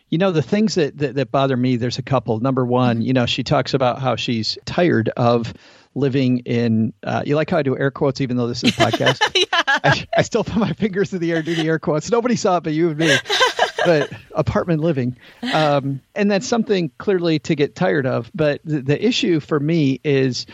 You 0.10 0.20
know, 0.20 0.32
the 0.32 0.42
things 0.44 0.76
that, 0.76 0.98
that, 1.00 1.16
that 1.16 1.32
bother 1.32 1.58
me, 1.58 1.76
there's 1.76 1.98
a 1.98 2.04
couple. 2.04 2.40
Number 2.40 2.66
one, 2.66 2.98
Mm-hmm. 2.98 3.08
you 3.08 3.14
know, 3.14 3.26
she 3.26 3.44
talks 3.44 3.74
about 3.74 4.00
how 4.00 4.16
she's 4.16 4.58
tired 4.64 5.10
of 5.18 5.54
living 5.96 6.40
in, 6.40 6.94
uh, 7.04 7.24
you 7.26 7.36
like 7.36 7.50
how 7.50 7.58
I 7.58 7.64
do 7.64 7.78
air 7.78 7.92
quotes, 7.92 8.22
even 8.22 8.38
though 8.38 8.48
this 8.48 8.64
is 8.64 8.72
a 8.72 8.82
podcast? 8.82 9.22
I, 9.68 10.08
I 10.18 10.22
still 10.22 10.44
put 10.44 10.58
my 10.58 10.74
fingers 10.74 11.10
through 11.10 11.20
the 11.20 11.32
air, 11.32 11.42
do 11.42 11.56
the 11.56 11.68
air 11.68 11.80
quotes. 11.80 12.10
Nobody 12.12 12.36
saw 12.36 12.58
it 12.58 12.64
but 12.64 12.74
you 12.74 12.90
and 12.90 12.98
me. 12.98 13.16
but 13.86 14.12
apartment 14.34 14.82
living. 14.82 15.18
Um, 15.54 16.02
and 16.16 16.32
that's 16.32 16.48
something 16.48 16.92
clearly 16.98 17.40
to 17.40 17.56
get 17.56 17.76
tired 17.76 18.06
of. 18.06 18.32
But 18.34 18.62
the, 18.64 18.82
the 18.82 19.06
issue 19.06 19.40
for 19.40 19.60
me 19.60 20.00
is, 20.04 20.46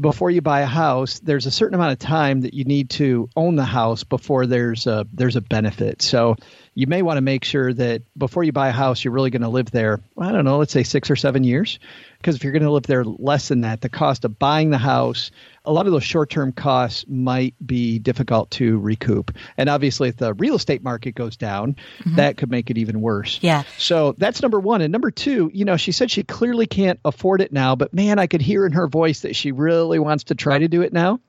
before 0.00 0.30
you 0.30 0.40
buy 0.40 0.60
a 0.60 0.66
house, 0.66 1.20
there's 1.20 1.46
a 1.46 1.50
certain 1.50 1.74
amount 1.74 1.92
of 1.92 1.98
time 2.00 2.40
that 2.40 2.52
you 2.52 2.64
need 2.64 2.90
to 2.90 3.28
own 3.36 3.54
the 3.54 3.64
house 3.64 4.02
before 4.02 4.46
there's 4.46 4.86
a 4.86 5.06
there's 5.12 5.36
a 5.36 5.40
benefit. 5.40 6.02
So 6.02 6.36
you 6.74 6.86
may 6.86 7.02
want 7.02 7.16
to 7.16 7.22
make 7.22 7.44
sure 7.44 7.72
that 7.72 8.02
before 8.16 8.42
you 8.42 8.52
buy 8.52 8.68
a 8.68 8.72
house, 8.72 9.04
you're 9.04 9.12
really 9.12 9.30
going 9.30 9.42
to 9.42 9.48
live 9.48 9.70
there. 9.70 10.00
I 10.18 10.32
don't 10.32 10.44
know, 10.44 10.58
let's 10.58 10.72
say 10.72 10.82
six 10.82 11.10
or 11.10 11.16
seven 11.16 11.44
years, 11.44 11.78
because 12.18 12.34
if 12.34 12.42
you're 12.42 12.52
going 12.52 12.62
to 12.64 12.70
live 12.70 12.84
there 12.84 13.04
less 13.04 13.48
than 13.48 13.60
that, 13.62 13.80
the 13.80 13.88
cost 13.88 14.24
of 14.24 14.38
buying 14.38 14.70
the 14.70 14.78
house, 14.78 15.30
a 15.64 15.72
lot 15.72 15.86
of 15.86 15.92
those 15.92 16.04
short 16.04 16.30
term 16.30 16.52
costs 16.52 17.04
might 17.08 17.54
be 17.64 17.98
difficult 17.98 18.50
to 18.52 18.78
recoup. 18.78 19.30
And 19.56 19.68
obviously, 19.68 20.08
if 20.08 20.16
the 20.16 20.34
real 20.34 20.56
estate 20.56 20.82
market 20.82 21.14
goes 21.14 21.36
down, 21.36 21.74
mm-hmm. 22.00 22.16
that 22.16 22.36
could 22.36 22.50
make 22.50 22.70
it 22.70 22.78
even 22.78 23.00
worse. 23.00 23.38
Yeah. 23.40 23.62
So 23.78 24.12
that's 24.18 24.42
number 24.42 24.58
one. 24.58 24.80
And 24.80 24.90
number 24.90 25.10
two, 25.10 25.50
you 25.54 25.64
know, 25.64 25.76
she 25.76 25.92
said 25.92 26.10
she 26.10 26.22
clearly 26.22 26.66
can't 26.66 26.98
afford 27.04 27.40
it 27.40 27.52
now, 27.52 27.76
but 27.76 27.94
man, 27.94 28.18
I 28.18 28.26
could 28.26 28.42
hear 28.42 28.66
in 28.66 28.72
her 28.72 28.88
voice 28.88 29.20
that 29.20 29.36
she 29.36 29.52
really 29.52 29.98
wants 29.98 30.24
to 30.24 30.34
try 30.34 30.58
to 30.58 30.68
do 30.68 30.82
it 30.82 30.92
now. 30.92 31.20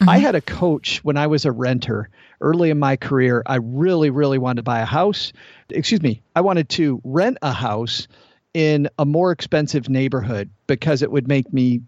Mm-hmm. 0.00 0.08
I 0.08 0.18
had 0.18 0.34
a 0.34 0.40
coach 0.40 1.04
when 1.04 1.18
I 1.18 1.26
was 1.26 1.44
a 1.44 1.52
renter 1.52 2.08
early 2.40 2.70
in 2.70 2.78
my 2.78 2.96
career. 2.96 3.42
I 3.44 3.56
really, 3.56 4.08
really 4.08 4.38
wanted 4.38 4.56
to 4.56 4.62
buy 4.62 4.80
a 4.80 4.86
house. 4.86 5.32
Excuse 5.68 6.00
me. 6.00 6.22
I 6.34 6.40
wanted 6.40 6.70
to 6.70 7.02
rent 7.04 7.36
a 7.42 7.52
house 7.52 8.08
in 8.54 8.88
a 8.98 9.04
more 9.04 9.30
expensive 9.30 9.90
neighborhood 9.90 10.48
because 10.66 11.02
it 11.02 11.12
would 11.12 11.28
make 11.28 11.52
me 11.52 11.82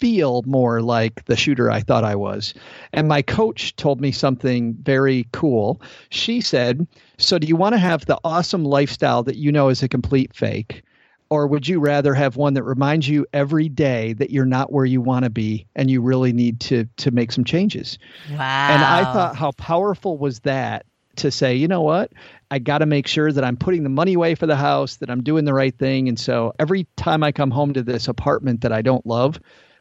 feel 0.00 0.42
more 0.46 0.80
like 0.80 1.24
the 1.26 1.36
shooter 1.36 1.70
I 1.70 1.80
thought 1.80 2.04
I 2.04 2.14
was. 2.14 2.54
And 2.92 3.06
my 3.06 3.20
coach 3.20 3.76
told 3.76 4.00
me 4.00 4.12
something 4.12 4.74
very 4.74 5.26
cool. 5.32 5.82
She 6.08 6.40
said, 6.40 6.86
So, 7.18 7.38
do 7.38 7.46
you 7.46 7.56
want 7.56 7.74
to 7.74 7.78
have 7.78 8.06
the 8.06 8.18
awesome 8.24 8.64
lifestyle 8.64 9.24
that 9.24 9.36
you 9.36 9.52
know 9.52 9.68
is 9.68 9.82
a 9.82 9.88
complete 9.88 10.34
fake? 10.34 10.82
Or 11.30 11.46
would 11.46 11.68
you 11.68 11.80
rather 11.80 12.14
have 12.14 12.36
one 12.36 12.54
that 12.54 12.62
reminds 12.62 13.06
you 13.06 13.26
every 13.32 13.68
day 13.68 14.14
that 14.14 14.30
you're 14.30 14.46
not 14.46 14.72
where 14.72 14.86
you 14.86 15.02
want 15.02 15.24
to 15.24 15.30
be 15.30 15.66
and 15.76 15.90
you 15.90 16.00
really 16.00 16.32
need 16.32 16.60
to 16.60 16.86
to 16.98 17.10
make 17.10 17.32
some 17.32 17.44
changes? 17.44 17.98
Wow. 18.30 18.68
And 18.70 18.82
I 18.82 19.12
thought, 19.12 19.36
how 19.36 19.52
powerful 19.52 20.16
was 20.16 20.40
that 20.40 20.86
to 21.16 21.30
say, 21.30 21.56
you 21.56 21.68
know 21.68 21.82
what? 21.82 22.12
I 22.50 22.58
got 22.58 22.78
to 22.78 22.86
make 22.86 23.06
sure 23.06 23.30
that 23.30 23.44
I'm 23.44 23.56
putting 23.56 23.82
the 23.82 23.90
money 23.90 24.14
away 24.14 24.34
for 24.36 24.46
the 24.46 24.56
house, 24.56 24.96
that 24.96 25.10
I'm 25.10 25.22
doing 25.22 25.44
the 25.44 25.52
right 25.52 25.76
thing. 25.76 26.08
And 26.08 26.18
so 26.18 26.54
every 26.58 26.86
time 26.96 27.22
I 27.22 27.32
come 27.32 27.50
home 27.50 27.74
to 27.74 27.82
this 27.82 28.08
apartment 28.08 28.62
that 28.62 28.72
I 28.72 28.80
don't 28.80 29.04
love, 29.04 29.38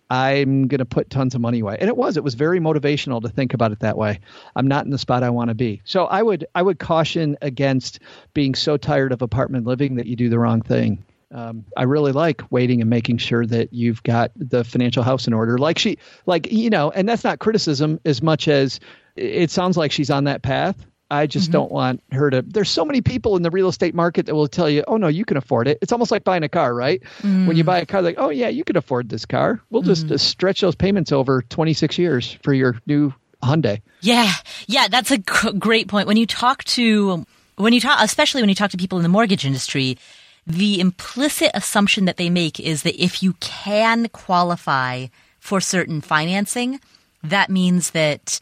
I'm 0.09 0.67
going 0.67 0.79
to 0.79 0.85
put 0.85 1.09
tons 1.09 1.35
of 1.35 1.41
money 1.41 1.59
away. 1.59 1.77
And 1.79 1.89
it 1.89 1.97
was, 1.97 2.17
it 2.17 2.23
was 2.23 2.33
very 2.35 2.59
motivational 2.59 3.21
to 3.21 3.29
think 3.29 3.53
about 3.53 3.71
it 3.71 3.79
that 3.81 3.97
way. 3.97 4.19
I'm 4.55 4.67
not 4.67 4.85
in 4.85 4.91
the 4.91 4.97
spot 4.97 5.23
I 5.23 5.29
want 5.29 5.49
to 5.49 5.55
be. 5.55 5.81
So 5.85 6.05
I 6.05 6.21
would, 6.23 6.45
I 6.55 6.61
would 6.61 6.79
caution 6.79 7.37
against 7.41 7.99
being 8.33 8.55
so 8.55 8.77
tired 8.77 9.11
of 9.11 9.21
apartment 9.21 9.65
living 9.65 9.95
that 9.95 10.07
you 10.07 10.15
do 10.15 10.29
the 10.29 10.39
wrong 10.39 10.61
thing. 10.61 11.03
Um, 11.31 11.65
I 11.75 11.83
really 11.83 12.13
like 12.13 12.41
waiting 12.51 12.79
and 12.81 12.89
making 12.89 13.17
sure 13.17 13.45
that 13.45 13.73
you've 13.73 14.01
got 14.03 14.31
the 14.35 14.63
financial 14.63 15.03
house 15.03 15.27
in 15.27 15.33
order. 15.33 15.57
Like 15.57 15.77
she, 15.77 15.97
like, 16.25 16.51
you 16.51 16.69
know, 16.69 16.89
and 16.91 17.07
that's 17.07 17.23
not 17.23 17.39
criticism 17.39 17.99
as 18.05 18.21
much 18.21 18.47
as 18.47 18.79
it 19.15 19.51
sounds 19.51 19.75
like 19.75 19.91
she's 19.91 20.09
on 20.09 20.23
that 20.25 20.41
path. 20.41 20.85
I 21.09 21.25
just 21.25 21.51
don't 21.51 21.71
want 21.71 22.03
her 22.11 22.29
to. 22.29 22.41
There's 22.41 22.69
so 22.69 22.83
many 22.83 22.99
people 22.99 23.37
in 23.37 23.41
the 23.41 23.49
real 23.49 23.69
estate 23.69 23.95
market 23.95 24.25
that 24.25 24.35
will 24.35 24.47
tell 24.49 24.69
you, 24.69 24.83
"Oh 24.89 24.97
no, 24.97 25.07
you 25.07 25.23
can 25.23 25.37
afford 25.37 25.69
it." 25.69 25.77
It's 25.81 25.93
almost 25.93 26.11
like 26.11 26.25
buying 26.25 26.43
a 26.43 26.49
car, 26.49 26.73
right? 26.75 27.01
When 27.21 27.55
you 27.55 27.63
buy 27.63 27.79
a 27.79 27.85
car, 27.85 28.01
like, 28.01 28.15
"Oh 28.17 28.29
yeah, 28.29 28.49
you 28.49 28.65
can 28.65 28.75
afford 28.75 29.07
this 29.07 29.25
car. 29.25 29.61
We'll 29.69 29.83
just 29.83 30.11
uh, 30.11 30.17
stretch 30.17 30.59
those 30.59 30.75
payments 30.75 31.13
over 31.13 31.43
26 31.43 31.97
years 31.97 32.37
for 32.43 32.53
your 32.53 32.81
new 32.87 33.13
Hyundai." 33.41 33.79
Yeah, 34.01 34.33
yeah, 34.67 34.89
that's 34.89 35.11
a 35.11 35.17
great 35.17 35.87
point. 35.87 36.07
When 36.07 36.17
you 36.17 36.25
talk 36.25 36.65
to, 36.65 37.25
when 37.55 37.71
you 37.71 37.79
talk, 37.79 37.99
especially 38.01 38.41
when 38.41 38.49
you 38.49 38.55
talk 38.55 38.71
to 38.71 38.77
people 38.77 38.97
in 38.97 39.03
the 39.03 39.09
mortgage 39.09 39.45
industry, 39.45 39.97
the 40.47 40.79
implicit 40.79 41.51
assumption 41.53 42.05
that 42.05 42.17
they 42.17 42.29
make 42.29 42.59
is 42.59 42.83
that 42.83 43.01
if 43.01 43.21
you 43.21 43.33
can 43.41 44.07
qualify 44.09 45.07
for 45.39 45.59
certain 45.59 45.99
financing, 46.01 46.79
that 47.21 47.49
means 47.49 47.91
that 47.91 48.39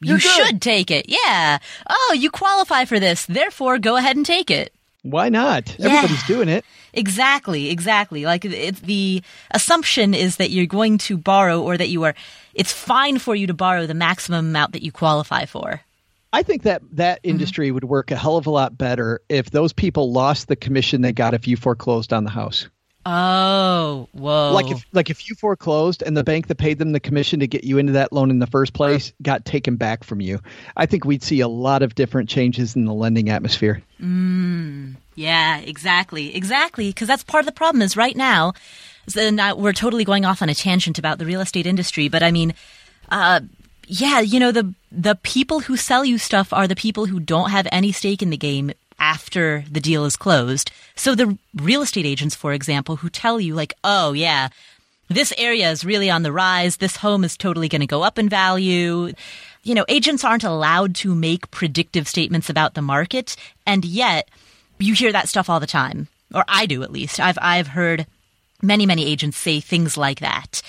you 0.00 0.18
should 0.18 0.62
take 0.62 0.90
it. 0.90 1.06
Yeah. 1.08 1.58
Oh, 1.88 2.16
you 2.16 2.30
qualify 2.30 2.84
for 2.84 3.00
this. 3.00 3.26
Therefore, 3.26 3.78
go 3.78 3.96
ahead 3.96 4.16
and 4.16 4.24
take 4.24 4.50
it. 4.50 4.72
Why 5.02 5.28
not? 5.28 5.76
Yeah. 5.78 5.88
Everybody's 5.88 6.26
doing 6.26 6.48
it. 6.48 6.64
Exactly, 6.92 7.70
exactly. 7.70 8.24
Like 8.24 8.44
it's 8.44 8.80
the 8.80 9.22
assumption 9.50 10.14
is 10.14 10.36
that 10.36 10.50
you're 10.50 10.66
going 10.66 10.98
to 10.98 11.16
borrow 11.16 11.60
or 11.60 11.76
that 11.76 11.88
you 11.88 12.04
are 12.04 12.14
it's 12.54 12.72
fine 12.72 13.18
for 13.18 13.34
you 13.34 13.48
to 13.48 13.54
borrow 13.54 13.86
the 13.86 13.94
maximum 13.94 14.46
amount 14.46 14.72
that 14.72 14.82
you 14.82 14.92
qualify 14.92 15.44
for. 15.44 15.82
I 16.34 16.42
think 16.42 16.62
that 16.64 16.82
that 16.92 17.20
Mm-hmm. 17.22 17.30
industry 17.30 17.70
would 17.70 17.84
work 17.84 18.10
a 18.10 18.16
hell 18.16 18.36
of 18.36 18.46
a 18.46 18.50
lot 18.50 18.76
better 18.76 19.20
if 19.28 19.50
those 19.50 19.72
people 19.72 20.12
lost 20.12 20.48
the 20.48 20.56
commission 20.56 21.00
they 21.00 21.12
got 21.12 21.32
if 21.32 21.46
you 21.46 21.56
foreclosed 21.56 22.12
on 22.12 22.24
the 22.24 22.30
house. 22.30 22.68
Oh, 23.06 24.08
whoa. 24.12 24.52
Like 24.54 24.70
if 24.70 24.84
like 24.92 25.10
if 25.10 25.28
you 25.28 25.34
foreclosed 25.34 26.02
and 26.02 26.16
the 26.16 26.24
bank 26.24 26.48
that 26.48 26.56
paid 26.56 26.78
them 26.78 26.92
the 26.92 27.00
commission 27.00 27.40
to 27.40 27.46
get 27.46 27.62
you 27.64 27.78
into 27.78 27.92
that 27.92 28.12
loan 28.12 28.30
in 28.30 28.38
the 28.38 28.46
first 28.46 28.72
place 28.72 29.12
got 29.22 29.44
taken 29.44 29.76
back 29.76 30.02
from 30.04 30.20
you, 30.20 30.40
I 30.76 30.86
think 30.86 31.04
we'd 31.04 31.22
see 31.22 31.40
a 31.40 31.48
lot 31.48 31.82
of 31.82 31.94
different 31.94 32.28
changes 32.28 32.74
in 32.74 32.84
the 32.84 32.94
lending 32.94 33.28
atmosphere. 33.28 33.82
Yeah, 35.16 35.58
exactly, 35.58 36.34
exactly. 36.34 36.88
Because 36.88 37.06
that's 37.06 37.22
part 37.22 37.42
of 37.42 37.46
the 37.46 37.52
problem. 37.52 37.82
Is 37.82 37.96
right 37.96 38.16
now, 38.16 38.54
now 39.14 39.54
we're 39.54 39.72
totally 39.72 40.04
going 40.04 40.24
off 40.24 40.42
on 40.42 40.48
a 40.48 40.54
tangent 40.54 40.98
about 40.98 41.18
the 41.18 41.26
real 41.26 41.40
estate 41.40 41.66
industry. 41.66 42.08
But 42.08 42.22
I 42.22 42.32
mean, 42.32 42.54
uh, 43.10 43.40
yeah, 43.86 44.20
you 44.20 44.40
know 44.40 44.52
the 44.52 44.74
the 44.90 45.14
people 45.16 45.60
who 45.60 45.76
sell 45.76 46.04
you 46.04 46.18
stuff 46.18 46.52
are 46.52 46.68
the 46.68 46.76
people 46.76 47.06
who 47.06 47.20
don't 47.20 47.50
have 47.50 47.66
any 47.72 47.92
stake 47.92 48.22
in 48.22 48.30
the 48.30 48.36
game 48.36 48.72
after 48.98 49.64
the 49.70 49.80
deal 49.80 50.04
is 50.04 50.16
closed. 50.16 50.70
So 50.94 51.14
the 51.14 51.36
real 51.54 51.82
estate 51.82 52.06
agents, 52.06 52.34
for 52.34 52.52
example, 52.52 52.96
who 52.96 53.10
tell 53.10 53.40
you 53.40 53.54
like, 53.54 53.74
oh 53.82 54.12
yeah. 54.12 54.48
This 55.08 55.34
area 55.36 55.70
is 55.70 55.84
really 55.84 56.08
on 56.08 56.22
the 56.22 56.32
rise. 56.32 56.78
This 56.78 56.96
home 56.96 57.24
is 57.24 57.36
totally 57.36 57.68
going 57.68 57.82
to 57.82 57.86
go 57.86 58.02
up 58.02 58.18
in 58.18 58.30
value. 58.30 59.12
You 59.62 59.74
know, 59.74 59.84
agents 59.86 60.24
aren't 60.24 60.44
allowed 60.44 60.94
to 60.96 61.14
make 61.14 61.50
predictive 61.50 62.08
statements 62.08 62.48
about 62.48 62.72
the 62.72 62.80
market. 62.80 63.36
And 63.66 63.84
yet, 63.84 64.30
you 64.78 64.94
hear 64.94 65.12
that 65.12 65.28
stuff 65.28 65.50
all 65.50 65.60
the 65.60 65.66
time, 65.66 66.08
or 66.32 66.44
I 66.48 66.64
do 66.64 66.82
at 66.82 66.90
least. 66.90 67.20
I've 67.20 67.38
I've 67.40 67.68
heard 67.68 68.06
many 68.62 68.86
many 68.86 69.06
agents 69.06 69.36
say 69.36 69.60
things 69.60 69.96
like 69.96 70.20
that. 70.20 70.62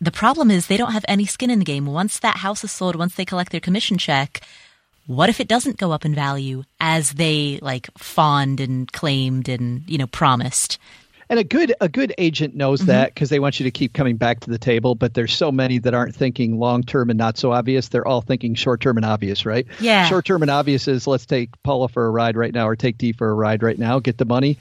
The 0.00 0.12
problem 0.12 0.50
is 0.50 0.66
they 0.66 0.76
don't 0.76 0.92
have 0.92 1.04
any 1.08 1.26
skin 1.26 1.50
in 1.50 1.58
the 1.58 1.64
game. 1.64 1.86
Once 1.86 2.20
that 2.20 2.36
house 2.36 2.62
is 2.62 2.70
sold, 2.70 2.94
once 2.96 3.16
they 3.16 3.24
collect 3.24 3.50
their 3.50 3.60
commission 3.60 3.98
check, 3.98 4.42
what 5.06 5.28
if 5.28 5.40
it 5.40 5.48
doesn't 5.48 5.78
go 5.78 5.90
up 5.90 6.04
in 6.04 6.14
value 6.14 6.62
as 6.78 7.12
they 7.12 7.58
like 7.62 7.88
fawned 7.98 8.60
and 8.60 8.92
claimed 8.92 9.48
and, 9.48 9.82
you 9.88 9.98
know, 9.98 10.06
promised? 10.06 10.78
And 11.30 11.38
a 11.38 11.44
good 11.44 11.74
a 11.80 11.88
good 11.88 12.14
agent 12.16 12.54
knows 12.54 12.80
mm-hmm. 12.80 12.88
that 12.88 13.14
because 13.14 13.28
they 13.28 13.40
want 13.40 13.60
you 13.60 13.64
to 13.64 13.70
keep 13.70 13.92
coming 13.92 14.16
back 14.16 14.40
to 14.40 14.50
the 14.50 14.58
table. 14.58 14.94
But 14.94 15.14
there's 15.14 15.34
so 15.34 15.52
many 15.52 15.78
that 15.80 15.94
aren't 15.94 16.14
thinking 16.14 16.58
long 16.58 16.82
term 16.82 17.10
and 17.10 17.18
not 17.18 17.36
so 17.36 17.52
obvious. 17.52 17.88
They're 17.88 18.06
all 18.06 18.22
thinking 18.22 18.54
short 18.54 18.80
term 18.80 18.96
and 18.96 19.04
obvious, 19.04 19.44
right? 19.44 19.66
Yeah. 19.80 20.06
Short 20.06 20.24
term 20.24 20.42
and 20.42 20.50
obvious 20.50 20.88
is 20.88 21.06
let's 21.06 21.26
take 21.26 21.50
Paula 21.62 21.88
for 21.88 22.06
a 22.06 22.10
ride 22.10 22.36
right 22.36 22.54
now, 22.54 22.66
or 22.66 22.76
take 22.76 22.96
Dee 22.96 23.12
for 23.12 23.28
a 23.28 23.34
ride 23.34 23.62
right 23.62 23.78
now, 23.78 23.98
get 23.98 24.16
the 24.16 24.24
money, 24.24 24.58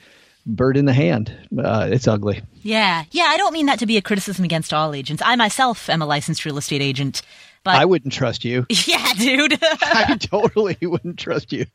bird 0.47 0.77
in 0.77 0.85
the 0.85 0.93
hand. 0.93 1.31
Uh, 1.55 1.89
it's 1.91 2.07
ugly. 2.07 2.41
Yeah, 2.63 3.03
yeah. 3.11 3.25
I 3.25 3.37
don't 3.37 3.53
mean 3.53 3.67
that 3.67 3.79
to 3.79 3.85
be 3.85 3.97
a 3.97 4.01
criticism 4.01 4.45
against 4.45 4.73
all 4.73 4.95
agents. 4.95 5.21
I 5.23 5.35
myself 5.35 5.89
am 5.89 6.01
a 6.01 6.05
licensed 6.05 6.45
real 6.45 6.57
estate 6.57 6.81
agent. 6.81 7.21
But, 7.63 7.75
I 7.75 7.85
wouldn't 7.85 8.13
trust 8.13 8.45
you. 8.45 8.65
Yeah, 8.87 9.13
dude. 9.13 9.59
I 9.61 10.17
totally 10.19 10.77
wouldn't 10.81 11.19
trust 11.19 11.51
you. 11.51 11.65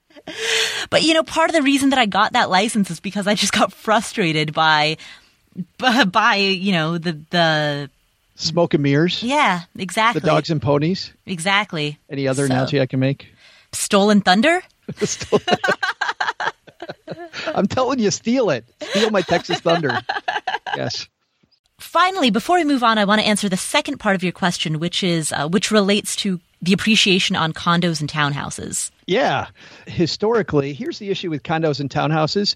But 0.88 1.02
you 1.02 1.12
know, 1.14 1.22
part 1.22 1.50
of 1.50 1.54
the 1.54 1.62
reason 1.62 1.90
that 1.90 1.98
I 1.98 2.06
got 2.06 2.32
that 2.32 2.48
license 2.48 2.90
is 2.90 2.98
because 3.00 3.26
I 3.26 3.34
just 3.34 3.52
got 3.52 3.72
frustrated 3.72 4.54
by 4.54 4.96
by 5.78 6.36
you 6.36 6.72
know 6.72 6.96
the 6.96 7.20
the 7.30 7.90
smoke 8.36 8.74
and 8.74 8.82
mirrors. 8.82 9.22
Yeah, 9.22 9.62
exactly. 9.76 10.20
The 10.20 10.26
dogs 10.26 10.50
and 10.50 10.62
ponies. 10.62 11.12
Exactly. 11.26 11.98
Any 12.08 12.26
other 12.26 12.46
so, 12.46 12.52
analogy 12.52 12.80
I 12.80 12.86
can 12.86 13.00
make? 13.00 13.28
Stolen 13.72 14.22
thunder. 14.22 14.62
I'm 17.46 17.66
telling 17.66 17.98
you, 17.98 18.10
steal 18.10 18.50
it. 18.50 18.64
Steal 18.80 19.10
my 19.10 19.22
Texas 19.22 19.60
Thunder. 19.60 19.98
Yes. 20.76 21.08
Finally, 21.78 22.30
before 22.30 22.56
we 22.56 22.64
move 22.64 22.82
on, 22.82 22.96
I 22.96 23.04
want 23.04 23.20
to 23.20 23.26
answer 23.26 23.48
the 23.48 23.56
second 23.56 23.98
part 23.98 24.14
of 24.14 24.22
your 24.22 24.32
question, 24.32 24.78
which 24.78 25.02
is 25.02 25.32
uh, 25.32 25.48
which 25.48 25.70
relates 25.70 26.14
to 26.16 26.40
the 26.60 26.72
appreciation 26.72 27.34
on 27.34 27.52
condos 27.52 28.00
and 28.00 28.08
townhouses. 28.08 28.90
Yeah, 29.06 29.48
historically, 29.86 30.72
here's 30.72 30.98
the 30.98 31.10
issue 31.10 31.28
with 31.28 31.42
condos 31.42 31.80
and 31.80 31.90
townhouses: 31.90 32.54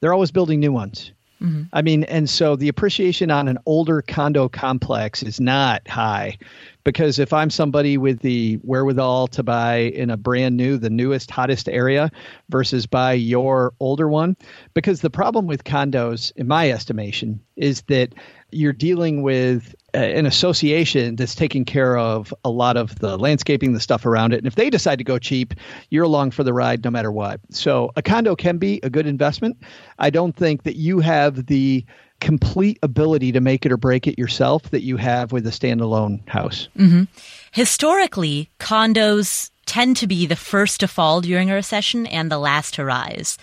they're 0.00 0.12
always 0.12 0.30
building 0.30 0.60
new 0.60 0.72
ones. 0.72 1.10
Mm-hmm. 1.44 1.62
I 1.72 1.82
mean, 1.82 2.04
and 2.04 2.28
so 2.28 2.56
the 2.56 2.68
appreciation 2.68 3.30
on 3.30 3.48
an 3.48 3.58
older 3.66 4.00
condo 4.00 4.48
complex 4.48 5.22
is 5.22 5.40
not 5.40 5.86
high 5.86 6.38
because 6.84 7.18
if 7.18 7.32
I'm 7.32 7.50
somebody 7.50 7.98
with 7.98 8.20
the 8.20 8.58
wherewithal 8.62 9.28
to 9.28 9.42
buy 9.42 9.76
in 9.76 10.10
a 10.10 10.16
brand 10.16 10.56
new, 10.56 10.78
the 10.78 10.90
newest, 10.90 11.30
hottest 11.30 11.68
area 11.68 12.10
versus 12.48 12.86
buy 12.86 13.12
your 13.12 13.74
older 13.80 14.08
one, 14.08 14.36
because 14.74 15.00
the 15.00 15.10
problem 15.10 15.46
with 15.46 15.64
condos, 15.64 16.32
in 16.36 16.46
my 16.46 16.70
estimation, 16.70 17.40
is 17.56 17.82
that 17.82 18.14
you're 18.50 18.72
dealing 18.72 19.22
with 19.22 19.74
an 19.94 20.26
association 20.26 21.16
that's 21.16 21.34
taking 21.34 21.64
care 21.64 21.96
of 21.96 22.34
a 22.44 22.50
lot 22.50 22.76
of 22.76 22.98
the 22.98 23.16
landscaping, 23.16 23.72
the 23.72 23.80
stuff 23.80 24.04
around 24.04 24.32
it. 24.32 24.38
And 24.38 24.46
if 24.46 24.56
they 24.56 24.68
decide 24.68 24.98
to 24.98 25.04
go 25.04 25.18
cheap, 25.18 25.54
you're 25.90 26.04
along 26.04 26.32
for 26.32 26.42
the 26.42 26.52
ride 26.52 26.84
no 26.84 26.90
matter 26.90 27.12
what. 27.12 27.40
So 27.50 27.92
a 27.96 28.02
condo 28.02 28.34
can 28.34 28.58
be 28.58 28.80
a 28.82 28.90
good 28.90 29.06
investment. 29.06 29.56
I 29.98 30.10
don't 30.10 30.34
think 30.34 30.64
that 30.64 30.76
you 30.76 31.00
have 31.00 31.46
the 31.46 31.84
complete 32.20 32.78
ability 32.82 33.32
to 33.32 33.40
make 33.40 33.64
it 33.64 33.72
or 33.72 33.76
break 33.76 34.06
it 34.06 34.18
yourself 34.18 34.70
that 34.70 34.82
you 34.82 34.96
have 34.96 35.30
with 35.32 35.46
a 35.46 35.50
standalone 35.50 36.26
house. 36.28 36.68
Mm-hmm. 36.76 37.04
Historically, 37.52 38.50
condos 38.58 39.50
tend 39.66 39.96
to 39.98 40.06
be 40.06 40.26
the 40.26 40.36
first 40.36 40.80
to 40.80 40.88
fall 40.88 41.20
during 41.20 41.50
a 41.50 41.54
recession 41.54 42.06
and 42.06 42.30
the 42.30 42.38
last 42.38 42.74
to 42.74 42.84
rise. 42.84 43.38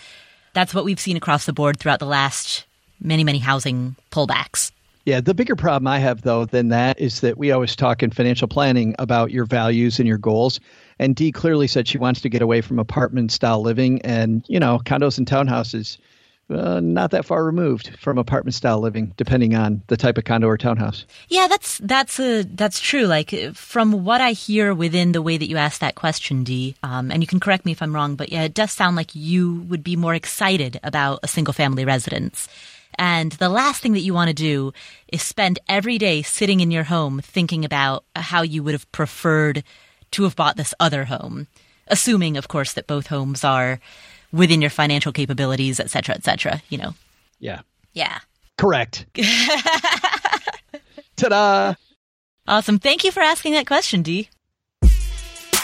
That's 0.52 0.74
what 0.74 0.84
we've 0.84 1.00
seen 1.00 1.16
across 1.16 1.46
the 1.46 1.52
board 1.52 1.78
throughout 1.78 1.98
the 1.98 2.06
last 2.06 2.64
many, 3.00 3.24
many 3.24 3.38
housing 3.38 3.96
pullbacks. 4.10 4.70
Yeah, 5.04 5.20
the 5.20 5.34
bigger 5.34 5.56
problem 5.56 5.88
I 5.88 5.98
have 5.98 6.22
though 6.22 6.44
than 6.44 6.68
that 6.68 7.00
is 7.00 7.20
that 7.20 7.38
we 7.38 7.50
always 7.50 7.74
talk 7.74 8.02
in 8.02 8.10
financial 8.10 8.48
planning 8.48 8.94
about 8.98 9.30
your 9.30 9.44
values 9.44 9.98
and 9.98 10.06
your 10.06 10.18
goals. 10.18 10.60
And 10.98 11.16
Dee 11.16 11.32
clearly 11.32 11.66
said 11.66 11.88
she 11.88 11.98
wants 11.98 12.20
to 12.20 12.28
get 12.28 12.42
away 12.42 12.60
from 12.60 12.78
apartment 12.78 13.32
style 13.32 13.62
living 13.62 14.00
and, 14.02 14.44
you 14.46 14.60
know, 14.60 14.78
condos 14.84 15.18
and 15.18 15.26
townhouses 15.26 15.98
uh, 16.50 16.80
not 16.80 17.10
that 17.12 17.24
far 17.24 17.44
removed 17.44 17.96
from 17.98 18.18
apartment 18.18 18.54
style 18.54 18.80
living, 18.80 19.12
depending 19.16 19.54
on 19.54 19.82
the 19.86 19.96
type 19.96 20.18
of 20.18 20.24
condo 20.24 20.48
or 20.48 20.58
townhouse. 20.58 21.06
Yeah, 21.28 21.48
that's 21.48 21.78
that's 21.78 22.18
a 22.20 22.42
that's 22.42 22.80
true. 22.80 23.04
Like 23.04 23.30
from 23.54 24.04
what 24.04 24.20
I 24.20 24.32
hear 24.32 24.74
within 24.74 25.12
the 25.12 25.22
way 25.22 25.36
that 25.36 25.48
you 25.48 25.56
asked 25.56 25.80
that 25.80 25.94
question, 25.94 26.44
Dee, 26.44 26.74
um, 26.82 27.10
and 27.10 27.22
you 27.22 27.26
can 27.26 27.40
correct 27.40 27.64
me 27.64 27.72
if 27.72 27.82
I'm 27.82 27.94
wrong, 27.94 28.16
but 28.16 28.30
yeah, 28.30 28.42
it 28.42 28.54
does 28.54 28.72
sound 28.72 28.96
like 28.96 29.14
you 29.14 29.62
would 29.68 29.84
be 29.84 29.96
more 29.96 30.14
excited 30.14 30.78
about 30.82 31.20
a 31.22 31.28
single 31.28 31.54
family 31.54 31.84
residence. 31.84 32.48
And 32.98 33.32
the 33.32 33.48
last 33.48 33.82
thing 33.82 33.92
that 33.92 34.00
you 34.00 34.14
want 34.14 34.28
to 34.28 34.34
do 34.34 34.72
is 35.08 35.22
spend 35.22 35.58
every 35.68 35.98
day 35.98 36.22
sitting 36.22 36.60
in 36.60 36.70
your 36.70 36.84
home 36.84 37.20
thinking 37.20 37.64
about 37.64 38.04
how 38.14 38.42
you 38.42 38.62
would 38.62 38.74
have 38.74 38.90
preferred 38.92 39.64
to 40.12 40.22
have 40.24 40.36
bought 40.36 40.56
this 40.56 40.74
other 40.78 41.04
home, 41.04 41.46
assuming, 41.88 42.36
of 42.36 42.48
course, 42.48 42.74
that 42.74 42.86
both 42.86 43.06
homes 43.06 43.44
are 43.44 43.80
within 44.32 44.60
your 44.60 44.70
financial 44.70 45.12
capabilities, 45.12 45.80
et 45.80 45.90
cetera, 45.90 46.14
et 46.14 46.24
cetera, 46.24 46.62
you 46.68 46.78
know? 46.78 46.94
Yeah. 47.38 47.62
Yeah. 47.92 48.18
Correct. 48.58 49.06
Ta-da! 51.16 51.74
Awesome. 52.46 52.78
Thank 52.78 53.04
you 53.04 53.12
for 53.12 53.20
asking 53.20 53.52
that 53.54 53.66
question, 53.66 54.02
Dee. 54.02 54.28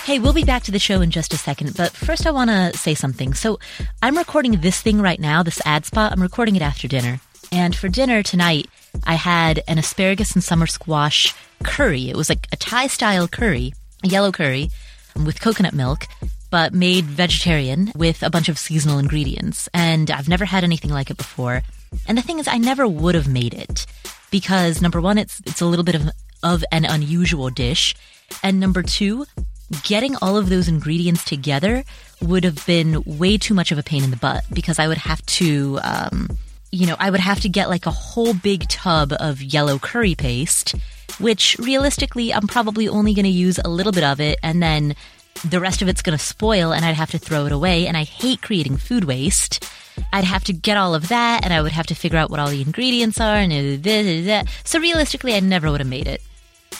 Hey, 0.09 0.19
we'll 0.19 0.33
be 0.33 0.43
back 0.43 0.63
to 0.63 0.73
the 0.73 0.79
show 0.79 1.03
in 1.03 1.11
just 1.11 1.35
a 1.35 1.37
second, 1.37 1.77
but 1.77 1.93
first 1.93 2.27
I 2.27 2.31
want 2.31 2.49
to 2.49 2.73
say 2.79 2.95
something. 2.95 3.35
So 3.35 3.59
I'm 4.01 4.17
recording 4.17 4.53
this 4.53 4.81
thing 4.81 5.03
right 5.03 5.21
now, 5.21 5.43
this 5.43 5.61
ad 5.67 5.85
spot. 5.85 6.13
I'm 6.13 6.23
recording 6.23 6.57
it 6.57 6.63
after 6.63 6.89
dinner. 6.89 7.21
And 7.53 7.77
for 7.77 7.91
dinner 7.91 8.23
tonight, 8.23 8.69
I 9.05 9.17
had 9.17 9.63
an 9.69 9.77
asparagus 9.77 10.33
and 10.33 10.43
summer 10.43 10.67
squash 10.67 11.35
curry. 11.63 12.09
It 12.09 12.17
was 12.17 12.31
like 12.31 12.49
a 12.53 12.57
Thai 12.57 12.87
style 12.87 13.29
curry, 13.29 13.75
a 14.03 14.09
yellow 14.09 14.33
curry 14.33 14.71
with 15.27 15.43
coconut 15.43 15.75
milk 15.75 16.07
but 16.51 16.73
made 16.73 17.05
vegetarian 17.05 17.93
with 17.95 18.23
a 18.23 18.31
bunch 18.31 18.49
of 18.49 18.59
seasonal 18.59 18.99
ingredients. 18.99 19.69
And 19.75 20.11
I've 20.11 20.27
never 20.27 20.47
had 20.47 20.65
anything 20.65 20.91
like 20.91 21.11
it 21.11 21.19
before. 21.19 21.61
And 22.07 22.17
the 22.17 22.23
thing 22.23 22.39
is, 22.39 22.49
I 22.49 22.57
never 22.57 22.89
would 22.89 23.15
have 23.15 23.29
made 23.29 23.53
it 23.53 23.85
because 24.31 24.81
number 24.81 25.03
one, 25.03 25.19
it's, 25.19 25.43
it's 25.45 25.61
a 25.61 25.67
little 25.67 25.85
bit 25.85 25.97
of, 25.97 26.09
of 26.43 26.65
an 26.73 26.87
unusual 26.87 27.51
dish. 27.51 27.95
And 28.43 28.59
number 28.59 28.83
two, 28.83 29.27
getting 29.83 30.17
all 30.17 30.37
of 30.37 30.49
those 30.49 30.69
ingredients 30.69 31.25
together 31.25 31.85
would 32.21 32.45
have 32.45 32.65
been 32.67 33.03
way 33.05 33.39
too 33.39 33.55
much 33.55 33.71
of 33.71 33.79
a 33.79 33.83
pain 33.83 34.03
in 34.03 34.11
the 34.11 34.17
butt 34.17 34.45
because 34.53 34.79
I 34.79 34.89
would 34.89 34.99
have 34.99 35.25
to, 35.27 35.79
um, 35.83 36.39
you 36.73 36.87
know, 36.87 36.97
I 36.99 37.11
would 37.11 37.21
have 37.21 37.41
to 37.41 37.49
get 37.49 37.69
like 37.69 37.87
a 37.87 37.91
whole 37.91 38.35
big 38.35 38.69
tub 38.69 39.13
of 39.21 39.43
yellow 39.43 39.79
curry 39.79 40.15
paste, 40.15 40.75
which 41.19 41.57
realistically, 41.59 42.33
I'm 42.33 42.47
probably 42.47 42.89
only 42.89 43.15
going 43.15 43.25
to 43.25 43.31
use 43.31 43.59
a 43.65 43.69
little 43.69 43.93
bit 43.93 44.05
of 44.05 44.21
it 44.21 44.39
and 44.43 44.63
then 44.63 44.95
the 45.45 45.61
rest 45.61 45.83
of 45.83 45.89
it's 45.89 46.03
going 46.03 46.19
to 46.19 46.25
spoil 46.25 46.73
and 46.73 46.85
I'd 46.85 46.97
have 46.97 47.13
to 47.13 47.19
throw 47.19 47.47
it 47.47 47.53
away. 47.53 47.87
And 47.87 47.97
I 47.97 48.05
hate 48.05 48.43
creating 48.43 48.77
food 48.79 49.05
waste. 49.05 49.65
I'd 50.13 50.25
have 50.25 50.45
to 50.45 50.53
get 50.53 50.77
all 50.77 50.95
of 50.95 51.09
that 51.09 51.45
and 51.45 51.53
I 51.53 51.61
would 51.61 51.73
have 51.73 51.87
to 51.89 51.95
figure 51.95 52.19
out 52.19 52.31
what 52.31 52.41
all 52.41 52.49
the 52.49 52.63
ingredients 52.63 53.21
are 53.21 53.37
and 53.37 53.83
this, 53.83 54.27
that. 54.27 54.49
So 54.65 54.81
realistically, 54.81 55.35
I 55.35 55.41
never 55.41 55.71
would 55.71 55.81
have 55.81 55.89
made 55.89 56.07
it. 56.07 56.23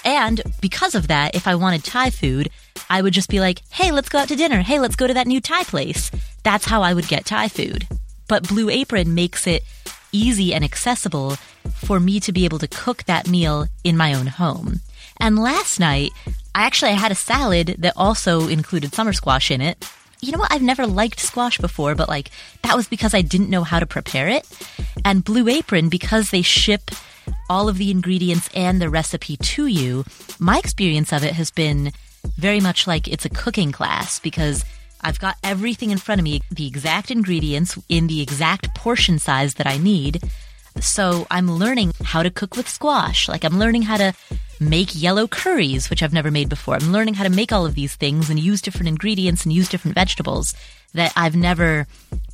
And 0.09 0.41
because 0.63 0.95
of 0.95 1.09
that, 1.09 1.35
if 1.35 1.47
I 1.47 1.55
wanted 1.55 1.85
Thai 1.85 2.09
food, 2.09 2.49
I 2.89 3.03
would 3.03 3.13
just 3.13 3.29
be 3.29 3.41
like, 3.41 3.61
hey, 3.71 3.93
let's 3.93 4.09
go 4.09 4.17
out 4.17 4.29
to 4.29 4.37
dinner. 4.37 4.63
Hey, 4.63 4.81
let's 4.81 4.97
go 4.97 5.07
to 5.07 5.13
that 5.13 5.27
new 5.27 5.39
Thai 5.39 5.65
place. 5.65 6.11
That's 6.45 6.65
how 6.65 6.81
I 6.81 6.95
would 6.95 7.09
get 7.09 7.27
Thai 7.27 7.49
food. 7.49 7.87
But 8.27 8.49
Blue 8.49 8.71
Apron 8.71 9.15
makes 9.15 9.47
it 9.47 9.65
easy 10.11 10.55
and 10.55 10.65
accessible 10.65 11.37
for 11.75 12.01
me 12.01 12.21
to 12.21 12.33
be 12.33 12.47
able 12.47 12.59
to 12.59 12.69
cook 12.69 13.05
that 13.05 13.29
meal 13.29 13.67
in 13.85 13.99
my 13.99 14.15
own 14.15 14.29
home. 14.29 14.81
And 15.19 15.39
last 15.39 15.79
night, 15.79 16.13
I 16.55 16.63
actually 16.63 16.95
had 16.95 17.13
a 17.13 17.15
salad 17.15 17.77
that 17.81 17.93
also 17.95 18.49
included 18.49 18.95
summer 18.95 19.13
squash 19.13 19.51
in 19.51 19.61
it. 19.61 19.87
You 20.23 20.33
know 20.33 20.39
what? 20.39 20.51
I've 20.51 20.63
never 20.63 20.87
liked 20.87 21.21
squash 21.21 21.59
before, 21.59 21.95
but 21.95 22.09
like 22.09 22.31
that 22.63 22.77
was 22.77 22.89
because 22.89 23.13
I 23.13 23.21
didn't 23.21 23.51
know 23.51 23.63
how 23.63 23.79
to 23.79 23.85
prepare 23.85 24.29
it. 24.29 24.49
And 25.05 25.23
Blue 25.23 25.49
Apron, 25.49 25.91
because 25.91 26.31
they 26.31 26.41
ship 26.41 26.93
all 27.49 27.69
of 27.69 27.79
the 27.79 27.91
ingredients 27.91 28.49
and 28.55 28.81
the 28.81 28.91
recipe 28.91 29.37
to 29.37 29.67
you, 29.67 30.05
my 30.39 30.59
experience 30.59 31.13
of 31.13 31.25
it 31.25 31.35
has 31.35 31.51
been 31.51 31.93
very 32.37 32.61
much 32.61 32.87
like 32.87 33.09
it's 33.09 33.25
a 33.25 33.31
cooking 33.31 33.73
class 33.73 34.19
because 34.19 34.65
I've 35.01 35.19
got 35.19 35.37
everything 35.45 35.91
in 35.91 35.99
front 35.99 36.21
of 36.21 36.25
me, 36.25 36.43
the 36.51 36.67
exact 36.67 37.11
ingredients 37.11 37.79
in 37.89 38.07
the 38.07 38.21
exact 38.21 38.75
portion 38.75 39.19
size 39.19 39.55
that 39.55 39.67
I 39.67 39.79
need. 39.79 40.23
So 40.81 41.27
I'm 41.31 41.51
learning 41.51 41.93
how 42.03 42.23
to 42.23 42.31
cook 42.31 42.57
with 42.57 42.69
squash. 42.69 43.29
Like 43.29 43.45
I'm 43.45 43.59
learning 43.59 43.83
how 43.83 43.97
to 43.97 44.13
make 44.61 45.01
yellow 45.01 45.27
curries, 45.29 45.91
which 45.91 46.03
I've 46.03 46.13
never 46.13 46.31
made 46.31 46.49
before. 46.49 46.75
I'm 46.75 46.93
learning 46.93 47.15
how 47.15 47.25
to 47.25 47.31
make 47.31 47.53
all 47.53 47.67
of 47.67 47.75
these 47.75 47.95
things 47.95 48.29
and 48.31 48.39
use 48.39 48.61
different 48.61 48.89
ingredients 48.89 49.45
and 49.45 49.53
use 49.53 49.69
different 49.69 49.95
vegetables 49.95 50.55
that 50.95 51.13
I've 51.17 51.37
never 51.37 51.87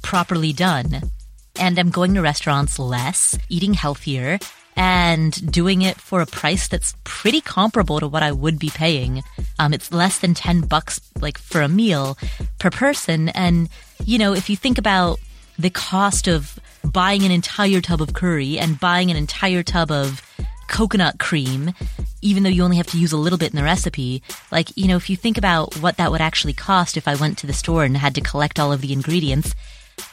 properly 0.03 0.53
done. 0.53 1.11
And 1.59 1.79
I'm 1.79 1.91
going 1.91 2.15
to 2.15 2.23
restaurants 2.23 2.79
less, 2.79 3.39
eating 3.49 3.75
healthier, 3.75 4.39
and 4.77 5.53
doing 5.53 5.83
it 5.83 6.01
for 6.01 6.21
a 6.21 6.27
price 6.27 6.69
that's 6.69 6.95
pretty 7.05 7.41
comparable 7.41 8.01
to 8.01 8.09
what 8.09 8.23
I 8.23 8.33
would 8.33 8.59
be 8.59 8.71
paying. 8.71 9.23
Um, 9.59 9.73
it's 9.73 9.93
less 9.93 10.19
than 10.19 10.35
10 10.35 10.63
bucks, 10.63 11.01
like 11.21 11.39
for 11.39 11.61
a 11.61 11.69
meal 11.69 12.19
per 12.59 12.71
person. 12.71 13.29
And, 13.31 13.69
you 14.05 14.19
know, 14.19 14.35
if 14.35 14.51
you 14.51 14.57
think 14.57 14.79
about 14.79 15.21
the 15.59 15.71
cost 15.71 16.27
of 16.27 16.59
buying 16.85 17.23
an 17.23 17.31
entire 17.31 17.81
tub 17.81 18.03
of 18.03 18.15
curry 18.15 18.59
and 18.59 18.81
buying 18.81 19.11
an 19.11 19.17
entire 19.17 19.63
tub 19.63 19.91
of 19.91 20.23
coconut 20.69 21.19
cream, 21.19 21.73
even 22.21 22.43
though 22.43 22.49
you 22.49 22.65
only 22.65 22.79
have 22.79 22.87
to 22.89 22.99
use 22.99 23.13
a 23.13 23.17
little 23.17 23.39
bit 23.39 23.51
in 23.51 23.57
the 23.57 23.63
recipe, 23.63 24.23
like, 24.51 24.77
you 24.77 24.89
know, 24.89 24.97
if 24.97 25.09
you 25.09 25.17
think 25.17 25.39
about 25.39 25.77
what 25.77 25.97
that 25.99 26.11
would 26.11 26.21
actually 26.21 26.53
cost 26.53 26.97
if 26.97 27.07
I 27.07 27.15
went 27.15 27.39
to 27.39 27.47
the 27.47 27.53
store 27.53 27.85
and 27.85 27.97
had 27.97 28.15
to 28.17 28.21
collect 28.21 28.59
all 28.59 28.73
of 28.73 28.81
the 28.81 28.93
ingredients, 28.93 29.55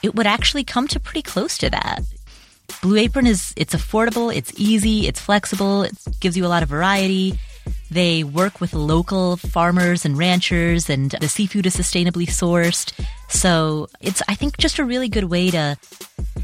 it 0.03 0.13
would 0.13 0.27
actually 0.27 0.63
come 0.63 0.87
to 0.89 0.99
pretty 0.99 1.23
close 1.23 1.57
to 1.59 1.69
that. 1.69 2.01
Blue 2.81 2.97
Apron 2.97 3.27
is, 3.27 3.53
it's 3.55 3.75
affordable, 3.75 4.33
it's 4.35 4.53
easy, 4.57 5.07
it's 5.07 5.19
flexible, 5.19 5.83
it 5.83 5.93
gives 6.19 6.37
you 6.37 6.45
a 6.45 6.47
lot 6.47 6.63
of 6.63 6.69
variety. 6.69 7.37
They 7.89 8.23
work 8.23 8.61
with 8.61 8.73
local 8.73 9.37
farmers 9.37 10.05
and 10.05 10.17
ranchers 10.17 10.89
and 10.89 11.11
the 11.11 11.27
seafood 11.27 11.65
is 11.65 11.75
sustainably 11.75 12.25
sourced. 12.25 12.93
So 13.29 13.89
it's, 13.99 14.21
I 14.27 14.35
think, 14.35 14.57
just 14.57 14.79
a 14.79 14.85
really 14.85 15.09
good 15.09 15.25
way 15.25 15.51
to 15.51 15.77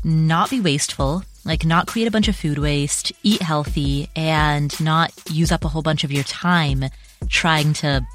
not 0.03 0.49
be 0.49 0.59
wasteful, 0.59 1.23
like 1.45 1.65
not 1.65 1.87
create 1.87 2.07
a 2.07 2.11
bunch 2.11 2.27
of 2.27 2.35
food 2.35 2.57
waste, 2.57 3.13
eat 3.23 3.41
healthy, 3.41 4.09
and 4.15 4.77
not 4.81 5.11
use 5.29 5.51
up 5.51 5.63
a 5.63 5.69
whole 5.69 5.81
bunch 5.81 6.03
of 6.03 6.11
your 6.11 6.23
time 6.23 6.85
trying 7.29 7.73
to 7.73 8.05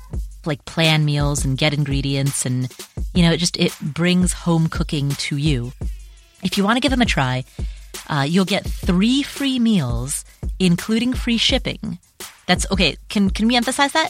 like 0.45 0.65
plan 0.65 1.05
meals 1.05 1.45
and 1.45 1.59
get 1.59 1.73
ingredients 1.73 2.45
and 2.45 2.73
you 3.15 3.23
know 3.23 3.33
it 3.33 3.39
just 3.39 3.57
it 3.59 3.77
brings 3.81 4.33
home 4.33 4.69
cooking 4.69 5.11
to 5.11 5.37
you 5.37 5.73
if 6.43 6.59
you 6.59 6.65
want 6.65 6.77
to 6.77 6.81
give 6.81 6.91
them 6.91 7.03
a 7.03 7.07
try 7.07 7.45
uh, 8.09 8.27
you'll 8.29 8.45
get 8.45 8.65
three 8.65 9.23
free 9.23 9.59
meals 9.59 10.25
including 10.59 11.13
free 11.13 11.39
shipping 11.39 11.99
that's 12.47 12.71
okay 12.71 12.97
can 13.09 13.31
can 13.31 13.47
we 13.49 13.57
emphasize 13.57 13.93
that 13.93 14.09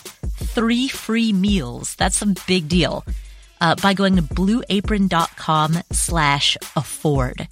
three 0.54 0.88
free 0.88 1.32
meals 1.32 1.94
that's 1.96 2.22
a 2.22 2.34
big 2.46 2.68
deal 2.68 3.04
uh, 3.60 3.76
by 3.76 3.94
going 3.94 4.16
to 4.16 4.22
blueapron.com 4.22 5.78
slash 5.92 6.56
afford 6.74 7.46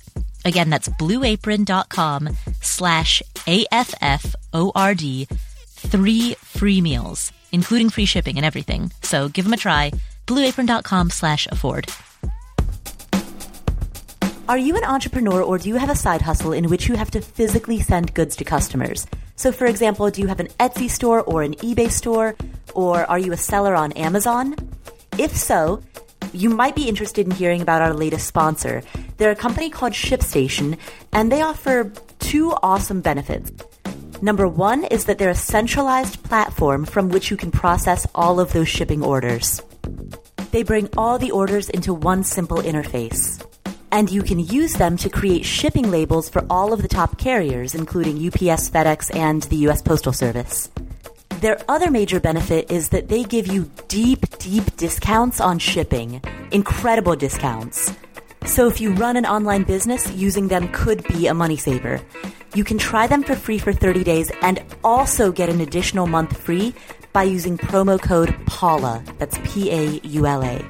Again, 0.45 0.71
that's 0.71 0.89
blueapron.com 0.89 2.31
slash 2.63 3.23
A-F-F-O-R-D. 3.47 5.29
Three 5.67 6.35
free 6.35 6.81
meals, 6.81 7.33
including 7.53 7.91
free 7.91 8.05
shipping 8.05 8.37
and 8.37 8.47
everything. 8.47 8.93
So 9.03 9.29
give 9.29 9.45
them 9.45 9.55
a 9.55 9.59
try. 9.59 9.93
blueapron.com 10.27 11.11
slash 11.11 11.47
afford. 11.51 11.89
Are 14.51 14.59
you 14.59 14.77
an 14.77 14.83
entrepreneur 14.83 15.43
or 15.43 15.59
do 15.59 15.69
you 15.69 15.77
have 15.77 15.91
a 15.91 15.95
side 15.95 16.23
hustle 16.23 16.53
in 16.53 16.69
which 16.71 16.89
you 16.89 16.97
have 16.97 17.13
to 17.13 17.21
physically 17.21 17.79
send 17.79 18.13
goods 18.15 18.35
to 18.35 18.43
customers? 18.43 19.07
So, 19.37 19.53
for 19.53 19.67
example, 19.67 20.11
do 20.11 20.21
you 20.21 20.27
have 20.27 20.41
an 20.41 20.49
Etsy 20.59 20.91
store 20.91 21.23
or 21.23 21.45
an 21.45 21.55
eBay 21.63 21.89
store? 21.89 22.35
Or 22.75 23.09
are 23.09 23.21
you 23.21 23.31
a 23.31 23.37
seller 23.37 23.77
on 23.77 23.93
Amazon? 23.93 24.57
If 25.17 25.37
so, 25.37 25.85
you 26.33 26.51
might 26.51 26.75
be 26.75 26.89
interested 26.89 27.27
in 27.27 27.31
hearing 27.31 27.63
about 27.63 27.81
our 27.81 27.95
latest 27.95 28.27
sponsor. 28.27 28.83
They're 29.19 29.31
a 29.31 29.37
company 29.37 29.71
called 29.71 29.93
ShipStation, 29.93 30.79
and 31.13 31.31
they 31.31 31.43
offer 31.43 31.93
two 32.19 32.51
awesome 32.61 33.03
benefits. 33.03 33.53
Number 34.21 34.49
one 34.49 34.83
is 34.83 35.05
that 35.05 35.19
they're 35.19 35.31
a 35.31 35.35
centralized 35.37 36.25
platform 36.25 36.87
from 36.87 37.11
which 37.11 37.31
you 37.31 37.37
can 37.37 37.53
process 37.53 38.05
all 38.17 38.41
of 38.41 38.53
those 38.53 38.69
shipping 38.69 39.05
orders. 39.05 39.63
They 40.51 40.65
bring 40.65 40.89
all 40.97 41.21
the 41.21 41.31
orders 41.31 41.71
into 41.71 41.95
one 41.95 42.25
simple 42.25 42.59
interface. 42.59 43.47
And 43.93 44.11
you 44.11 44.23
can 44.23 44.39
use 44.39 44.75
them 44.75 44.97
to 44.99 45.09
create 45.09 45.45
shipping 45.45 45.91
labels 45.91 46.29
for 46.29 46.45
all 46.49 46.73
of 46.73 46.83
the 46.83 46.89
top 46.89 47.19
carriers, 47.19 47.75
including 47.75 48.17
UPS, 48.17 48.71
FedEx, 48.71 49.15
and 49.15 49.43
the 49.45 49.57
US 49.69 49.83
Postal 49.83 50.13
Service. 50.13 50.71
Their 51.41 51.59
other 51.69 51.91
major 51.91 52.21
benefit 52.21 52.71
is 52.71 52.91
that 52.91 53.09
they 53.09 53.25
give 53.25 53.47
you 53.47 53.71
deep, 53.89 54.39
deep 54.39 54.77
discounts 54.77 55.41
on 55.41 55.59
shipping. 55.59 56.21
Incredible 56.51 57.17
discounts. 57.17 57.93
So 58.45 58.67
if 58.67 58.81
you 58.81 58.93
run 58.93 59.17
an 59.17 59.27
online 59.27 59.63
business, 59.65 60.11
using 60.13 60.49
them 60.49 60.69
could 60.73 61.03
be 61.09 61.27
a 61.27 61.35
money 61.35 61.57
saver. 61.57 62.01
You 62.55 62.65
can 62.65 62.79
try 62.79 63.07
them 63.07 63.23
for 63.23 63.35
free 63.37 63.59
for 63.59 63.73
30 63.73 64.05
days 64.05 64.31
and 64.43 64.63
also 64.83 65.31
get 65.33 65.49
an 65.49 65.61
additional 65.61 66.07
month 66.07 66.37
free 66.37 66.75
by 67.13 67.23
using 67.23 67.57
promo 67.57 68.01
code 68.01 68.35
PAULA. 68.47 69.03
That's 69.19 69.39
P 69.45 69.71
A 69.71 70.01
U 70.03 70.27
L 70.27 70.43
A. 70.43 70.65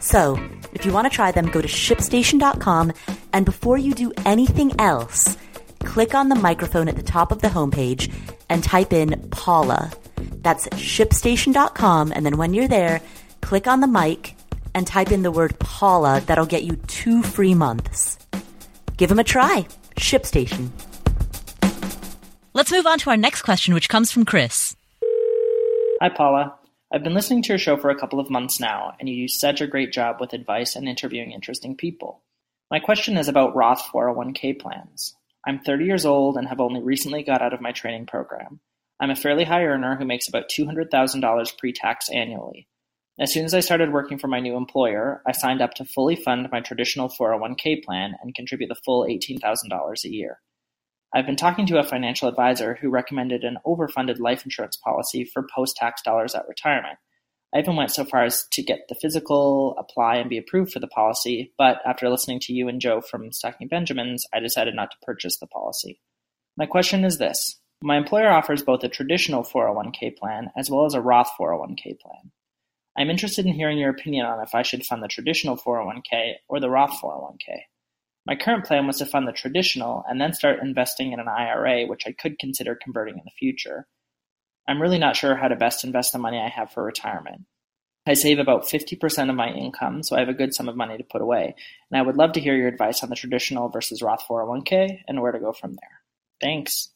So, 0.00 0.38
if 0.84 0.88
you 0.88 0.92
want 0.92 1.10
to 1.10 1.16
try 1.16 1.32
them, 1.32 1.46
go 1.46 1.62
to 1.62 1.66
shipstation.com 1.66 2.92
and 3.32 3.46
before 3.46 3.78
you 3.78 3.94
do 3.94 4.12
anything 4.26 4.78
else, 4.78 5.34
click 5.78 6.14
on 6.14 6.28
the 6.28 6.34
microphone 6.34 6.88
at 6.88 6.96
the 6.96 7.02
top 7.02 7.32
of 7.32 7.40
the 7.40 7.48
homepage 7.48 8.12
and 8.50 8.62
type 8.62 8.92
in 8.92 9.18
Paula. 9.30 9.90
That's 10.42 10.68
shipstation.com. 10.68 12.12
And 12.14 12.26
then 12.26 12.36
when 12.36 12.52
you're 12.52 12.68
there, 12.68 13.00
click 13.40 13.66
on 13.66 13.80
the 13.80 13.86
mic 13.86 14.36
and 14.74 14.86
type 14.86 15.10
in 15.10 15.22
the 15.22 15.30
word 15.30 15.58
Paula. 15.58 16.22
That'll 16.26 16.44
get 16.44 16.64
you 16.64 16.76
two 16.86 17.22
free 17.22 17.54
months. 17.54 18.18
Give 18.98 19.08
them 19.08 19.18
a 19.18 19.24
try. 19.24 19.66
ShipStation. 19.96 20.68
Let's 22.52 22.70
move 22.70 22.84
on 22.84 22.98
to 22.98 23.08
our 23.08 23.16
next 23.16 23.40
question, 23.40 23.72
which 23.72 23.88
comes 23.88 24.12
from 24.12 24.26
Chris. 24.26 24.76
Hi, 26.02 26.10
Paula. 26.10 26.58
I've 26.94 27.02
been 27.02 27.12
listening 27.12 27.42
to 27.42 27.48
your 27.48 27.58
show 27.58 27.76
for 27.76 27.90
a 27.90 27.98
couple 27.98 28.20
of 28.20 28.30
months 28.30 28.60
now, 28.60 28.94
and 29.00 29.08
you 29.08 29.24
do 29.24 29.26
such 29.26 29.60
a 29.60 29.66
great 29.66 29.92
job 29.92 30.18
with 30.20 30.32
advice 30.32 30.76
and 30.76 30.88
interviewing 30.88 31.32
interesting 31.32 31.76
people. 31.76 32.22
My 32.70 32.78
question 32.78 33.18
is 33.18 33.26
about 33.26 33.56
Roth 33.56 33.82
401k 33.92 34.60
plans. 34.60 35.16
I'm 35.44 35.58
30 35.58 35.86
years 35.86 36.06
old 36.06 36.36
and 36.36 36.46
have 36.46 36.60
only 36.60 36.80
recently 36.80 37.24
got 37.24 37.42
out 37.42 37.52
of 37.52 37.60
my 37.60 37.72
training 37.72 38.06
program. 38.06 38.60
I'm 39.00 39.10
a 39.10 39.16
fairly 39.16 39.42
high 39.42 39.64
earner 39.64 39.96
who 39.96 40.04
makes 40.04 40.28
about 40.28 40.48
$200,000 40.56 41.58
pre-tax 41.58 42.08
annually. 42.10 42.68
As 43.18 43.32
soon 43.32 43.44
as 43.44 43.54
I 43.54 43.58
started 43.58 43.92
working 43.92 44.16
for 44.16 44.28
my 44.28 44.38
new 44.38 44.56
employer, 44.56 45.20
I 45.26 45.32
signed 45.32 45.62
up 45.62 45.74
to 45.74 45.84
fully 45.84 46.14
fund 46.14 46.48
my 46.52 46.60
traditional 46.60 47.08
401k 47.08 47.82
plan 47.82 48.14
and 48.22 48.36
contribute 48.36 48.68
the 48.68 48.80
full 48.84 49.04
$18,000 49.04 50.04
a 50.04 50.08
year. 50.08 50.38
I've 51.16 51.26
been 51.26 51.36
talking 51.36 51.64
to 51.66 51.78
a 51.78 51.84
financial 51.84 52.28
advisor 52.28 52.74
who 52.74 52.90
recommended 52.90 53.44
an 53.44 53.58
overfunded 53.64 54.18
life 54.18 54.44
insurance 54.44 54.76
policy 54.76 55.24
for 55.24 55.46
post-tax 55.54 56.02
dollars 56.02 56.34
at 56.34 56.48
retirement. 56.48 56.98
I 57.54 57.60
even 57.60 57.76
went 57.76 57.92
so 57.92 58.04
far 58.04 58.24
as 58.24 58.48
to 58.50 58.64
get 58.64 58.88
the 58.88 58.96
physical, 58.96 59.76
apply, 59.78 60.16
and 60.16 60.28
be 60.28 60.38
approved 60.38 60.72
for 60.72 60.80
the 60.80 60.88
policy, 60.88 61.52
but 61.56 61.78
after 61.86 62.10
listening 62.10 62.40
to 62.40 62.52
you 62.52 62.66
and 62.66 62.80
Joe 62.80 63.00
from 63.00 63.30
Stacking 63.30 63.68
Benjamins, 63.68 64.26
I 64.34 64.40
decided 64.40 64.74
not 64.74 64.90
to 64.90 64.96
purchase 65.06 65.38
the 65.38 65.46
policy. 65.46 66.00
My 66.56 66.66
question 66.66 67.04
is 67.04 67.18
this 67.18 67.60
my 67.80 67.96
employer 67.96 68.32
offers 68.32 68.64
both 68.64 68.82
a 68.82 68.88
traditional 68.88 69.44
401k 69.44 70.16
plan 70.16 70.50
as 70.56 70.68
well 70.68 70.84
as 70.84 70.94
a 70.94 71.00
Roth 71.00 71.30
401k 71.38 72.00
plan. 72.00 72.32
I'm 72.98 73.10
interested 73.10 73.46
in 73.46 73.52
hearing 73.52 73.78
your 73.78 73.90
opinion 73.90 74.26
on 74.26 74.42
if 74.42 74.52
I 74.52 74.62
should 74.62 74.84
fund 74.84 75.00
the 75.00 75.08
traditional 75.08 75.56
401k 75.56 76.32
or 76.48 76.58
the 76.58 76.70
Roth 76.70 77.00
401k. 77.00 77.60
My 78.26 78.36
current 78.36 78.64
plan 78.64 78.86
was 78.86 78.98
to 78.98 79.06
fund 79.06 79.28
the 79.28 79.32
traditional 79.32 80.04
and 80.08 80.20
then 80.20 80.32
start 80.32 80.60
investing 80.60 81.12
in 81.12 81.20
an 81.20 81.28
IRA, 81.28 81.84
which 81.86 82.06
I 82.06 82.12
could 82.12 82.38
consider 82.38 82.74
converting 82.74 83.18
in 83.18 83.24
the 83.24 83.30
future. 83.38 83.86
I'm 84.66 84.80
really 84.80 84.98
not 84.98 85.16
sure 85.16 85.36
how 85.36 85.48
to 85.48 85.56
best 85.56 85.84
invest 85.84 86.12
the 86.12 86.18
money 86.18 86.38
I 86.38 86.48
have 86.48 86.70
for 86.70 86.82
retirement. 86.82 87.42
I 88.06 88.14
save 88.14 88.38
about 88.38 88.64
50% 88.64 89.30
of 89.30 89.36
my 89.36 89.50
income, 89.50 90.02
so 90.02 90.16
I 90.16 90.20
have 90.20 90.28
a 90.28 90.34
good 90.34 90.54
sum 90.54 90.68
of 90.68 90.76
money 90.76 90.96
to 90.96 91.04
put 91.04 91.22
away, 91.22 91.54
and 91.90 91.98
I 91.98 92.02
would 92.02 92.16
love 92.16 92.32
to 92.32 92.40
hear 92.40 92.54
your 92.54 92.68
advice 92.68 93.02
on 93.02 93.08
the 93.08 93.16
traditional 93.16 93.68
versus 93.68 94.02
Roth 94.02 94.24
401k 94.28 95.00
and 95.08 95.20
where 95.20 95.32
to 95.32 95.38
go 95.38 95.52
from 95.52 95.72
there. 95.72 96.00
Thanks. 96.40 96.93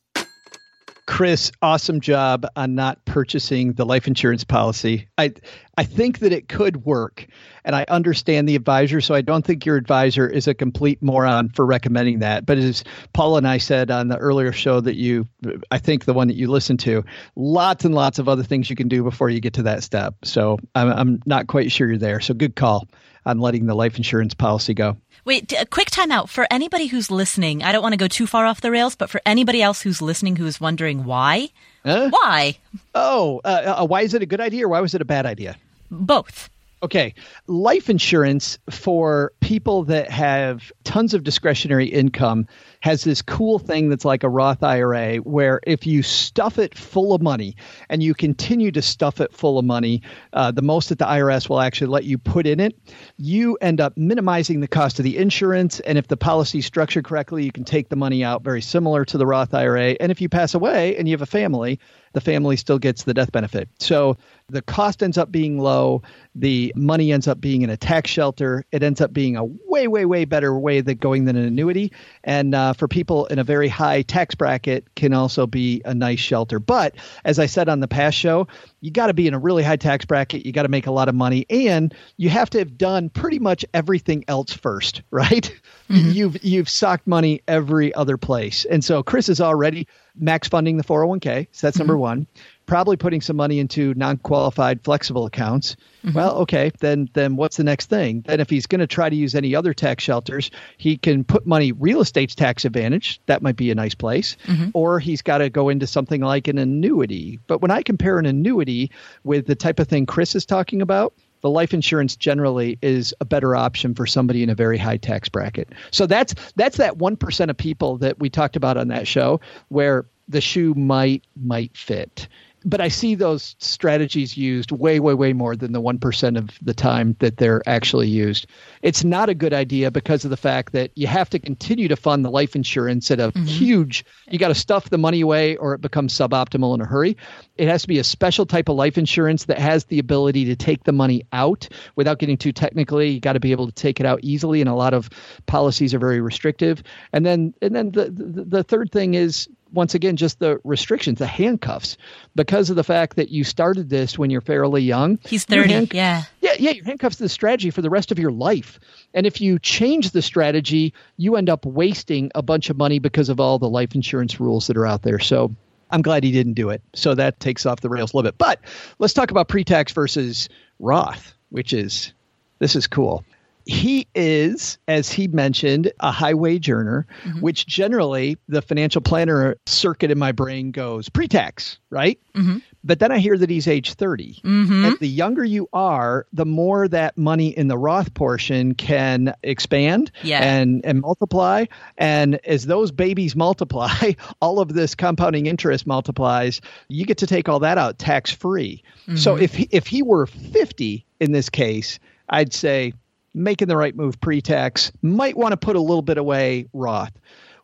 Chris, 1.08 1.50
awesome 1.62 2.02
job 2.02 2.46
on 2.54 2.74
not 2.74 3.02
purchasing 3.06 3.72
the 3.72 3.86
life 3.86 4.06
insurance 4.06 4.44
policy. 4.44 5.08
I 5.16 5.32
I 5.78 5.84
think 5.84 6.18
that 6.18 6.34
it 6.34 6.50
could 6.50 6.84
work, 6.84 7.26
and 7.64 7.74
I 7.74 7.86
understand 7.88 8.46
the 8.46 8.54
advisor, 8.54 9.00
so 9.00 9.14
I 9.14 9.22
don't 9.22 9.42
think 9.42 9.64
your 9.64 9.76
advisor 9.76 10.28
is 10.28 10.46
a 10.48 10.52
complete 10.52 11.02
moron 11.02 11.48
for 11.48 11.64
recommending 11.64 12.18
that. 12.18 12.44
But 12.44 12.58
as 12.58 12.84
Paul 13.14 13.38
and 13.38 13.48
I 13.48 13.56
said 13.56 13.90
on 13.90 14.08
the 14.08 14.18
earlier 14.18 14.52
show 14.52 14.82
that 14.82 14.96
you, 14.96 15.26
I 15.70 15.78
think 15.78 16.04
the 16.04 16.12
one 16.12 16.28
that 16.28 16.36
you 16.36 16.46
listened 16.46 16.80
to, 16.80 17.02
lots 17.36 17.86
and 17.86 17.94
lots 17.94 18.18
of 18.18 18.28
other 18.28 18.42
things 18.42 18.68
you 18.68 18.76
can 18.76 18.88
do 18.88 19.02
before 19.02 19.30
you 19.30 19.40
get 19.40 19.54
to 19.54 19.62
that 19.62 19.82
step. 19.82 20.14
So 20.24 20.58
I'm 20.74 20.90
I'm 20.90 21.22
not 21.24 21.46
quite 21.46 21.72
sure 21.72 21.88
you're 21.88 21.96
there. 21.96 22.20
So 22.20 22.34
good 22.34 22.54
call 22.54 22.86
on 23.24 23.38
letting 23.38 23.64
the 23.64 23.74
life 23.74 23.96
insurance 23.96 24.34
policy 24.34 24.74
go. 24.74 24.98
Wait, 25.28 25.52
a 25.52 25.66
quick 25.66 25.90
timeout 25.90 26.30
for 26.30 26.46
anybody 26.50 26.86
who's 26.86 27.10
listening. 27.10 27.62
I 27.62 27.70
don't 27.70 27.82
want 27.82 27.92
to 27.92 27.98
go 27.98 28.08
too 28.08 28.26
far 28.26 28.46
off 28.46 28.62
the 28.62 28.70
rails, 28.70 28.96
but 28.96 29.10
for 29.10 29.20
anybody 29.26 29.60
else 29.60 29.82
who's 29.82 30.00
listening 30.00 30.36
who 30.36 30.46
is 30.46 30.58
wondering 30.58 31.04
why, 31.04 31.50
Huh? 31.84 32.08
why 32.08 32.56
Oh, 32.94 33.42
uh, 33.44 33.74
uh, 33.80 33.86
why 33.86 34.00
is 34.00 34.14
it 34.14 34.22
a 34.22 34.26
good 34.26 34.40
idea 34.40 34.64
or 34.64 34.70
why 34.70 34.80
was 34.80 34.94
it 34.94 35.02
a 35.02 35.04
bad 35.04 35.26
idea? 35.26 35.58
both? 35.90 36.48
Okay, 36.82 37.12
life 37.46 37.90
insurance 37.90 38.58
for 38.70 39.32
people 39.40 39.84
that 39.84 40.10
have 40.10 40.72
tons 40.84 41.12
of 41.12 41.24
discretionary 41.24 41.88
income 41.88 42.46
has 42.80 43.04
this 43.04 43.22
cool 43.22 43.58
thing 43.58 43.88
that's 43.88 44.04
like 44.04 44.22
a 44.22 44.28
Roth 44.28 44.62
IRA 44.62 45.16
where 45.16 45.60
if 45.66 45.86
you 45.86 46.02
stuff 46.02 46.58
it 46.58 46.76
full 46.76 47.12
of 47.12 47.20
money 47.20 47.56
and 47.88 48.02
you 48.02 48.14
continue 48.14 48.70
to 48.72 48.82
stuff 48.82 49.20
it 49.20 49.32
full 49.32 49.58
of 49.58 49.64
money, 49.64 50.02
uh, 50.32 50.50
the 50.50 50.62
most 50.62 50.90
that 50.90 50.98
the 50.98 51.04
IRS 51.04 51.48
will 51.48 51.60
actually 51.60 51.88
let 51.88 52.04
you 52.04 52.18
put 52.18 52.46
in 52.46 52.60
it, 52.60 52.78
you 53.16 53.56
end 53.60 53.80
up 53.80 53.96
minimizing 53.96 54.60
the 54.60 54.68
cost 54.68 54.98
of 54.98 55.04
the 55.04 55.16
insurance. 55.18 55.80
And 55.80 55.98
if 55.98 56.08
the 56.08 56.16
policy 56.16 56.58
is 56.58 56.66
structured 56.66 57.04
correctly, 57.04 57.44
you 57.44 57.52
can 57.52 57.64
take 57.64 57.88
the 57.88 57.96
money 57.96 58.22
out 58.22 58.42
very 58.42 58.62
similar 58.62 59.04
to 59.06 59.18
the 59.18 59.26
Roth 59.26 59.54
IRA. 59.54 59.96
And 60.00 60.12
if 60.12 60.20
you 60.20 60.28
pass 60.28 60.54
away 60.54 60.96
and 60.96 61.08
you 61.08 61.12
have 61.12 61.22
a 61.22 61.26
family, 61.26 61.80
the 62.12 62.20
family 62.20 62.56
still 62.56 62.78
gets 62.78 63.04
the 63.04 63.14
death 63.14 63.32
benefit. 63.32 63.68
So 63.78 64.16
the 64.48 64.62
cost 64.62 65.02
ends 65.02 65.18
up 65.18 65.30
being 65.30 65.58
low. 65.58 66.02
The 66.34 66.72
money 66.74 67.12
ends 67.12 67.28
up 67.28 67.40
being 67.40 67.62
in 67.62 67.70
a 67.70 67.76
tax 67.76 68.10
shelter. 68.10 68.64
It 68.72 68.82
ends 68.82 69.00
up 69.00 69.12
being 69.12 69.36
a 69.36 69.44
way, 69.44 69.88
way, 69.88 70.04
way 70.04 70.24
better 70.24 70.58
way 70.58 70.80
than 70.80 70.96
going 70.96 71.26
than 71.26 71.36
an 71.36 71.44
annuity. 71.44 71.92
And 72.24 72.54
uh, 72.54 72.67
for 72.72 72.88
people 72.88 73.26
in 73.26 73.38
a 73.38 73.44
very 73.44 73.68
high 73.68 74.02
tax 74.02 74.34
bracket, 74.34 74.86
can 74.94 75.12
also 75.12 75.46
be 75.46 75.82
a 75.84 75.94
nice 75.94 76.20
shelter. 76.20 76.58
But 76.58 76.94
as 77.24 77.38
I 77.38 77.46
said 77.46 77.68
on 77.68 77.80
the 77.80 77.88
past 77.88 78.16
show, 78.16 78.48
you 78.80 78.90
got 78.90 79.08
to 79.08 79.14
be 79.14 79.26
in 79.26 79.34
a 79.34 79.38
really 79.38 79.62
high 79.62 79.76
tax 79.76 80.04
bracket. 80.04 80.46
You 80.46 80.52
got 80.52 80.62
to 80.62 80.68
make 80.68 80.86
a 80.86 80.92
lot 80.92 81.08
of 81.08 81.14
money, 81.14 81.46
and 81.50 81.94
you 82.16 82.28
have 82.30 82.50
to 82.50 82.58
have 82.58 82.78
done 82.78 83.10
pretty 83.10 83.38
much 83.38 83.64
everything 83.74 84.24
else 84.28 84.52
first, 84.52 85.02
right? 85.10 85.54
Mm-hmm. 85.90 86.10
You've 86.10 86.44
you've 86.44 86.68
socked 86.68 87.06
money 87.06 87.42
every 87.48 87.94
other 87.94 88.16
place, 88.16 88.64
and 88.64 88.84
so 88.84 89.02
Chris 89.02 89.28
is 89.28 89.40
already 89.40 89.86
max 90.16 90.48
funding 90.48 90.76
the 90.76 90.84
401k. 90.84 91.48
So 91.52 91.66
that's 91.66 91.76
mm-hmm. 91.76 91.80
number 91.80 91.96
one 91.96 92.26
probably 92.68 92.96
putting 92.96 93.20
some 93.20 93.34
money 93.34 93.58
into 93.58 93.94
non-qualified 93.94 94.84
flexible 94.84 95.26
accounts. 95.26 95.74
Mm-hmm. 96.04 96.16
Well, 96.16 96.36
okay, 96.42 96.70
then 96.78 97.08
then 97.14 97.34
what's 97.34 97.56
the 97.56 97.64
next 97.64 97.86
thing? 97.86 98.22
Then 98.26 98.38
if 98.38 98.48
he's 98.48 98.66
going 98.66 98.80
to 98.80 98.86
try 98.86 99.08
to 99.08 99.16
use 99.16 99.34
any 99.34 99.56
other 99.56 99.74
tax 99.74 100.04
shelters, 100.04 100.52
he 100.76 100.96
can 100.96 101.24
put 101.24 101.46
money 101.46 101.72
real 101.72 102.00
estate's 102.00 102.36
tax 102.36 102.64
advantage. 102.64 103.20
That 103.26 103.42
might 103.42 103.56
be 103.56 103.72
a 103.72 103.74
nice 103.74 103.94
place. 103.94 104.36
Mm-hmm. 104.46 104.70
Or 104.74 105.00
he's 105.00 105.22
got 105.22 105.38
to 105.38 105.50
go 105.50 105.70
into 105.70 105.86
something 105.86 106.20
like 106.20 106.46
an 106.46 106.58
annuity. 106.58 107.40
But 107.48 107.62
when 107.62 107.72
I 107.72 107.82
compare 107.82 108.18
an 108.18 108.26
annuity 108.26 108.92
with 109.24 109.46
the 109.46 109.56
type 109.56 109.80
of 109.80 109.88
thing 109.88 110.06
Chris 110.06 110.36
is 110.36 110.46
talking 110.46 110.82
about, 110.82 111.14
the 111.40 111.50
life 111.50 111.72
insurance 111.72 112.16
generally 112.16 112.78
is 112.82 113.14
a 113.20 113.24
better 113.24 113.56
option 113.56 113.94
for 113.94 114.06
somebody 114.06 114.42
in 114.42 114.50
a 114.50 114.54
very 114.54 114.76
high 114.76 114.98
tax 114.98 115.28
bracket. 115.28 115.70
So 115.90 116.06
that's 116.06 116.34
that's 116.56 116.76
that 116.76 116.98
1% 116.98 117.50
of 117.50 117.56
people 117.56 117.98
that 117.98 118.18
we 118.18 118.28
talked 118.28 118.56
about 118.56 118.76
on 118.76 118.88
that 118.88 119.08
show 119.08 119.40
where 119.68 120.04
the 120.28 120.40
shoe 120.40 120.74
might 120.74 121.24
might 121.34 121.76
fit 121.76 122.28
but 122.64 122.80
I 122.80 122.88
see 122.88 123.14
those 123.14 123.54
strategies 123.58 124.36
used 124.36 124.72
way, 124.72 125.00
way, 125.00 125.14
way 125.14 125.32
more 125.32 125.54
than 125.54 125.72
the 125.72 125.80
1% 125.80 126.38
of 126.38 126.50
the 126.60 126.74
time 126.74 127.16
that 127.20 127.36
they're 127.36 127.62
actually 127.66 128.08
used. 128.08 128.46
It's 128.82 129.04
not 129.04 129.28
a 129.28 129.34
good 129.34 129.52
idea 129.52 129.90
because 129.90 130.24
of 130.24 130.30
the 130.30 130.36
fact 130.36 130.72
that 130.72 130.90
you 130.94 131.06
have 131.06 131.30
to 131.30 131.38
continue 131.38 131.88
to 131.88 131.96
fund 131.96 132.24
the 132.24 132.30
life 132.30 132.56
insurance 132.56 133.10
at 133.10 133.20
a 133.20 133.30
mm-hmm. 133.30 133.44
huge, 133.44 134.04
you 134.28 134.38
got 134.38 134.48
to 134.48 134.54
stuff 134.54 134.90
the 134.90 134.98
money 134.98 135.20
away 135.20 135.56
or 135.56 135.74
it 135.74 135.80
becomes 135.80 136.14
suboptimal 136.14 136.74
in 136.74 136.80
a 136.80 136.86
hurry. 136.86 137.16
It 137.56 137.68
has 137.68 137.82
to 137.82 137.88
be 137.88 137.98
a 137.98 138.04
special 138.04 138.46
type 138.46 138.68
of 138.68 138.76
life 138.76 138.98
insurance 138.98 139.44
that 139.44 139.58
has 139.58 139.84
the 139.84 139.98
ability 139.98 140.46
to 140.46 140.56
take 140.56 140.84
the 140.84 140.92
money 140.92 141.24
out 141.32 141.68
without 141.96 142.18
getting 142.18 142.36
too 142.36 142.52
technically. 142.52 143.10
You 143.10 143.20
got 143.20 143.34
to 143.34 143.40
be 143.40 143.52
able 143.52 143.66
to 143.66 143.72
take 143.72 144.00
it 144.00 144.06
out 144.06 144.20
easily, 144.22 144.60
and 144.60 144.68
a 144.68 144.74
lot 144.74 144.94
of 144.94 145.08
policies 145.46 145.94
are 145.94 145.98
very 145.98 146.20
restrictive. 146.20 146.82
And 147.12 147.24
then, 147.24 147.54
and 147.62 147.74
then 147.74 147.90
the, 147.90 148.10
the, 148.10 148.44
the 148.44 148.64
third 148.64 148.90
thing 148.90 149.14
is 149.14 149.48
once 149.72 149.94
again 149.94 150.16
just 150.16 150.38
the 150.38 150.60
restrictions, 150.64 151.18
the 151.18 151.26
handcuffs, 151.26 151.96
because 152.34 152.70
of 152.70 152.76
the 152.76 152.84
fact 152.84 153.16
that 153.16 153.30
you 153.30 153.44
started 153.44 153.88
this 153.88 154.18
when 154.18 154.30
you're 154.30 154.40
fairly 154.40 154.82
young. 154.82 155.18
He's 155.24 155.44
thirty, 155.44 155.88
yeah, 155.92 156.24
yeah, 156.40 156.54
yeah. 156.58 156.70
Your 156.70 156.84
handcuffs 156.84 157.16
the 157.16 157.28
strategy 157.28 157.70
for 157.70 157.82
the 157.82 157.90
rest 157.90 158.12
of 158.12 158.18
your 158.18 158.32
life, 158.32 158.78
and 159.14 159.26
if 159.26 159.40
you 159.40 159.58
change 159.58 160.10
the 160.10 160.22
strategy, 160.22 160.94
you 161.16 161.36
end 161.36 161.48
up 161.48 161.66
wasting 161.66 162.30
a 162.34 162.42
bunch 162.42 162.70
of 162.70 162.76
money 162.76 162.98
because 162.98 163.28
of 163.28 163.40
all 163.40 163.58
the 163.58 163.68
life 163.68 163.94
insurance 163.94 164.40
rules 164.40 164.66
that 164.68 164.76
are 164.76 164.86
out 164.86 165.02
there. 165.02 165.18
So. 165.18 165.54
I'm 165.90 166.02
glad 166.02 166.22
he 166.22 166.32
didn't 166.32 166.52
do 166.52 166.68
it. 166.68 166.82
So 166.94 167.14
that 167.14 167.40
takes 167.40 167.64
off 167.64 167.80
the 167.80 167.88
rails 167.88 168.12
a 168.12 168.16
little 168.18 168.30
bit. 168.30 168.36
But 168.36 168.60
let's 168.98 169.14
talk 169.14 169.30
about 169.30 169.48
pre-tax 169.48 169.90
versus 169.92 170.50
Roth, 170.78 171.32
which 171.48 171.72
is 171.72 172.12
this 172.58 172.76
is 172.76 172.86
cool 172.86 173.24
he 173.68 174.08
is, 174.14 174.78
as 174.88 175.12
he 175.12 175.28
mentioned, 175.28 175.92
a 176.00 176.10
high 176.10 176.32
wage 176.32 176.70
earner, 176.70 177.06
mm-hmm. 177.22 177.42
which 177.42 177.66
generally 177.66 178.38
the 178.48 178.62
financial 178.62 179.02
planner 179.02 179.56
circuit 179.66 180.10
in 180.10 180.18
my 180.18 180.32
brain 180.32 180.70
goes 180.70 181.10
pre 181.10 181.28
tax, 181.28 181.78
right? 181.90 182.18
Mm-hmm. 182.34 182.58
But 182.82 182.98
then 182.98 183.12
I 183.12 183.18
hear 183.18 183.36
that 183.36 183.50
he's 183.50 183.68
age 183.68 183.92
30. 183.92 184.40
Mm-hmm. 184.42 184.84
And 184.86 184.98
the 185.00 185.08
younger 185.08 185.44
you 185.44 185.68
are, 185.74 186.26
the 186.32 186.46
more 186.46 186.88
that 186.88 187.18
money 187.18 187.48
in 187.48 187.68
the 187.68 187.76
Roth 187.76 188.14
portion 188.14 188.74
can 188.74 189.34
expand 189.42 190.12
yeah. 190.22 190.42
and, 190.42 190.82
and 190.86 191.02
multiply. 191.02 191.66
And 191.98 192.40
as 192.46 192.64
those 192.64 192.90
babies 192.90 193.36
multiply, 193.36 194.12
all 194.40 194.60
of 194.60 194.72
this 194.72 194.94
compounding 194.94 195.44
interest 195.44 195.86
multiplies. 195.86 196.62
You 196.88 197.04
get 197.04 197.18
to 197.18 197.26
take 197.26 197.50
all 197.50 197.58
that 197.58 197.76
out 197.76 197.98
tax 197.98 198.30
free. 198.30 198.82
So 199.14 199.34
mm-hmm. 199.34 199.42
if 199.42 199.54
he, 199.54 199.68
if 199.70 199.86
he 199.86 200.00
were 200.00 200.24
50 200.26 201.04
in 201.20 201.32
this 201.32 201.50
case, 201.50 201.98
I'd 202.30 202.54
say 202.54 202.94
making 203.34 203.68
the 203.68 203.76
right 203.76 203.94
move 203.94 204.20
pre 204.20 204.40
tax, 204.40 204.92
might 205.02 205.36
want 205.36 205.52
to 205.52 205.56
put 205.56 205.76
a 205.76 205.80
little 205.80 206.02
bit 206.02 206.18
away 206.18 206.66
Roth. 206.72 207.12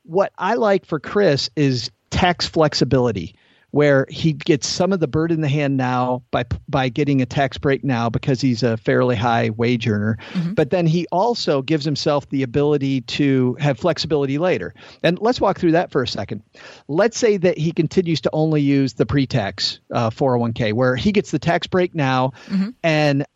What 0.04 0.32
I 0.36 0.54
like 0.54 0.86
for 0.86 1.00
Chris 1.00 1.50
is 1.56 1.90
tax 2.10 2.46
flexibility 2.46 3.34
where 3.74 4.06
he 4.08 4.32
gets 4.32 4.68
some 4.68 4.92
of 4.92 5.00
the 5.00 5.08
bird 5.08 5.32
in 5.32 5.40
the 5.40 5.48
hand 5.48 5.76
now 5.76 6.22
by 6.30 6.44
by 6.68 6.88
getting 6.88 7.20
a 7.20 7.26
tax 7.26 7.58
break 7.58 7.82
now 7.82 8.08
because 8.08 8.40
he's 8.40 8.62
a 8.62 8.76
fairly 8.76 9.16
high 9.16 9.50
wage 9.50 9.88
earner 9.88 10.16
mm-hmm. 10.30 10.54
but 10.54 10.70
then 10.70 10.86
he 10.86 11.08
also 11.10 11.60
gives 11.60 11.84
himself 11.84 12.28
the 12.28 12.44
ability 12.44 13.00
to 13.00 13.56
have 13.58 13.76
flexibility 13.76 14.38
later 14.38 14.72
and 15.02 15.18
let's 15.20 15.40
walk 15.40 15.58
through 15.58 15.72
that 15.72 15.90
for 15.90 16.04
a 16.04 16.06
second 16.06 16.40
let's 16.86 17.18
say 17.18 17.36
that 17.36 17.58
he 17.58 17.72
continues 17.72 18.20
to 18.20 18.30
only 18.32 18.62
use 18.62 18.92
the 18.92 19.06
pre-tax 19.06 19.80
uh, 19.90 20.08
401k 20.08 20.72
where 20.72 20.94
he 20.94 21.10
gets 21.10 21.32
the 21.32 21.40
tax 21.40 21.66
break 21.66 21.96
now 21.96 22.30
mm-hmm. 22.46 22.70
and 22.84 23.26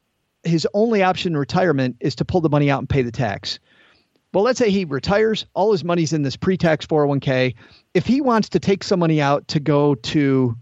his 0.45 0.67
only 0.75 1.03
option 1.03 1.33
in 1.33 1.37
retirement 1.37 1.97
is 2.01 2.17
to 2.17 2.25
pull 2.25 2.41
the 2.41 2.49
money 2.49 2.71
out 2.71 2.79
and 2.79 2.89
pay 2.89 3.03
the 3.03 3.13
tax. 3.13 3.59
Well, 4.33 4.45
let's 4.45 4.59
say 4.59 4.71
he 4.71 4.85
retires, 4.85 5.47
all 5.55 5.73
his 5.73 5.85
money's 5.85 6.13
in 6.13 6.23
this 6.23 6.37
pre-tax 6.37 6.87
401k. 6.87 7.55
If 7.95 8.07
he 8.07 8.21
wants 8.21 8.51
to 8.51 8.61
take 8.61 8.85
some 8.85 9.01
money 9.01 9.21
out 9.21 9.49
to 9.49 9.61
go 9.61 9.95
to 9.95 10.57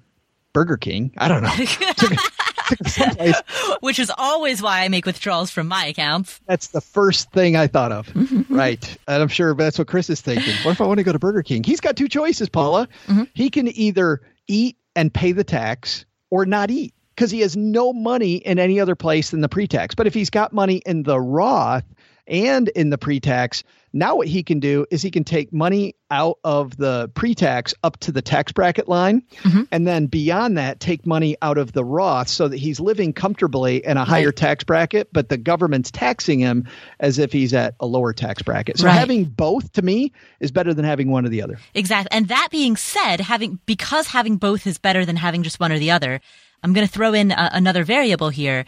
Burger 0.53 0.77
King, 0.77 1.13
I 1.19 1.29
don't 1.29 1.43
know. 1.43 1.51
Which 3.81 3.99
is 3.99 4.13
always 4.17 4.63
why 4.63 4.83
I 4.83 4.89
make 4.89 5.05
withdrawals 5.05 5.51
from 5.51 5.69
my 5.69 5.87
accounts. 5.87 6.41
That's 6.47 6.69
the 6.69 6.81
first 6.81 7.31
thing 7.33 7.57
I 7.57 7.67
thought 7.67 7.93
of. 7.93 8.07
Mm-hmm. 8.09 8.55
right. 8.55 8.99
And 9.09 9.23
I'm 9.23 9.29
sure 9.29 9.55
that's 9.55 9.79
what 9.79 9.89
Chris 9.89 10.11
is 10.11 10.21
thinking. 10.21 10.55
What 10.63 10.73
if 10.73 10.81
I 10.81 10.87
want 10.87 10.99
to 10.99 11.05
go 11.05 11.13
to 11.13 11.19
Burger 11.19 11.43
King? 11.43 11.65
He's 11.65 11.81
got 11.81 11.97
two 11.97 12.09
choices, 12.09 12.49
Paula. 12.49 12.89
Mm-hmm. 13.07 13.25
He 13.35 13.51
can 13.51 13.69
either 13.69 14.21
eat 14.47 14.77
and 14.95 15.13
pay 15.13 15.33
the 15.33 15.45
tax 15.45 16.07
or 16.31 16.47
not 16.47 16.71
eat 16.71 16.95
because 17.17 17.31
he 17.31 17.41
has 17.41 17.57
no 17.57 17.93
money 17.93 18.37
in 18.37 18.59
any 18.59 18.79
other 18.79 18.95
place 18.95 19.31
than 19.31 19.41
the 19.41 19.49
pre-tax. 19.49 19.95
But 19.95 20.07
if 20.07 20.15
he's 20.15 20.31
got 20.31 20.53
money 20.53 20.83
in 20.85 21.03
the 21.03 21.19
Roth 21.19 21.85
and 22.27 22.69
in 22.69 22.91
the 22.91 22.99
pre-tax, 22.99 23.65
now 23.93 24.17
what 24.17 24.29
he 24.29 24.43
can 24.43 24.61
do 24.61 24.85
is 24.91 25.01
he 25.01 25.11
can 25.11 25.25
take 25.25 25.53
money 25.53 25.95
out 26.11 26.39
of 26.45 26.77
the 26.77 27.11
pre-tax 27.15 27.73
up 27.83 27.97
to 28.01 28.13
the 28.13 28.21
tax 28.21 28.53
bracket 28.53 28.89
line, 28.89 29.23
mm-hmm. 29.43 29.63
and 29.73 29.87
then 29.87 30.07
beyond 30.07 30.59
that, 30.59 30.79
take 30.79 31.07
money 31.07 31.37
out 31.41 31.57
of 31.57 31.73
the 31.73 31.85
Roth 31.85 32.29
so 32.29 32.49
that 32.49 32.59
he's 32.59 32.79
living 32.79 33.15
comfortably 33.15 33.85
in 33.85 33.97
a 33.97 34.05
higher 34.05 34.27
right. 34.27 34.37
tax 34.37 34.65
bracket, 34.65 35.09
but 35.13 35.31
the 35.31 35.39
government's 35.39 35.91
taxing 35.91 36.39
him 36.39 36.69
as 37.01 37.19
if 37.19 37.33
he's 37.33 37.55
at 37.55 37.75
a 37.81 37.87
lower 37.87 38.13
tax 38.13 38.43
bracket. 38.43 38.79
So 38.79 38.87
right. 38.87 38.93
having 38.93 39.25
both 39.25 39.73
to 39.73 39.83
me 39.83 40.13
is 40.41 40.51
better 40.51 40.75
than 40.75 40.85
having 40.85 41.11
one 41.11 41.25
or 41.25 41.31
the 41.31 41.43
other. 41.43 41.59
Exactly. 41.75 42.15
And 42.15 42.29
that 42.29 42.49
being 42.51 42.77
said, 42.77 43.21
having 43.21 43.59
because 43.65 44.09
having 44.09 44.37
both 44.37 44.67
is 44.67 44.77
better 44.77 45.07
than 45.07 45.17
having 45.17 45.43
just 45.43 45.59
one 45.59 45.73
or 45.73 45.79
the 45.79 45.93
other 45.93 46.21
I'm 46.63 46.73
going 46.73 46.87
to 46.87 46.93
throw 46.93 47.13
in 47.13 47.31
a, 47.31 47.51
another 47.53 47.85
variable 47.85 48.31
here. 48.31 48.65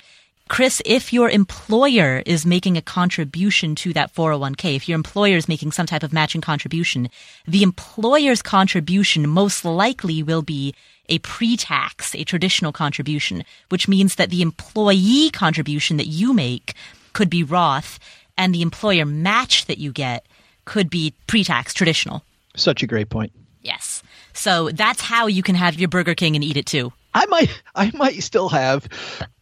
Chris, 0.48 0.81
if 0.87 1.12
your 1.12 1.29
employer 1.29 2.22
is 2.24 2.46
making 2.46 2.79
a 2.79 2.83
contribution 2.83 3.74
to 3.74 3.92
that 3.92 4.14
401k, 4.14 4.77
if 4.77 4.88
your 4.88 4.96
employer 4.96 5.37
is 5.37 5.46
making 5.46 5.72
some 5.72 5.85
type 5.85 6.03
of 6.03 6.12
matching 6.12 6.40
contribution, 6.40 7.11
the 7.46 7.62
employer's 7.62 8.40
contribution 8.40 9.29
most 9.29 9.64
likely 9.64 10.22
will 10.22 10.40
be 10.40 10.74
a 11.11 11.18
pre-tax, 11.18 12.14
a 12.14 12.24
traditional 12.24 12.72
contribution, 12.72 13.44
which 13.68 13.88
means 13.88 14.14
that 14.14 14.31
the 14.31 14.42
employee 14.42 15.31
contribution 15.31 15.98
that 15.98 16.07
you 16.07 16.33
make 16.33 16.74
could 17.12 17.29
be 17.29 17.42
Roth 17.42 17.98
and 18.38 18.55
the 18.55 18.62
employer 18.62 19.05
match 19.05 19.66
that 19.66 19.79
you 19.79 19.92
get 19.92 20.24
could 20.64 20.88
be 20.88 21.12
pre-tax, 21.27 21.74
traditional. 21.74 22.22
Such 22.57 22.83
a 22.83 22.87
great 22.87 23.11
point. 23.11 23.33
Yes. 23.62 24.03
So 24.33 24.70
that's 24.70 25.01
how 25.01 25.27
you 25.27 25.42
can 25.42 25.55
have 25.55 25.79
your 25.79 25.88
Burger 25.88 26.14
King 26.14 26.37
and 26.37 26.44
eat 26.44 26.57
it 26.57 26.66
too. 26.66 26.92
I 27.19 27.27
might 27.27 27.63
I 27.75 27.91
might 27.95 28.23
still 28.23 28.49
have 28.49 28.89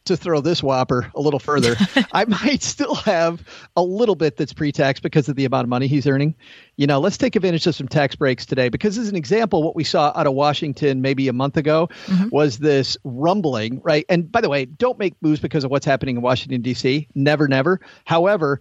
to 0.07 0.17
throw 0.17 0.41
this 0.41 0.63
whopper 0.63 1.11
a 1.15 1.21
little 1.21 1.39
further. 1.39 1.77
I 2.13 2.25
might 2.25 2.63
still 2.63 2.95
have 2.95 3.43
a 3.77 3.83
little 3.83 4.15
bit 4.15 4.39
that's 4.39 4.55
pre-tax 4.55 4.99
because 4.99 5.29
of 5.29 5.37
the 5.37 5.45
amount 5.45 5.65
of 5.65 5.69
money 5.69 5.87
he's 5.87 6.07
earning. 6.07 6.35
You 6.77 6.87
know, 6.87 7.01
let's 7.01 7.19
take 7.19 7.37
advantage 7.37 7.67
of 7.67 7.75
some 7.75 7.87
tax 7.87 8.17
breaks 8.17 8.47
today 8.47 8.71
because 8.71 8.97
as 8.97 9.09
an 9.09 9.17
example, 9.17 9.63
what 9.63 9.77
we 9.77 9.85
saw 9.85 10.11
out 10.15 10.27
of 10.27 10.33
Washington 10.33 11.03
maybe 11.03 11.29
a 11.29 11.35
month 11.35 11.59
ago 11.59 11.91
mm-hmm. 12.07 12.29
was 12.31 12.61
this 12.61 12.97
rumbling, 13.05 13.83
right? 13.83 14.07
And 14.09 14.33
by 14.33 14.41
the 14.41 14.49
way, 14.49 14.65
don't 14.65 14.99
make 14.99 15.15
moves 15.21 15.41
because 15.41 15.63
of 15.63 15.71
what's 15.71 15.87
happening 15.87 16.17
in 16.17 16.23
Washington 16.23 16.63
D.C. 16.63 17.09
Never, 17.15 17.47
never. 17.47 17.81
However, 18.07 18.61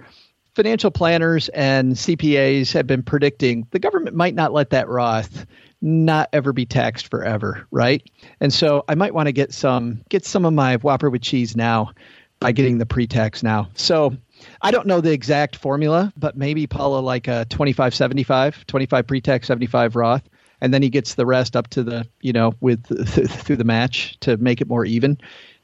financial 0.56 0.92
planners 0.92 1.48
and 1.50 1.94
CPAs 1.94 2.74
have 2.74 2.88
been 2.88 3.04
predicting 3.04 3.66
the 3.72 3.80
government 3.80 4.16
might 4.16 4.36
not 4.36 4.52
let 4.52 4.72
that 4.72 4.90
Roth 4.90 5.46
not 5.82 6.30
ever 6.34 6.54
be 6.54 6.66
taxed 6.66 7.10
forever, 7.10 7.68
right? 7.72 8.08
And 8.40 8.54
so 8.54 8.84
I 8.88 8.96
might 8.96 9.14
want 9.14 9.28
to 9.28 9.32
get 9.32 9.54
some 9.54 10.02
get 10.10 10.26
some 10.26 10.46
of 10.46 10.54
my 10.54 10.78
Whopper 10.78 11.10
with 11.10 11.22
cheese 11.22 11.56
now 11.56 11.92
by 12.40 12.52
getting 12.52 12.78
the 12.78 12.86
pre-tax 12.86 13.44
now. 13.44 13.70
So 13.76 14.16
I 14.62 14.72
don't 14.72 14.88
know 14.88 15.02
the 15.02 15.12
exact 15.12 15.56
formula, 15.56 16.12
but 16.18 16.36
maybe 16.36 16.68
Paula 16.68 17.00
like 17.00 17.28
a 17.28 17.46
25 17.46 17.96
75, 17.96 18.68
25 18.68 19.08
pre-tax, 19.08 19.48
75 19.48 19.96
Roth. 19.96 20.24
and 20.62 20.74
then 20.74 20.82
he 20.82 20.90
gets 20.90 21.16
the 21.16 21.26
rest 21.26 21.56
up 21.56 21.70
to 21.70 21.84
the 21.84 22.08
you 22.22 22.34
know 22.34 22.54
with 22.60 22.86
through 23.44 23.56
the 23.58 23.64
match 23.64 24.20
to 24.22 24.38
make 24.38 24.62
it 24.62 24.68
more 24.68 24.86
even. 24.86 25.18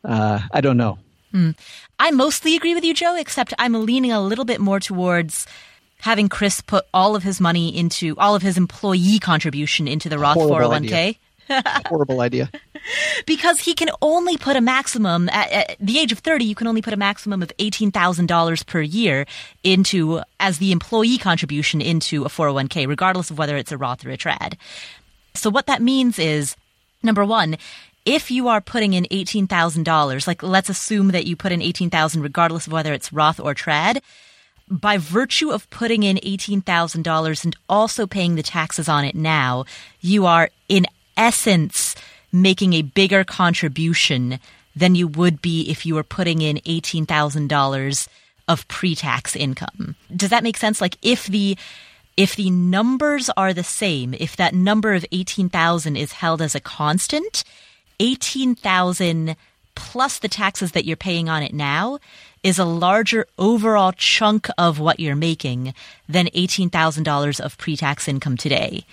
Uh, 0.04 0.40
I 0.52 0.62
don't 0.62 0.78
know. 0.78 0.98
Hmm. 1.32 1.52
I 1.98 2.12
mostly 2.12 2.56
agree 2.56 2.76
with 2.76 2.84
you, 2.84 2.94
Joe, 2.94 3.16
except 3.16 3.54
I'm 3.58 3.74
leaning 3.86 4.12
a 4.12 4.22
little 4.22 4.44
bit 4.44 4.60
more 4.60 4.80
towards 4.80 5.48
having 6.02 6.30
Chris 6.30 6.62
put 6.62 6.86
all 6.94 7.16
of 7.16 7.24
his 7.24 7.40
money 7.40 7.76
into 7.76 8.16
all 8.18 8.36
of 8.36 8.42
his 8.42 8.58
employee 8.58 9.20
contribution 9.20 9.88
into 9.88 10.10
the 10.10 10.20
Roth 10.20 10.36
Horrible 10.36 10.72
401k. 10.72 10.94
idea. 10.94 11.16
Horrible 11.88 12.22
idea. 12.22 12.50
because 13.26 13.60
he 13.60 13.74
can 13.74 13.90
only 14.02 14.38
put 14.38 14.56
a 14.56 14.62
maximum 14.62 15.30
at, 15.30 15.52
at, 15.52 15.78
the 15.80 16.00
age 16.00 16.12
of 16.12 16.20
30 16.20 16.46
you 16.46 16.56
can 16.56 16.68
only 16.68 16.82
put 16.82 16.94
a 16.94 16.98
maximum 16.98 17.42
of 17.42 17.52
$18,000 17.60 18.66
per 18.66 18.82
year 18.82 19.26
into 19.64 20.22
as 20.40 20.58
the 20.58 20.72
employee 20.72 21.18
contribution 21.18 21.82
into 21.82 22.24
a 22.24 22.30
401k 22.30 22.88
regardless 22.88 23.30
of 23.30 23.38
whether 23.38 23.58
it's 23.58 23.72
a 23.72 23.78
Roth 23.78 24.06
or 24.06 24.12
a 24.12 24.18
trad. 24.18 24.56
So 25.34 25.50
what 25.50 25.68
that 25.68 25.82
means 25.82 26.20
is 26.20 26.56
number 27.04 27.26
1 27.26 27.58
if 28.04 28.32
you 28.32 28.48
are 28.48 28.62
putting 28.62 28.94
in 28.94 29.06
$18,000 29.06 30.28
like 30.28 30.42
let's 30.42 30.70
assume 30.70 31.10
that 31.10 31.28
you 31.28 31.36
put 31.36 31.52
in 31.52 31.62
18,000 31.62 32.22
regardless 32.22 32.68
of 32.68 32.74
whether 32.74 32.94
it's 32.94 33.14
Roth 33.14 33.40
or 33.40 33.54
trad 33.54 34.02
by 34.72 34.98
virtue 34.98 35.52
of 35.52 35.70
putting 35.70 36.04
in 36.04 36.18
$18,000 36.18 37.44
and 37.44 37.56
also 37.68 38.08
paying 38.08 38.36
the 38.36 38.44
taxes 38.44 38.88
on 38.88 39.04
it 39.04 39.16
now, 39.16 39.66
you 40.00 40.26
are 40.26 40.50
in 40.70 40.86
essence 41.18 41.96
making 42.32 42.74
a 42.74 42.82
bigger 42.82 43.26
contribution 43.26 44.40
than 44.74 44.96
you 44.96 45.08
would 45.08 45.42
be 45.42 45.70
if 45.70 45.86
you 45.86 45.96
were 45.96 46.04
putting 46.04 46.42
in 46.42 46.56
$18,000 46.58 48.08
of 48.48 48.68
pre-tax 48.70 49.36
income. 49.36 49.96
Does 50.16 50.30
that 50.30 50.44
make 50.44 50.58
sense? 50.58 50.80
Like 50.80 50.98
if 51.02 51.28
the 51.28 51.58
if 52.18 52.36
the 52.36 52.50
numbers 52.50 53.30
are 53.38 53.54
the 53.54 53.64
same, 53.64 54.14
if 54.14 54.36
that 54.36 54.54
number 54.54 54.94
of 54.94 55.06
18,000 55.12 55.96
is 55.96 56.12
held 56.12 56.42
as 56.42 56.56
a 56.56 56.60
constant, 56.60 57.46
18,000 58.00 59.36
plus 59.76 60.20
the 60.20 60.28
taxes 60.28 60.74
that 60.74 60.86
you're 60.86 60.98
paying 60.98 61.30
on 61.30 61.42
it 61.42 61.54
now 61.54 62.00
is 62.44 62.58
a 62.58 62.66
larger 62.66 63.28
overall 63.38 63.92
chunk 63.92 64.48
of 64.58 64.80
what 64.80 65.00
you're 65.00 65.16
making 65.16 65.74
than 66.10 66.28
$18,000 66.28 67.40
of 67.40 67.58
pre-tax 67.58 68.08
income 68.08 68.38
today. 68.38 68.86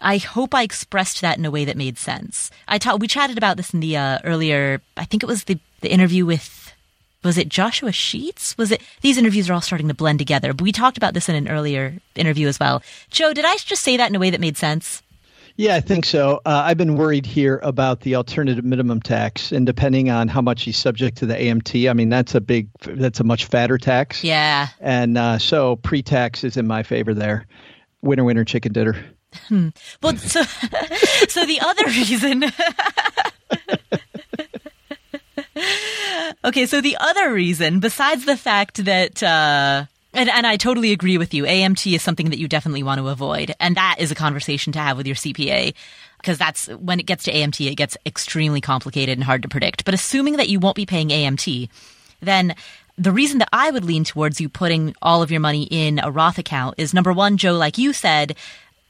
I 0.00 0.18
hope 0.18 0.54
I 0.54 0.62
expressed 0.62 1.20
that 1.20 1.38
in 1.38 1.44
a 1.44 1.50
way 1.50 1.64
that 1.64 1.76
made 1.76 1.98
sense. 1.98 2.50
I 2.66 2.78
taught, 2.78 3.00
we 3.00 3.08
chatted 3.08 3.38
about 3.38 3.56
this 3.56 3.74
in 3.74 3.80
the 3.80 3.96
uh, 3.96 4.18
earlier, 4.24 4.80
I 4.96 5.04
think 5.04 5.22
it 5.22 5.26
was 5.26 5.44
the, 5.44 5.58
the 5.80 5.92
interview 5.92 6.24
with, 6.24 6.72
was 7.24 7.36
it 7.36 7.48
Joshua 7.48 7.90
Sheets? 7.90 8.56
Was 8.56 8.70
it, 8.70 8.80
these 9.00 9.18
interviews 9.18 9.50
are 9.50 9.54
all 9.54 9.60
starting 9.60 9.88
to 9.88 9.94
blend 9.94 10.20
together, 10.20 10.52
but 10.52 10.62
we 10.62 10.72
talked 10.72 10.96
about 10.96 11.14
this 11.14 11.28
in 11.28 11.34
an 11.34 11.48
earlier 11.48 11.94
interview 12.14 12.46
as 12.46 12.60
well. 12.60 12.82
Joe, 13.10 13.32
did 13.32 13.44
I 13.44 13.56
just 13.56 13.82
say 13.82 13.96
that 13.96 14.08
in 14.08 14.16
a 14.16 14.20
way 14.20 14.30
that 14.30 14.40
made 14.40 14.56
sense? 14.56 15.02
Yeah, 15.58 15.74
I 15.74 15.80
think 15.80 16.06
so. 16.06 16.40
Uh, 16.46 16.62
I've 16.66 16.78
been 16.78 16.96
worried 16.96 17.26
here 17.26 17.58
about 17.64 18.02
the 18.02 18.14
alternative 18.14 18.64
minimum 18.64 19.02
tax, 19.02 19.50
and 19.50 19.66
depending 19.66 20.08
on 20.08 20.28
how 20.28 20.40
much 20.40 20.62
he's 20.62 20.76
subject 20.76 21.18
to 21.18 21.26
the 21.26 21.34
AMT, 21.34 21.90
I 21.90 21.94
mean 21.94 22.10
that's 22.10 22.36
a 22.36 22.40
big, 22.40 22.68
that's 22.82 23.18
a 23.18 23.24
much 23.24 23.46
fatter 23.46 23.76
tax. 23.76 24.22
Yeah. 24.22 24.68
And 24.78 25.18
uh, 25.18 25.40
so 25.40 25.74
pre-tax 25.74 26.44
is 26.44 26.56
in 26.56 26.68
my 26.68 26.84
favor 26.84 27.12
there. 27.12 27.44
Winner, 28.02 28.22
winner, 28.22 28.44
chicken 28.44 28.72
dinner. 28.72 29.04
Hmm. 29.48 29.70
Well, 30.00 30.16
so 30.16 30.42
so 31.28 31.44
the 31.44 31.58
other 31.60 31.86
reason. 31.86 32.44
okay, 36.44 36.66
so 36.66 36.80
the 36.80 36.96
other 37.00 37.32
reason, 37.32 37.80
besides 37.80 38.26
the 38.26 38.36
fact 38.36 38.84
that. 38.84 39.24
Uh, 39.24 39.86
and, 40.14 40.30
and 40.30 40.46
I 40.46 40.56
totally 40.56 40.92
agree 40.92 41.18
with 41.18 41.34
you. 41.34 41.44
AMT 41.44 41.94
is 41.94 42.02
something 42.02 42.30
that 42.30 42.38
you 42.38 42.48
definitely 42.48 42.82
want 42.82 42.98
to 42.98 43.08
avoid. 43.08 43.54
And 43.60 43.76
that 43.76 43.96
is 43.98 44.10
a 44.10 44.14
conversation 44.14 44.72
to 44.72 44.78
have 44.78 44.96
with 44.96 45.06
your 45.06 45.16
CPA 45.16 45.74
because 46.18 46.38
that's 46.38 46.66
when 46.68 46.98
it 46.98 47.06
gets 47.06 47.24
to 47.24 47.32
AMT, 47.32 47.70
it 47.70 47.76
gets 47.76 47.96
extremely 48.04 48.60
complicated 48.60 49.16
and 49.16 49.24
hard 49.24 49.42
to 49.42 49.48
predict. 49.48 49.84
But 49.84 49.94
assuming 49.94 50.36
that 50.36 50.48
you 50.48 50.58
won't 50.58 50.76
be 50.76 50.86
paying 50.86 51.10
AMT, 51.10 51.68
then 52.20 52.54
the 52.96 53.12
reason 53.12 53.38
that 53.38 53.50
I 53.52 53.70
would 53.70 53.84
lean 53.84 54.02
towards 54.02 54.40
you 54.40 54.48
putting 54.48 54.94
all 55.00 55.22
of 55.22 55.30
your 55.30 55.40
money 55.40 55.68
in 55.70 56.00
a 56.00 56.10
Roth 56.10 56.38
account 56.38 56.74
is 56.78 56.92
number 56.94 57.12
one, 57.12 57.36
Joe, 57.36 57.54
like 57.54 57.78
you 57.78 57.92
said, 57.92 58.34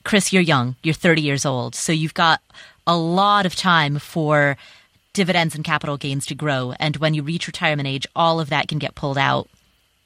Chris, 0.05 0.33
you're 0.33 0.41
young, 0.41 0.77
you're 0.83 0.95
30 0.95 1.21
years 1.21 1.45
old. 1.45 1.75
So 1.75 1.93
you've 1.93 2.15
got 2.15 2.41
a 2.87 2.97
lot 2.97 3.45
of 3.45 3.55
time 3.55 3.99
for 3.99 4.57
dividends 5.13 5.55
and 5.55 5.65
capital 5.65 5.99
gains 5.99 6.25
to 6.27 6.35
grow. 6.35 6.73
And 6.79 6.97
when 6.97 7.13
you 7.13 7.23
reach 7.23 7.47
retirement 7.47 7.89
age, 7.89 8.07
all 8.17 8.41
of 8.41 8.49
that 8.49 8.69
can 8.69 8.79
get 8.79 8.95
pulled 8.95 9.19
out 9.19 9.49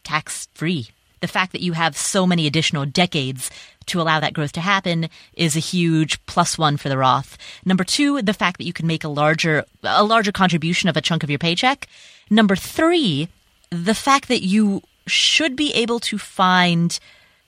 tax 0.02 0.48
free 0.54 0.88
the 1.22 1.28
fact 1.28 1.52
that 1.52 1.62
you 1.62 1.72
have 1.72 1.96
so 1.96 2.26
many 2.26 2.46
additional 2.46 2.84
decades 2.84 3.50
to 3.86 4.00
allow 4.00 4.20
that 4.20 4.34
growth 4.34 4.52
to 4.52 4.60
happen 4.60 5.08
is 5.34 5.56
a 5.56 5.60
huge 5.60 6.24
plus 6.26 6.58
one 6.58 6.76
for 6.76 6.88
the 6.88 6.98
Roth. 6.98 7.38
Number 7.64 7.84
two, 7.84 8.20
the 8.20 8.34
fact 8.34 8.58
that 8.58 8.66
you 8.66 8.72
can 8.72 8.86
make 8.86 9.04
a 9.04 9.08
larger, 9.08 9.64
a 9.82 10.04
larger 10.04 10.32
contribution 10.32 10.88
of 10.88 10.96
a 10.96 11.00
chunk 11.00 11.22
of 11.22 11.30
your 11.30 11.38
paycheck. 11.38 11.88
Number 12.28 12.56
three, 12.56 13.28
the 13.70 13.94
fact 13.94 14.28
that 14.28 14.42
you 14.42 14.82
should 15.06 15.56
be 15.56 15.72
able 15.74 16.00
to 16.00 16.18
find 16.18 16.98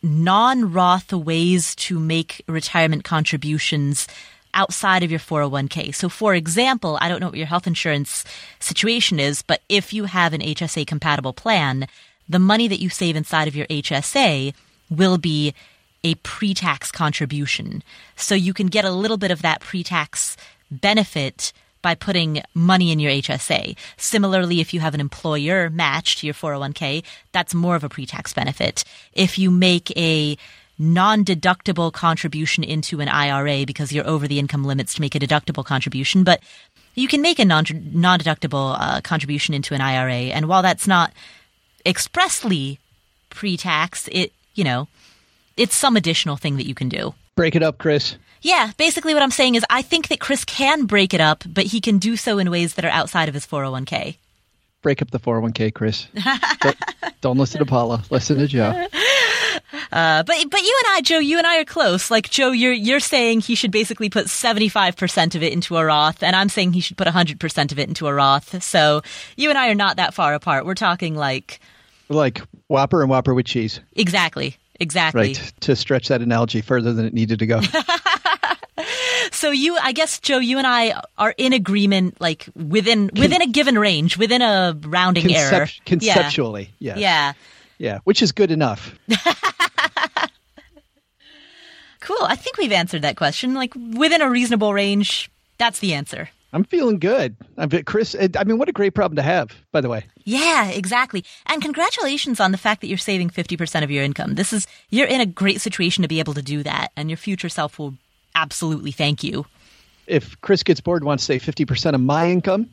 non-Roth 0.02 1.12
ways 1.12 1.74
to 1.74 1.98
make 1.98 2.42
retirement 2.46 3.04
contributions 3.04 4.06
outside 4.54 5.02
of 5.02 5.10
your 5.10 5.20
401k. 5.20 5.92
So 5.94 6.08
for 6.08 6.34
example, 6.34 6.96
I 7.00 7.08
don't 7.08 7.20
know 7.20 7.26
what 7.26 7.36
your 7.36 7.46
health 7.46 7.66
insurance 7.66 8.24
situation 8.60 9.18
is, 9.18 9.42
but 9.42 9.62
if 9.68 9.92
you 9.92 10.04
have 10.04 10.32
an 10.32 10.40
HSA 10.40 10.86
compatible 10.86 11.32
plan, 11.32 11.88
the 12.28 12.38
money 12.38 12.68
that 12.68 12.80
you 12.80 12.88
save 12.88 13.16
inside 13.16 13.48
of 13.48 13.56
your 13.56 13.66
HSA 13.66 14.54
will 14.90 15.18
be 15.18 15.54
a 16.02 16.14
pre-tax 16.16 16.92
contribution. 16.92 17.82
So 18.16 18.34
you 18.34 18.52
can 18.52 18.66
get 18.68 18.84
a 18.84 18.90
little 18.90 19.16
bit 19.16 19.30
of 19.30 19.42
that 19.42 19.60
pre-tax 19.60 20.36
benefit 20.70 21.52
by 21.80 21.94
putting 21.94 22.42
money 22.54 22.92
in 22.92 22.98
your 22.98 23.12
HSA. 23.12 23.76
Similarly, 23.96 24.60
if 24.60 24.72
you 24.72 24.80
have 24.80 24.94
an 24.94 25.00
employer 25.00 25.68
match 25.68 26.16
to 26.16 26.26
your 26.26 26.34
401k, 26.34 27.04
that's 27.32 27.54
more 27.54 27.76
of 27.76 27.84
a 27.84 27.88
pre-tax 27.88 28.32
benefit. 28.32 28.84
If 29.12 29.38
you 29.38 29.50
make 29.50 29.94
a 29.96 30.36
non-deductible 30.78 31.92
contribution 31.92 32.64
into 32.64 33.00
an 33.00 33.08
IRA 33.08 33.64
because 33.64 33.92
you're 33.92 34.06
over 34.06 34.26
the 34.26 34.38
income 34.38 34.64
limits 34.64 34.94
to 34.94 35.00
make 35.00 35.14
a 35.14 35.20
deductible 35.20 35.64
contribution, 35.64 36.24
but 36.24 36.40
you 36.94 37.06
can 37.06 37.22
make 37.22 37.38
a 37.38 37.44
non 37.44 37.64
non-deductible 37.92 38.76
uh, 38.78 39.00
contribution 39.02 39.54
into 39.54 39.74
an 39.74 39.80
IRA. 39.80 40.32
And 40.32 40.48
while 40.48 40.62
that's 40.62 40.86
not 40.86 41.12
expressly 41.84 42.78
pre-tax, 43.30 44.08
it, 44.12 44.32
you 44.54 44.64
know, 44.64 44.88
it's 45.56 45.74
some 45.74 45.96
additional 45.96 46.36
thing 46.36 46.56
that 46.56 46.66
you 46.66 46.74
can 46.74 46.88
do. 46.88 47.14
Break 47.36 47.56
it 47.56 47.62
up, 47.62 47.78
Chris. 47.78 48.16
Yeah, 48.42 48.72
basically 48.76 49.14
what 49.14 49.22
I'm 49.22 49.30
saying 49.30 49.54
is 49.54 49.64
I 49.70 49.82
think 49.82 50.08
that 50.08 50.20
Chris 50.20 50.44
can 50.44 50.84
break 50.84 51.14
it 51.14 51.20
up, 51.20 51.44
but 51.46 51.64
he 51.64 51.80
can 51.80 51.98
do 51.98 52.16
so 52.16 52.38
in 52.38 52.50
ways 52.50 52.74
that 52.74 52.84
are 52.84 52.90
outside 52.90 53.28
of 53.28 53.34
his 53.34 53.46
401k. 53.46 54.16
Break 54.82 55.00
up 55.00 55.10
the 55.10 55.18
401k, 55.18 55.72
Chris. 55.72 56.06
don't, 56.60 56.76
don't 57.22 57.38
listen 57.38 57.60
to 57.60 57.66
Paula. 57.66 58.02
Listen 58.10 58.36
to 58.38 58.46
Joe. 58.46 58.86
Uh, 59.90 60.22
but 60.22 60.36
but 60.50 60.62
you 60.62 60.80
and 60.84 60.96
I, 60.96 61.00
Joe, 61.02 61.18
you 61.18 61.38
and 61.38 61.46
I 61.46 61.60
are 61.60 61.64
close. 61.64 62.10
Like 62.10 62.28
Joe, 62.28 62.50
you're 62.50 62.72
you're 62.72 63.00
saying 63.00 63.40
he 63.40 63.54
should 63.54 63.70
basically 63.70 64.10
put 64.10 64.28
seventy 64.28 64.68
five 64.68 64.96
percent 64.96 65.34
of 65.34 65.42
it 65.42 65.52
into 65.52 65.76
a 65.76 65.84
Roth, 65.84 66.22
and 66.22 66.34
I'm 66.36 66.48
saying 66.48 66.72
he 66.72 66.80
should 66.80 66.96
put 66.96 67.06
hundred 67.08 67.40
percent 67.40 67.72
of 67.72 67.78
it 67.78 67.88
into 67.88 68.06
a 68.06 68.14
Roth. 68.14 68.62
So 68.62 69.02
you 69.36 69.50
and 69.50 69.58
I 69.58 69.68
are 69.70 69.74
not 69.74 69.96
that 69.96 70.14
far 70.14 70.34
apart. 70.34 70.66
We're 70.66 70.74
talking 70.74 71.14
like 71.14 71.60
like 72.08 72.42
Whopper 72.68 73.00
and 73.00 73.10
Whopper 73.10 73.34
with 73.34 73.46
cheese. 73.46 73.80
Exactly. 73.94 74.56
Exactly. 74.80 75.20
Right. 75.20 75.52
To 75.60 75.76
stretch 75.76 76.08
that 76.08 76.20
analogy 76.20 76.60
further 76.60 76.92
than 76.92 77.06
it 77.06 77.14
needed 77.14 77.38
to 77.38 77.46
go. 77.46 77.60
so 79.32 79.50
you 79.50 79.76
I 79.80 79.92
guess 79.92 80.18
Joe, 80.18 80.38
you 80.38 80.58
and 80.58 80.66
I 80.66 81.00
are 81.16 81.34
in 81.36 81.52
agreement 81.52 82.20
like 82.20 82.48
within 82.56 83.10
within 83.16 83.40
a 83.42 83.46
given 83.46 83.78
range, 83.78 84.18
within 84.18 84.42
a 84.42 84.76
rounding 84.82 85.26
Concep- 85.26 85.52
error. 85.52 85.68
Conceptually, 85.86 86.70
yeah. 86.78 86.94
yes. 86.94 86.98
Yeah. 86.98 87.32
Yeah, 87.76 87.98
which 88.04 88.22
is 88.22 88.32
good 88.32 88.50
enough. 88.52 88.96
cool. 92.00 92.22
I 92.22 92.36
think 92.36 92.56
we've 92.56 92.72
answered 92.72 93.02
that 93.02 93.16
question. 93.16 93.54
Like 93.54 93.74
within 93.74 94.22
a 94.22 94.30
reasonable 94.30 94.72
range, 94.72 95.30
that's 95.58 95.80
the 95.80 95.94
answer. 95.94 96.30
I'm 96.54 96.62
feeling 96.62 97.00
good. 97.00 97.36
I'm 97.58 97.68
Chris. 97.68 98.14
I 98.14 98.44
mean, 98.44 98.58
what 98.58 98.68
a 98.68 98.72
great 98.72 98.94
problem 98.94 99.16
to 99.16 99.22
have, 99.22 99.50
by 99.72 99.80
the 99.80 99.88
way. 99.88 100.06
Yeah, 100.22 100.68
exactly. 100.68 101.24
And 101.46 101.60
congratulations 101.60 102.38
on 102.38 102.52
the 102.52 102.58
fact 102.58 102.80
that 102.80 102.86
you're 102.86 102.96
saving 102.96 103.30
50% 103.30 103.82
of 103.82 103.90
your 103.90 104.04
income. 104.04 104.36
This 104.36 104.52
is, 104.52 104.68
you're 104.88 105.08
in 105.08 105.20
a 105.20 105.26
great 105.26 105.60
situation 105.60 106.02
to 106.02 106.08
be 106.08 106.20
able 106.20 106.32
to 106.34 106.42
do 106.42 106.62
that, 106.62 106.92
and 106.96 107.10
your 107.10 107.16
future 107.16 107.48
self 107.48 107.80
will 107.80 107.94
absolutely 108.36 108.92
thank 108.92 109.24
you. 109.24 109.46
If 110.06 110.40
Chris 110.42 110.62
gets 110.62 110.80
bored 110.80 111.02
and 111.02 111.08
wants 111.08 111.26
to 111.26 111.38
say 111.38 111.52
50% 111.52 111.94
of 111.94 112.00
my 112.00 112.30
income, 112.30 112.70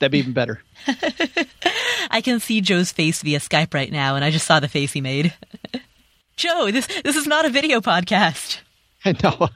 that'd 0.00 0.10
be 0.10 0.18
even 0.18 0.32
better. 0.32 0.60
I 2.10 2.20
can 2.20 2.40
see 2.40 2.60
Joe's 2.60 2.90
face 2.90 3.22
via 3.22 3.38
Skype 3.38 3.72
right 3.72 3.92
now, 3.92 4.16
and 4.16 4.24
I 4.24 4.30
just 4.30 4.46
saw 4.46 4.58
the 4.58 4.68
face 4.68 4.92
he 4.92 5.00
made. 5.00 5.32
Joe, 6.36 6.72
this, 6.72 6.88
this 7.04 7.14
is 7.14 7.28
not 7.28 7.44
a 7.44 7.50
video 7.50 7.80
podcast. 7.80 8.58
I 9.04 9.14
know. 9.22 9.48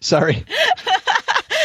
Sorry. 0.00 0.46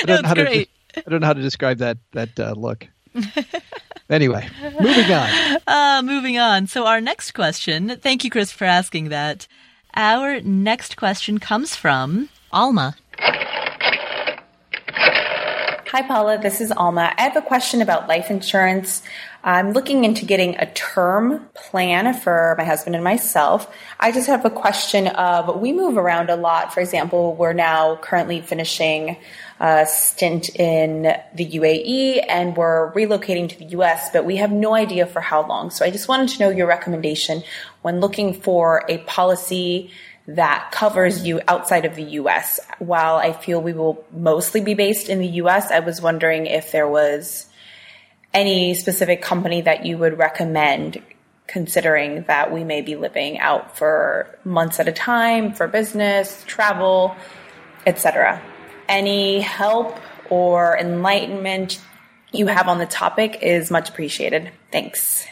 I 0.02 0.06
don't, 0.06 0.08
That's 0.08 0.22
know 0.24 0.28
how 0.28 0.34
great. 0.50 0.70
To, 0.94 1.04
I 1.06 1.10
don't 1.10 1.22
know 1.22 1.28
how 1.28 1.34
to 1.34 1.42
describe 1.42 1.78
that 1.78 1.98
that 2.14 2.40
uh, 2.40 2.54
look. 2.58 2.88
anyway, 4.10 4.48
moving 4.80 5.12
on. 5.12 5.60
Uh, 5.68 6.02
moving 6.04 6.38
on. 6.40 6.68
So 6.68 6.86
our 6.86 7.02
next 7.02 7.32
question. 7.34 7.98
Thank 7.98 8.24
you, 8.24 8.30
Chris, 8.30 8.52
for 8.52 8.66
asking 8.66 9.10
that. 9.10 9.48
Our 9.94 10.40
next 10.42 10.96
question 10.96 11.40
comes 11.40 11.76
from 11.76 12.30
Alma. 12.52 12.96
Hi, 15.92 16.02
Paula. 16.08 16.38
This 16.38 16.62
is 16.62 16.72
Alma. 16.72 17.14
I 17.18 17.24
have 17.24 17.36
a 17.36 17.42
question 17.42 17.82
about 17.82 18.08
life 18.08 18.32
insurance. 18.32 19.04
I'm 19.44 19.74
looking 19.74 20.06
into 20.06 20.24
getting 20.24 20.56
a 20.58 20.72
term 20.72 21.50
plan 21.54 22.14
for 22.14 22.56
my 22.58 22.64
husband 22.64 22.96
and 22.96 23.04
myself. 23.04 23.70
I 24.00 24.14
just 24.14 24.28
have 24.28 24.46
a 24.46 24.50
question 24.50 25.08
of 25.08 25.60
we 25.60 25.74
move 25.74 25.98
around 25.98 26.30
a 26.30 26.38
lot. 26.38 26.74
For 26.74 26.80
example, 26.80 27.36
we're 27.36 27.52
now 27.52 27.98
currently 27.98 28.40
finishing 28.40 29.18
a 29.62 29.86
stint 29.86 30.50
in 30.56 31.04
the 31.36 31.46
UAE 31.46 32.26
and 32.28 32.58
we're 32.58 32.92
relocating 32.94 33.48
to 33.48 33.60
the 33.60 33.66
US, 33.78 34.10
but 34.12 34.26
we 34.26 34.38
have 34.38 34.52
no 34.52 34.74
idea 34.74 35.06
for 35.06 35.22
how 35.22 35.46
long. 35.48 35.70
So 35.70 35.86
I 35.86 35.92
just 35.92 36.08
wanted 36.08 36.30
to 36.30 36.40
know 36.40 36.50
your 36.50 36.66
recommendation 36.66 37.44
when 37.84 38.00
looking 38.00 38.34
for 38.34 38.84
a 38.90 38.98
policy 38.98 39.92
that 40.26 40.72
covers 40.72 41.24
you 41.24 41.42
outside 41.48 41.86
of 41.86 41.96
the 41.96 42.04
US. 42.04 42.60
While 42.80 43.18
I 43.18 43.34
feel 43.34 43.62
we 43.62 43.74
will 43.74 44.04
mostly 44.12 44.62
be 44.62 44.74
based 44.74 45.10
in 45.10 45.20
the 45.20 45.28
US, 45.44 45.70
I 45.70 45.82
was 45.82 46.02
wondering 46.02 46.48
if 46.48 46.72
there 46.72 46.88
was 46.88 47.46
any 48.34 48.74
specific 48.74 49.22
company 49.22 49.62
that 49.62 49.86
you 49.86 49.96
would 50.00 50.18
recommend 50.18 51.04
considering 51.46 52.24
that 52.24 52.52
we 52.52 52.64
may 52.64 52.82
be 52.82 52.96
living 52.96 53.38
out 53.38 53.78
for 53.78 54.40
months 54.44 54.80
at 54.80 54.88
a 54.88 54.92
time 54.92 55.54
for 55.54 55.68
business, 55.68 56.44
travel, 56.48 57.16
etc. 57.86 58.42
Any 58.92 59.40
help 59.40 59.98
or 60.30 60.78
enlightenment 60.78 61.82
you 62.34 62.48
have 62.48 62.68
on 62.68 62.78
the 62.78 62.86
topic 62.86 63.40
is 63.42 63.72
much 63.72 63.88
appreciated. 63.88 64.52
Thanks. 64.70 65.26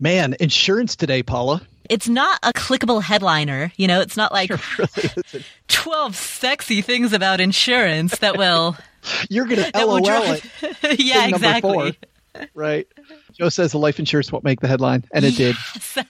Man, 0.00 0.34
insurance 0.40 0.96
today, 0.96 1.22
Paula. 1.22 1.60
It's 1.90 2.08
not 2.08 2.38
a 2.42 2.54
clickable 2.54 3.02
headliner. 3.02 3.70
You 3.76 3.86
know, 3.86 4.00
it's 4.00 4.16
not 4.16 4.32
like 4.32 4.50
really 4.78 5.44
12 5.68 6.16
sexy 6.16 6.80
things 6.80 7.12
about 7.12 7.38
insurance 7.38 8.16
that 8.20 8.38
will. 8.38 8.78
You're 9.28 9.44
going 9.44 9.62
to 9.62 9.86
LOL 9.86 10.00
it. 10.06 10.44
yeah, 10.98 11.26
exactly. 11.26 11.98
Four, 12.34 12.46
right. 12.54 12.88
Joe 13.34 13.50
says 13.50 13.72
the 13.72 13.78
life 13.78 13.98
insurance 13.98 14.32
won't 14.32 14.42
make 14.42 14.60
the 14.60 14.68
headline, 14.68 15.04
and 15.12 15.26
it 15.26 15.38
yes. 15.38 15.94
did. 15.94 16.06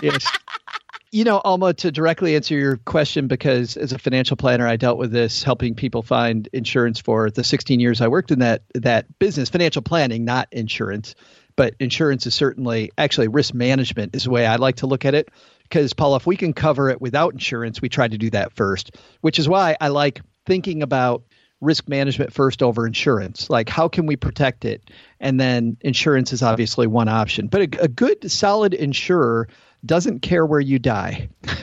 yes. 0.00 0.38
You 1.12 1.24
know, 1.24 1.40
Alma, 1.44 1.74
to 1.74 1.92
directly 1.92 2.36
answer 2.36 2.54
your 2.56 2.78
question, 2.78 3.26
because 3.26 3.76
as 3.76 3.92
a 3.92 3.98
financial 3.98 4.36
planner, 4.36 4.66
I 4.66 4.76
dealt 4.76 4.96
with 4.98 5.12
this, 5.12 5.42
helping 5.42 5.74
people 5.74 6.02
find 6.02 6.48
insurance 6.54 7.00
for 7.00 7.30
the 7.30 7.44
16 7.44 7.80
years 7.80 8.00
I 8.00 8.08
worked 8.08 8.30
in 8.30 8.38
that 8.38 8.62
that 8.74 9.18
business, 9.18 9.50
financial 9.50 9.82
planning, 9.82 10.24
not 10.24 10.48
insurance 10.50 11.14
but 11.56 11.74
insurance 11.78 12.26
is 12.26 12.34
certainly 12.34 12.90
actually 12.96 13.28
risk 13.28 13.54
management 13.54 14.14
is 14.14 14.24
the 14.24 14.30
way 14.30 14.46
I 14.46 14.56
like 14.56 14.76
to 14.76 14.86
look 14.86 15.04
at 15.04 15.14
it. 15.14 15.28
Because 15.62 15.92
Paul, 15.94 16.16
if 16.16 16.26
we 16.26 16.36
can 16.36 16.52
cover 16.52 16.90
it 16.90 17.00
without 17.00 17.32
insurance, 17.32 17.80
we 17.80 17.88
try 17.88 18.06
to 18.06 18.18
do 18.18 18.30
that 18.30 18.52
first, 18.52 18.96
which 19.20 19.38
is 19.38 19.48
why 19.48 19.76
I 19.80 19.88
like 19.88 20.20
thinking 20.44 20.82
about 20.82 21.24
risk 21.60 21.88
management 21.88 22.32
first 22.32 22.62
over 22.62 22.86
insurance. 22.86 23.48
Like, 23.48 23.68
how 23.68 23.88
can 23.88 24.06
we 24.06 24.16
protect 24.16 24.64
it? 24.64 24.90
And 25.20 25.40
then 25.40 25.76
insurance 25.80 26.32
is 26.32 26.42
obviously 26.42 26.86
one 26.86 27.08
option. 27.08 27.46
But 27.46 27.60
a, 27.60 27.84
a 27.84 27.88
good, 27.88 28.30
solid 28.30 28.74
insurer 28.74 29.48
doesn't 29.84 30.20
care 30.20 30.46
where 30.46 30.60
you 30.60 30.78
die. 30.78 31.28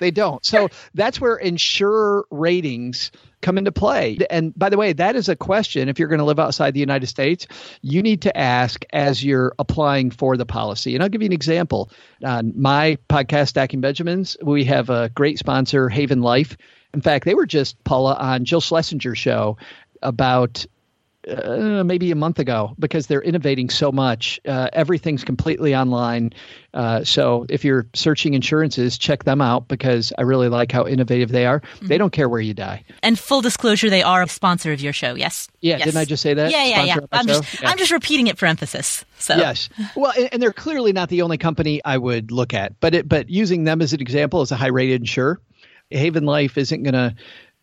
they 0.00 0.10
don't. 0.10 0.44
So 0.44 0.68
that's 0.94 1.20
where 1.20 1.36
insurer 1.36 2.26
ratings 2.30 3.10
come 3.40 3.58
into 3.58 3.72
play. 3.72 4.18
And 4.30 4.56
by 4.58 4.70
the 4.70 4.76
way, 4.76 4.92
that 4.94 5.16
is 5.16 5.28
a 5.28 5.36
question. 5.36 5.88
If 5.88 5.98
you're 5.98 6.08
going 6.08 6.18
to 6.18 6.24
live 6.24 6.40
outside 6.40 6.74
the 6.74 6.80
United 6.80 7.06
States, 7.06 7.46
you 7.82 8.02
need 8.02 8.22
to 8.22 8.36
ask 8.36 8.84
as 8.92 9.22
you're 9.22 9.54
applying 9.58 10.10
for 10.10 10.36
the 10.36 10.46
policy. 10.46 10.94
And 10.94 11.02
I'll 11.02 11.08
give 11.08 11.22
you 11.22 11.26
an 11.26 11.32
example. 11.32 11.90
On 12.24 12.52
my 12.60 12.98
podcast, 13.08 13.48
Stacking 13.48 13.80
Benjamins, 13.80 14.36
we 14.42 14.64
have 14.64 14.90
a 14.90 15.10
great 15.10 15.38
sponsor, 15.38 15.88
Haven 15.88 16.22
Life. 16.22 16.56
In 16.94 17.00
fact, 17.00 17.24
they 17.24 17.34
were 17.34 17.46
just 17.46 17.82
Paula 17.84 18.14
on 18.14 18.44
Jill 18.44 18.60
Schlesinger's 18.60 19.18
show 19.18 19.58
about 20.02 20.66
uh, 21.28 21.82
maybe 21.84 22.10
a 22.10 22.14
month 22.14 22.38
ago 22.38 22.74
because 22.78 23.06
they're 23.06 23.22
innovating 23.22 23.70
so 23.70 23.90
much. 23.90 24.40
Uh, 24.46 24.68
everything's 24.72 25.24
completely 25.24 25.74
online. 25.74 26.32
Uh, 26.72 27.02
so 27.04 27.46
if 27.48 27.64
you're 27.64 27.86
searching 27.94 28.34
insurances, 28.34 28.98
check 28.98 29.24
them 29.24 29.40
out 29.40 29.68
because 29.68 30.12
I 30.16 30.22
really 30.22 30.48
like 30.48 30.70
how 30.70 30.86
innovative 30.86 31.30
they 31.30 31.46
are. 31.46 31.60
Mm-hmm. 31.60 31.86
They 31.86 31.98
don't 31.98 32.12
care 32.12 32.28
where 32.28 32.40
you 32.40 32.54
die. 32.54 32.84
And 33.02 33.18
full 33.18 33.40
disclosure, 33.40 33.90
they 33.90 34.02
are 34.02 34.22
a 34.22 34.28
sponsor 34.28 34.72
of 34.72 34.80
your 34.80 34.92
show. 34.92 35.14
Yes. 35.14 35.48
Yeah. 35.60 35.78
Yes. 35.78 35.86
Didn't 35.86 36.00
I 36.00 36.04
just 36.04 36.22
say 36.22 36.34
that? 36.34 36.50
Yeah, 36.50 36.64
yeah, 36.64 36.84
yeah. 36.84 36.98
I'm 37.12 37.26
just, 37.26 37.62
yeah. 37.62 37.70
I'm 37.70 37.78
just 37.78 37.90
repeating 37.90 38.26
it 38.28 38.38
for 38.38 38.46
emphasis. 38.46 39.04
So. 39.18 39.36
Yes. 39.36 39.68
Well, 39.96 40.12
and, 40.16 40.28
and 40.32 40.42
they're 40.42 40.52
clearly 40.52 40.92
not 40.92 41.08
the 41.08 41.22
only 41.22 41.38
company 41.38 41.80
I 41.84 41.98
would 41.98 42.30
look 42.30 42.54
at, 42.54 42.78
but 42.80 42.94
it, 42.94 43.08
but 43.08 43.30
using 43.30 43.64
them 43.64 43.82
as 43.82 43.92
an 43.92 44.00
example 44.00 44.42
as 44.42 44.52
a 44.52 44.56
high 44.56 44.68
rated 44.68 45.00
insurer. 45.00 45.40
Haven 45.90 46.24
Life 46.24 46.58
isn't 46.58 46.82
going 46.82 46.94
to 46.94 47.14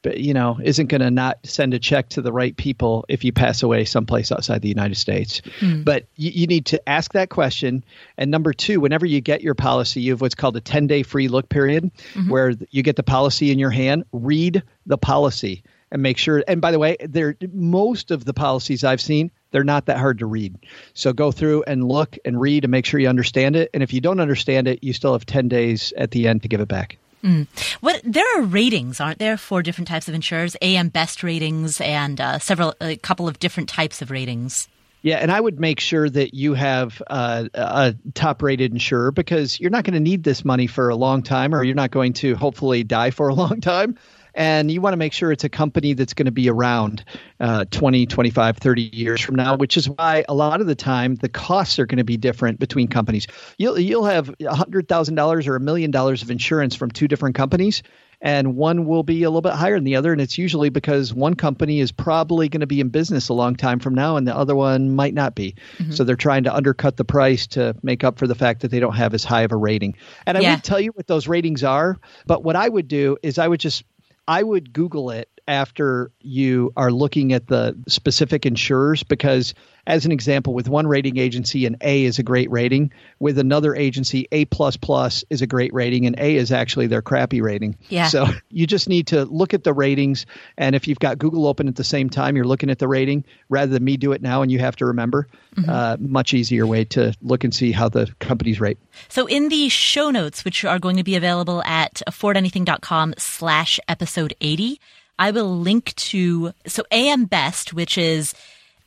you 0.05 0.33
know, 0.33 0.59
isn't 0.61 0.87
going 0.87 1.01
to 1.01 1.11
not 1.11 1.39
send 1.43 1.73
a 1.73 1.79
check 1.79 2.09
to 2.09 2.21
the 2.21 2.31
right 2.31 2.55
people 2.55 3.05
if 3.07 3.23
you 3.23 3.31
pass 3.31 3.63
away 3.63 3.85
someplace 3.85 4.31
outside 4.31 4.61
the 4.61 4.69
United 4.69 4.95
States. 4.95 5.41
Mm. 5.59 5.85
But 5.85 6.05
you, 6.15 6.31
you, 6.31 6.47
need 6.47 6.67
to 6.67 6.89
ask 6.89 7.13
that 7.13 7.29
question. 7.29 7.83
And 8.17 8.29
number 8.29 8.53
two, 8.53 8.79
whenever 8.79 9.05
you 9.05 9.21
get 9.21 9.41
your 9.41 9.55
policy, 9.55 10.01
you 10.01 10.11
have 10.11 10.21
what's 10.21 10.35
called 10.35 10.57
a 10.57 10.61
10 10.61 10.87
day 10.87 11.03
free 11.03 11.27
look 11.27 11.49
period 11.49 11.91
mm-hmm. 12.13 12.29
where 12.29 12.53
you 12.69 12.83
get 12.83 12.95
the 12.95 13.03
policy 13.03 13.51
in 13.51 13.59
your 13.59 13.69
hand, 13.69 14.03
read 14.11 14.63
the 14.85 14.97
policy 14.97 15.63
and 15.91 16.01
make 16.01 16.17
sure. 16.17 16.43
And 16.47 16.59
by 16.59 16.71
the 16.71 16.79
way, 16.79 16.97
there 16.99 17.35
most 17.53 18.11
of 18.11 18.25
the 18.25 18.33
policies 18.33 18.83
I've 18.83 19.01
seen, 19.01 19.31
they're 19.51 19.63
not 19.63 19.85
that 19.85 19.97
hard 19.97 20.19
to 20.19 20.25
read. 20.25 20.57
So 20.93 21.13
go 21.13 21.31
through 21.31 21.63
and 21.63 21.87
look 21.87 22.17
and 22.25 22.41
read 22.41 22.65
and 22.65 22.71
make 22.71 22.85
sure 22.85 22.99
you 22.99 23.07
understand 23.07 23.55
it. 23.55 23.69
And 23.73 23.81
if 23.81 23.93
you 23.93 24.01
don't 24.01 24.19
understand 24.19 24.67
it, 24.67 24.83
you 24.83 24.91
still 24.91 25.13
have 25.13 25.25
10 25.25 25.47
days 25.47 25.93
at 25.95 26.11
the 26.11 26.27
end 26.27 26.41
to 26.41 26.49
give 26.49 26.59
it 26.59 26.67
back. 26.67 26.97
Mm. 27.23 27.47
What 27.79 28.01
there 28.03 28.25
are 28.37 28.41
ratings, 28.41 28.99
aren't 28.99 29.19
there, 29.19 29.37
for 29.37 29.63
different 29.63 29.87
types 29.87 30.07
of 30.07 30.13
insurers? 30.13 30.57
AM 30.61 30.89
Best 30.89 31.23
ratings 31.23 31.79
and 31.79 32.19
uh, 32.19 32.39
several, 32.39 32.75
a 32.81 32.97
couple 32.97 33.27
of 33.27 33.39
different 33.39 33.69
types 33.69 34.01
of 34.01 34.11
ratings. 34.11 34.67
Yeah, 35.03 35.17
and 35.17 35.31
I 35.31 35.39
would 35.39 35.59
make 35.59 35.79
sure 35.79 36.09
that 36.09 36.33
you 36.33 36.53
have 36.53 37.01
uh, 37.07 37.49
a 37.53 37.93
top-rated 38.13 38.71
insurer 38.71 39.11
because 39.11 39.59
you're 39.59 39.69
not 39.69 39.83
going 39.83 39.95
to 39.95 39.99
need 39.99 40.23
this 40.23 40.45
money 40.45 40.65
for 40.65 40.89
a 40.89 40.95
long 40.95 41.23
time, 41.23 41.53
or 41.53 41.63
you're 41.63 41.75
not 41.75 41.91
going 41.91 42.13
to 42.13 42.35
hopefully 42.35 42.83
die 42.83 43.11
for 43.11 43.27
a 43.27 43.33
long 43.33 43.59
time 43.59 43.97
and 44.35 44.71
you 44.71 44.81
want 44.81 44.93
to 44.93 44.97
make 44.97 45.13
sure 45.13 45.31
it's 45.31 45.43
a 45.43 45.49
company 45.49 45.93
that's 45.93 46.13
going 46.13 46.25
to 46.25 46.31
be 46.31 46.49
around 46.49 47.03
uh, 47.39 47.65
20 47.71 48.05
25 48.05 48.57
30 48.57 48.81
years 48.81 49.21
from 49.21 49.35
now 49.35 49.55
which 49.55 49.77
is 49.77 49.89
why 49.89 50.23
a 50.27 50.33
lot 50.33 50.61
of 50.61 50.67
the 50.67 50.75
time 50.75 51.15
the 51.15 51.29
costs 51.29 51.79
are 51.79 51.85
going 51.85 51.97
to 51.97 52.03
be 52.03 52.17
different 52.17 52.59
between 52.59 52.87
companies 52.87 53.27
you'll, 53.57 53.79
you'll 53.79 54.05
have 54.05 54.27
$100000 54.39 55.47
or 55.47 55.55
a 55.55 55.59
million 55.59 55.91
dollars 55.91 56.21
of 56.21 56.31
insurance 56.31 56.75
from 56.75 56.91
two 56.91 57.07
different 57.07 57.35
companies 57.35 57.83
and 58.23 58.55
one 58.55 58.85
will 58.85 59.03
be 59.03 59.23
a 59.23 59.29
little 59.29 59.41
bit 59.41 59.51
higher 59.51 59.75
than 59.75 59.83
the 59.83 59.95
other 59.95 60.11
and 60.11 60.21
it's 60.21 60.37
usually 60.37 60.69
because 60.69 61.13
one 61.13 61.33
company 61.33 61.79
is 61.79 61.91
probably 61.91 62.47
going 62.47 62.61
to 62.61 62.67
be 62.67 62.79
in 62.79 62.89
business 62.89 63.29
a 63.29 63.33
long 63.33 63.55
time 63.55 63.79
from 63.79 63.93
now 63.93 64.15
and 64.15 64.25
the 64.25 64.35
other 64.35 64.55
one 64.55 64.95
might 64.95 65.13
not 65.13 65.35
be 65.35 65.55
mm-hmm. 65.77 65.91
so 65.91 66.03
they're 66.03 66.15
trying 66.15 66.43
to 66.43 66.55
undercut 66.55 66.97
the 66.97 67.05
price 67.05 67.45
to 67.45 67.75
make 67.83 68.03
up 68.03 68.17
for 68.17 68.25
the 68.25 68.35
fact 68.35 68.61
that 68.61 68.71
they 68.71 68.79
don't 68.79 68.95
have 68.95 69.13
as 69.13 69.23
high 69.23 69.41
of 69.41 69.51
a 69.51 69.55
rating 69.55 69.95
and 70.25 70.37
i 70.37 70.41
yeah. 70.41 70.55
would 70.55 70.63
tell 70.63 70.79
you 70.79 70.91
what 70.91 71.05
those 71.07 71.27
ratings 71.27 71.63
are 71.63 71.99
but 72.25 72.43
what 72.43 72.55
i 72.55 72.67
would 72.67 72.87
do 72.87 73.17
is 73.21 73.37
i 73.37 73.47
would 73.47 73.59
just 73.59 73.83
I 74.27 74.43
would 74.43 74.73
Google 74.73 75.11
it 75.11 75.29
after 75.47 76.11
you 76.21 76.71
are 76.77 76.91
looking 76.91 77.33
at 77.33 77.47
the 77.47 77.75
specific 77.87 78.45
insurers 78.45 79.03
because 79.03 79.53
as 79.85 80.05
an 80.05 80.13
example 80.13 80.53
with 80.53 80.69
one 80.69 80.87
rating 80.87 81.17
agency 81.17 81.65
an 81.65 81.75
a 81.81 82.05
is 82.05 82.17
a 82.17 82.23
great 82.23 82.49
rating 82.49 82.91
with 83.19 83.37
another 83.37 83.75
agency 83.75 84.27
a 84.31 84.45
plus 84.45 84.77
plus 84.77 85.25
is 85.29 85.41
a 85.41 85.47
great 85.47 85.73
rating 85.73 86.05
and 86.05 86.17
a 86.17 86.35
is 86.35 86.51
actually 86.51 86.87
their 86.87 87.01
crappy 87.01 87.41
rating 87.41 87.77
yeah. 87.89 88.07
so 88.07 88.25
you 88.49 88.65
just 88.65 88.87
need 88.87 89.07
to 89.07 89.25
look 89.25 89.53
at 89.53 89.65
the 89.65 89.73
ratings 89.73 90.25
and 90.57 90.75
if 90.75 90.87
you've 90.87 90.99
got 90.99 91.17
google 91.17 91.45
open 91.45 91.67
at 91.67 91.75
the 91.75 91.83
same 91.83 92.09
time 92.09 92.37
you're 92.37 92.47
looking 92.47 92.69
at 92.69 92.79
the 92.79 92.87
rating 92.87 93.25
rather 93.49 93.71
than 93.71 93.83
me 93.83 93.97
do 93.97 94.13
it 94.13 94.21
now 94.21 94.41
and 94.41 94.51
you 94.51 94.59
have 94.59 94.77
to 94.77 94.85
remember 94.85 95.27
mm-hmm. 95.55 95.69
uh, 95.69 95.97
much 95.99 96.33
easier 96.33 96.65
way 96.65 96.85
to 96.85 97.13
look 97.21 97.43
and 97.43 97.53
see 97.53 97.73
how 97.73 97.89
the 97.89 98.09
companies 98.19 98.61
rate 98.61 98.77
so 99.09 99.25
in 99.25 99.49
the 99.49 99.67
show 99.67 100.09
notes 100.09 100.45
which 100.45 100.63
are 100.63 100.79
going 100.79 100.95
to 100.95 101.03
be 101.03 101.15
available 101.15 101.61
at 101.63 102.01
affordanything.com 102.07 103.13
slash 103.17 103.79
episode 103.89 104.33
80 104.39 104.79
I 105.19 105.31
will 105.31 105.57
link 105.57 105.95
to 105.95 106.53
so 106.65 106.83
AM 106.91 107.25
Best, 107.25 107.73
which 107.73 107.97
is 107.97 108.33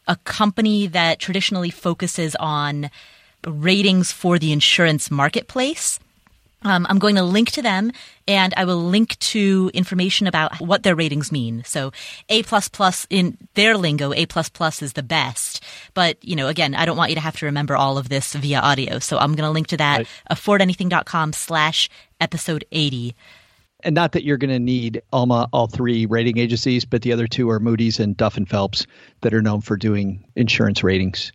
a 0.06 0.16
company 0.16 0.86
that 0.86 1.18
traditionally 1.18 1.70
focuses 1.70 2.34
on 2.36 2.90
ratings 3.46 4.12
for 4.12 4.38
the 4.38 4.52
insurance 4.52 5.10
marketplace. 5.10 5.98
Um, 6.62 6.86
I'm 6.88 6.98
going 6.98 7.14
to 7.16 7.22
link 7.22 7.52
to 7.52 7.62
them 7.62 7.92
and 8.26 8.52
I 8.56 8.64
will 8.64 8.82
link 8.82 9.18
to 9.18 9.70
information 9.72 10.26
about 10.26 10.60
what 10.60 10.82
their 10.82 10.96
ratings 10.96 11.30
mean. 11.30 11.62
So 11.64 11.92
A 12.28 12.42
plus 12.42 12.66
plus 12.66 13.06
in 13.08 13.36
their 13.54 13.76
lingo, 13.76 14.12
A 14.12 14.26
plus 14.26 14.48
plus 14.48 14.82
is 14.82 14.94
the 14.94 15.02
best. 15.02 15.62
But, 15.94 16.22
you 16.24 16.34
know, 16.34 16.48
again, 16.48 16.74
I 16.74 16.84
don't 16.86 16.96
want 16.96 17.10
you 17.10 17.16
to 17.16 17.20
have 17.20 17.36
to 17.36 17.46
remember 17.46 17.76
all 17.76 17.98
of 17.98 18.08
this 18.08 18.32
via 18.32 18.58
audio. 18.60 18.98
So 18.98 19.18
I'm 19.18 19.34
going 19.36 19.46
to 19.46 19.50
link 19.50 19.68
to 19.68 19.76
that, 19.76 19.98
right. 19.98 20.08
affordanything.com 20.30 21.34
slash 21.34 21.88
episode 22.20 22.64
80 22.72 23.14
and 23.86 23.94
not 23.94 24.12
that 24.12 24.24
you're 24.24 24.36
going 24.36 24.50
to 24.50 24.58
need 24.58 25.00
Alma 25.12 25.48
all 25.52 25.68
three 25.68 26.04
rating 26.04 26.36
agencies, 26.36 26.84
but 26.84 27.00
the 27.02 27.12
other 27.12 27.26
two 27.26 27.48
are 27.48 27.58
Moody's 27.60 27.98
and 28.00 28.14
Duff 28.16 28.36
and 28.36 28.46
Phelps 28.48 28.86
that 29.22 29.32
are 29.32 29.40
known 29.40 29.62
for 29.62 29.76
doing 29.78 30.24
insurance 30.36 30.82
ratings. 30.84 31.32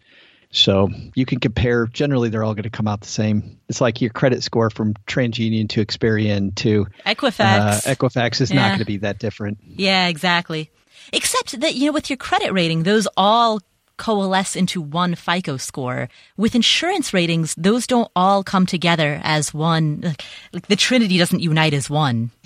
So 0.52 0.90
you 1.16 1.26
can 1.26 1.40
compare. 1.40 1.88
Generally, 1.88 2.28
they're 2.30 2.44
all 2.44 2.54
going 2.54 2.64
to 2.64 2.70
come 2.70 2.88
out 2.88 3.00
the 3.02 3.08
same. 3.08 3.58
It's 3.70 3.80
like 3.80 4.02
your 4.02 4.10
credit 4.10 4.44
score 4.44 4.70
from 4.70 4.94
TransUnion 5.08 5.70
to 5.70 5.86
Experian 5.86 6.54
to 6.56 6.88
Equifax. 7.06 7.40
Uh, 7.88 7.96
Equifax 7.96 8.42
is 8.42 8.52
Yeah. 8.52 8.58
not 8.58 8.68
going 8.70 8.80
to 8.80 8.86
be 8.86 8.98
that 8.98 9.18
different. 9.18 9.60
Yeah, 9.66 10.08
exactly. 10.08 10.70
Except 11.14 11.58
that, 11.62 11.76
you 11.76 11.86
know, 11.88 11.94
with 11.94 12.10
your 12.10 12.18
credit 12.18 12.52
rating, 12.52 12.84
those 12.84 13.08
all 13.16 13.62
coalesce 14.02 14.56
into 14.58 14.82
one 14.82 15.14
FICO 15.16 15.58
score. 15.58 16.10
With 16.36 16.56
insurance 16.56 17.14
ratings, 17.14 17.54
those 17.56 17.86
don't 17.88 18.10
all 18.16 18.44
come 18.44 18.66
together 18.66 19.22
as 19.24 19.54
one. 19.54 20.02
Like, 20.02 20.24
like 20.52 20.68
the 20.68 20.76
Trinity 20.76 21.18
doesn't 21.18 21.40
unite 21.40 21.74
as 21.74 21.90
one. 21.90 22.32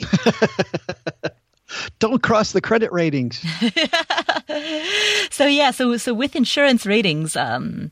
Don't 2.00 2.22
cross 2.22 2.52
the 2.54 2.62
credit 2.62 2.92
ratings. 2.92 3.44
So 5.32 5.46
yeah, 5.48 5.72
so 5.72 5.98
so 5.98 6.14
with 6.14 6.36
insurance 6.36 6.86
ratings, 6.86 7.36
um, 7.36 7.92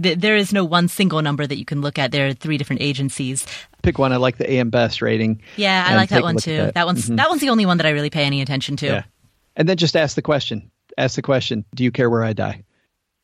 th- 0.00 0.18
there 0.18 0.36
is 0.36 0.52
no 0.52 0.64
one 0.64 0.86
single 0.86 1.22
number 1.22 1.44
that 1.46 1.58
you 1.58 1.64
can 1.64 1.80
look 1.80 1.98
at. 1.98 2.12
There 2.12 2.28
are 2.28 2.34
three 2.34 2.56
different 2.58 2.82
agencies. 2.82 3.44
Pick 3.82 3.98
one. 3.98 4.12
I 4.12 4.16
like 4.16 4.36
the 4.36 4.48
AM 4.48 4.70
Best 4.70 5.02
rating. 5.02 5.40
Yeah, 5.56 5.84
I 5.88 5.96
like 5.96 6.10
that 6.10 6.22
one 6.22 6.36
too. 6.36 6.56
that. 6.58 6.74
That, 6.74 6.86
one's 6.86 7.08
Mhm. 7.08 7.16
that 7.16 7.28
one's 7.30 7.40
the 7.40 7.48
only 7.48 7.66
one 7.66 7.78
that 7.78 7.86
I 7.86 7.90
really 7.90 8.10
pay 8.10 8.24
any 8.24 8.42
attention 8.42 8.76
to. 8.76 8.86
Yeah. 8.86 9.02
And 9.56 9.68
then 9.68 9.76
just 9.76 9.96
ask 9.96 10.14
the 10.14 10.22
question. 10.22 10.70
Ask 10.98 11.16
the 11.16 11.22
question. 11.22 11.64
Do 11.74 11.82
you 11.82 11.90
care 11.90 12.08
where 12.10 12.22
I 12.22 12.32
die? 12.34 12.62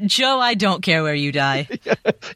Joe, 0.07 0.39
I 0.41 0.55
don't 0.55 0.83
care 0.83 1.03
where 1.03 1.15
you 1.15 1.33
die. 1.33 1.69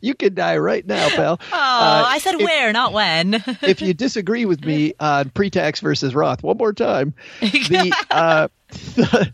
You 0.01 0.15
can 0.15 0.35
die 0.35 0.59
right 0.59 0.85
now, 0.87 1.09
pal. 1.11 1.39
Oh, 1.41 1.47
Uh, 1.53 2.05
I 2.09 2.19
said 2.19 2.35
if- 2.35 2.43
where, 2.43 2.73
not 2.73 2.93
when. 2.93 3.35
if 3.63 3.81
you 3.81 3.95
disagree 3.95 4.45
with 4.45 4.63
me 4.65 4.93
on 5.01 5.31
pre-tax 5.31 5.81
versus 5.81 6.15
Roth, 6.15 6.43
one 6.43 6.57
more 6.59 6.73
time. 6.75 7.15
The, 7.41 7.95
uh, 8.11 8.49
the 8.69 9.33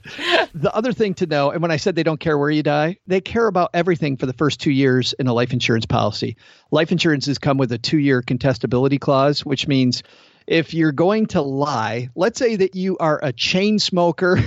the 0.54 0.74
other 0.74 0.92
thing 0.92 1.14
to 1.14 1.26
know, 1.26 1.50
and 1.50 1.60
when 1.62 1.70
I 1.70 1.76
said 1.76 1.94
they 1.96 2.02
don't 2.02 2.20
care 2.20 2.36
where 2.38 2.50
you 2.50 2.62
die, 2.62 2.98
they 3.06 3.20
care 3.20 3.46
about 3.46 3.70
everything 3.74 4.16
for 4.16 4.26
the 4.26 4.32
first 4.34 4.60
two 4.60 4.70
years 4.70 5.12
in 5.14 5.26
a 5.26 5.32
life 5.32 5.52
insurance 5.52 5.86
policy. 5.86 6.36
Life 6.70 6.92
insurances 6.92 7.38
come 7.38 7.58
with 7.58 7.72
a 7.72 7.78
two-year 7.78 8.22
contestability 8.22 9.00
clause, 9.00 9.44
which 9.44 9.66
means 9.66 10.02
if 10.46 10.72
you're 10.74 10.92
going 10.92 11.26
to 11.26 11.42
lie, 11.42 12.08
let's 12.14 12.38
say 12.38 12.56
that 12.56 12.74
you 12.76 12.96
are 12.98 13.18
a 13.22 13.32
chain 13.32 13.78
smoker 13.78 14.38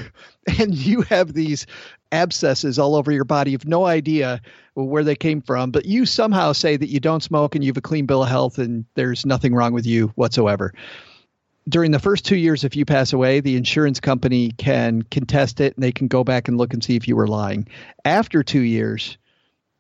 and 0.60 0.74
you 0.74 1.02
have 1.02 1.34
these 1.34 1.66
abscesses 2.14 2.80
all 2.80 2.96
over 2.96 3.12
your 3.12 3.26
body, 3.26 3.52
you 3.52 3.56
have 3.58 3.68
no 3.68 3.86
idea 3.86 4.40
where 4.76 5.04
they 5.04 5.16
came 5.16 5.42
from, 5.42 5.72
but 5.72 5.86
you 5.86 6.06
somehow 6.06 6.54
say 6.54 6.78
that 6.78 6.90
you 6.90 7.00
don't 7.00 7.24
smoke 7.24 7.56
and 7.56 7.64
you 7.64 7.70
have 7.70 7.78
a 7.78 7.82
clean 7.82 8.06
bill 8.06 8.24
of 8.24 8.30
health 8.30 8.60
and 8.60 8.86
there's 8.96 9.26
nothing 9.26 9.54
wrong 9.54 9.74
with 9.74 9.86
you 9.86 10.08
whatsoever. 10.16 10.74
During 11.68 11.92
the 11.92 12.00
first 12.00 12.26
two 12.26 12.36
years, 12.36 12.64
if 12.64 12.76
you 12.76 12.86
pass 12.86 13.14
away, 13.14 13.40
the 13.40 13.56
insurance 13.56 14.00
company 14.00 14.52
can 14.52 15.02
contest 15.04 15.60
it 15.60 15.76
and 15.76 15.84
they 15.84 15.92
can 15.92 16.08
go 16.08 16.24
back 16.24 16.48
and 16.48 16.58
look 16.58 16.74
and 16.74 16.84
see 16.84 16.96
if 16.96 17.08
you 17.08 17.16
were 17.16 17.28
lying. 17.28 17.68
After 18.06 18.44
two 18.44 18.62
years, 18.62 19.18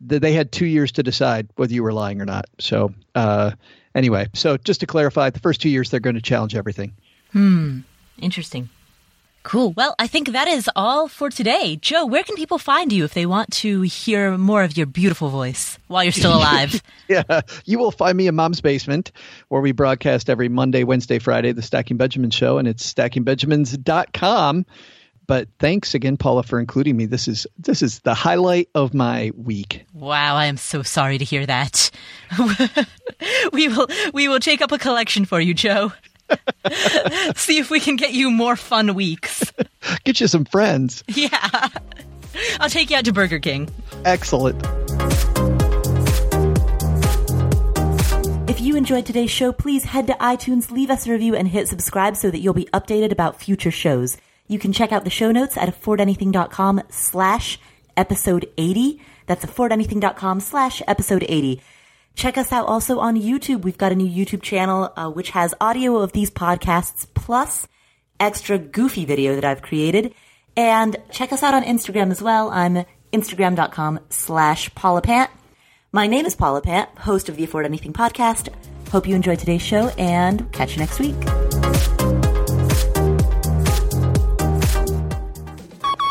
th- 0.08 0.22
they 0.22 0.34
had 0.34 0.52
two 0.52 0.66
years 0.66 0.94
to 0.94 1.04
decide 1.04 1.50
whether 1.56 1.74
you 1.74 1.84
were 1.84 1.94
lying 1.94 2.22
or 2.22 2.26
not. 2.26 2.46
So, 2.60 2.94
uh, 3.16 3.52
anyway, 3.94 4.28
so 4.34 4.58
just 4.58 4.80
to 4.80 4.88
clarify, 4.88 5.30
the 5.30 5.40
first 5.40 5.62
two 5.62 5.70
years, 5.70 5.90
they're 5.90 6.00
going 6.00 6.16
to 6.16 6.22
challenge 6.22 6.56
everything. 6.56 6.94
Hmm. 7.32 7.80
Interesting. 8.18 8.70
Cool. 9.44 9.74
Well, 9.76 9.94
I 10.00 10.08
think 10.08 10.30
that 10.30 10.48
is 10.48 10.70
all 10.76 11.08
for 11.10 11.30
today. 11.30 11.76
Joe, 11.76 12.06
where 12.06 12.24
can 12.24 12.36
people 12.36 12.58
find 12.58 12.92
you 12.94 13.04
if 13.04 13.14
they 13.14 13.26
want 13.26 13.52
to 13.56 13.82
hear 13.82 14.38
more 14.38 14.64
of 14.64 14.78
your 14.78 14.86
beautiful 14.86 15.30
voice 15.30 15.78
while 15.88 16.04
you're 16.04 16.14
still 16.14 16.34
alive? 16.38 16.82
Yeah, 17.10 17.42
you 17.66 17.78
will 17.78 17.92
find 17.92 18.18
me 18.18 18.28
in 18.28 18.36
Mom's 18.36 18.62
Basement, 18.62 19.12
where 19.50 19.62
we 19.62 19.74
broadcast 19.74 20.30
every 20.30 20.48
Monday, 20.50 20.84
Wednesday, 20.86 21.20
Friday, 21.20 21.52
the 21.52 21.62
Stacking 21.62 21.98
Benjamin 21.98 22.30
Show, 22.32 22.58
and 22.58 22.68
it's 22.68 22.92
stackingbenjamins.com. 22.92 24.66
But 25.26 25.48
thanks 25.60 25.94
again, 25.94 26.18
Paula, 26.18 26.44
for 26.44 26.60
including 26.60 26.98
me. 26.98 27.06
This 27.06 27.28
is 27.28 27.48
this 27.58 27.82
is 27.82 28.00
the 28.00 28.14
highlight 28.14 28.70
of 28.76 28.94
my 28.94 29.32
week. 29.38 29.86
wow, 29.94 30.36
I 30.36 30.46
am 30.48 30.58
so 30.58 30.84
sorry 30.84 31.18
to 31.18 31.24
hear 31.26 31.46
that. 31.46 31.92
we 33.54 33.68
will 33.70 33.88
we 34.14 34.28
will 34.28 34.40
take 34.42 34.62
up 34.62 34.72
a 34.72 34.78
collection 34.78 35.24
for 35.26 35.40
you, 35.40 35.54
Joe. 35.54 35.94
See 37.36 37.58
if 37.58 37.70
we 37.70 37.80
can 37.80 37.96
get 37.96 38.14
you 38.14 38.32
more 38.32 38.56
fun 38.56 38.94
weeks. 38.96 39.52
Get 40.06 40.22
you 40.22 40.28
some 40.28 40.46
friends. 40.46 41.04
Yeah. 41.10 41.70
I'll 42.60 42.70
take 42.70 42.90
you 42.90 42.98
out 42.98 43.06
to 43.06 43.14
Burger 43.14 43.40
King. 43.40 43.70
Excellent. 44.06 44.62
If 48.50 48.62
you 48.62 48.76
enjoyed 48.76 49.06
today's 49.06 49.32
show, 49.32 49.52
please 49.52 49.84
head 49.86 50.08
to 50.08 50.14
iTunes, 50.14 50.72
leave 50.72 50.90
us 50.90 51.08
a 51.08 51.12
review, 51.12 51.36
and 51.36 51.48
hit 51.48 51.68
subscribe 51.68 52.16
so 52.16 52.32
that 52.32 52.40
you'll 52.40 52.54
be 52.54 52.70
updated 52.74 53.12
about 53.12 53.42
future 53.42 53.72
shows. 53.72 54.18
You 54.48 54.60
can 54.60 54.74
check 54.74 54.92
out 54.92 55.04
the 55.04 55.10
show 55.10 55.32
notes 55.32 55.58
at 55.58 55.70
affordanything.com 55.70 56.84
slash 56.90 57.60
episode 57.98 58.50
80. 58.58 59.02
That's 59.26 59.46
affordanything.com 59.46 60.40
slash 60.40 60.82
episode 60.88 61.26
80. 61.28 61.62
Check 62.16 62.38
us 62.38 62.52
out 62.52 62.68
also 62.68 63.00
on 63.00 63.20
YouTube. 63.20 63.64
We've 63.64 63.78
got 63.78 63.92
a 63.92 63.96
new 63.96 64.08
YouTube 64.08 64.42
channel, 64.42 64.94
uh, 64.96 65.10
which 65.10 65.32
has 65.32 65.54
audio 65.60 65.98
of 65.98 66.12
these 66.12 66.30
podcasts 66.30 67.08
plus 67.14 67.68
extra 68.20 68.58
goofy 68.58 69.06
video 69.06 69.36
that 69.36 69.44
I've 69.44 69.62
created. 69.62 70.14
And 70.56 70.96
check 71.12 71.34
us 71.34 71.44
out 71.44 71.54
on 71.54 71.64
Instagram 71.64 72.12
as 72.12 72.22
well. 72.22 72.50
I'm 72.50 72.86
instagram.com 73.12 74.00
slash 74.10 74.70
paulapant. 74.74 75.30
My 75.92 76.08
name 76.08 76.26
is 76.26 76.36
Paula 76.36 76.62
Pant, 76.62 76.90
host 76.98 77.30
of 77.30 77.36
the 77.36 77.44
Afford 77.44 77.66
Anything 77.66 77.94
podcast. 77.94 78.50
Hope 78.90 79.08
you 79.08 79.16
enjoyed 79.16 79.40
today's 79.40 79.62
show 79.62 79.90
and 79.98 80.52
catch 80.52 80.74
you 80.74 80.80
next 80.80 81.00
week. 81.00 81.53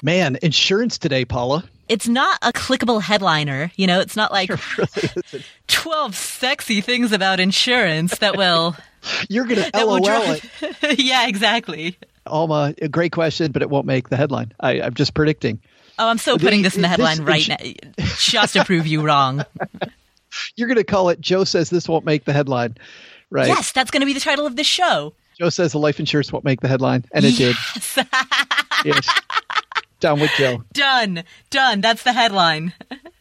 Man, 0.03 0.37
insurance 0.43 0.99
today, 0.99 1.25
Paula. 1.25 1.65
It's 1.89 2.09
not 2.09 2.39
a 2.43 2.53
clickable 2.53 3.01
headliner, 3.01 3.71
you 3.77 3.87
know, 3.87 4.01
it's 4.01 4.17
not 4.17 4.33
like 4.33 4.51
Really 4.51 5.45
12 5.69 6.17
sexy 6.17 6.81
things 6.81 7.13
about 7.13 7.39
insurance 7.39 8.19
that 8.19 8.37
will 8.37 8.75
You're 9.29 9.45
going 9.45 9.63
to 9.73 9.85
LOL 9.85 10.01
drive- 10.01 10.51
it. 10.61 10.99
yeah, 11.05 11.27
exactly. 11.27 11.97
Alma, 12.27 12.75
a 12.81 12.89
great 12.89 13.13
question, 13.13 13.53
but 13.53 13.63
it 13.63 13.71
won't 13.71 13.87
make 13.87 14.09
the 14.09 14.17
headline. 14.17 14.53
I, 14.61 14.81
I'm 14.81 14.95
just 14.95 15.15
predicting. 15.15 15.61
Oh, 15.99 16.09
I'm 16.09 16.19
so 16.19 16.39
putting 16.39 16.63
this 16.63 16.77
in 16.77 16.83
the 16.83 16.89
this 16.89 16.97
headline 16.97 17.25
right 17.25 17.49
now, 17.49 18.05
just 18.19 18.55
to 18.55 18.65
prove 18.65 18.87
you 18.87 19.03
wrong. 19.03 19.45
You're 20.57 20.69
going 20.69 20.79
to 20.79 20.85
call 20.85 21.11
it 21.11 21.21
Joe 21.21 21.45
says 21.45 21.69
this 21.69 21.89
won't 21.89 22.05
make 22.05 22.25
the 22.25 22.33
headline, 22.33 22.77
right? 23.31 23.49
Yes, 23.49 23.73
that's 23.73 23.91
going 23.91 24.01
to 24.01 24.07
be 24.07 24.15
the 24.15 24.21
title 24.21 24.47
of 24.47 24.57
this 24.57 24.67
show. 24.67 25.15
Joe 25.39 25.51
says 25.51 25.73
the 25.73 25.79
life 25.79 26.01
insurance 26.01 26.33
won't 26.33 26.45
make 26.45 26.61
the 26.61 26.69
headline, 26.69 27.05
and 27.13 27.25
it 27.25 27.37
did. 27.37 27.57
Yes. 28.85 29.21
Down 30.03 30.19
with 30.19 30.33
Joe. 30.33 30.65
Done. 30.73 31.23
Done. 31.51 31.81
That's 31.81 32.03
the 32.03 32.13
headline. 32.13 32.73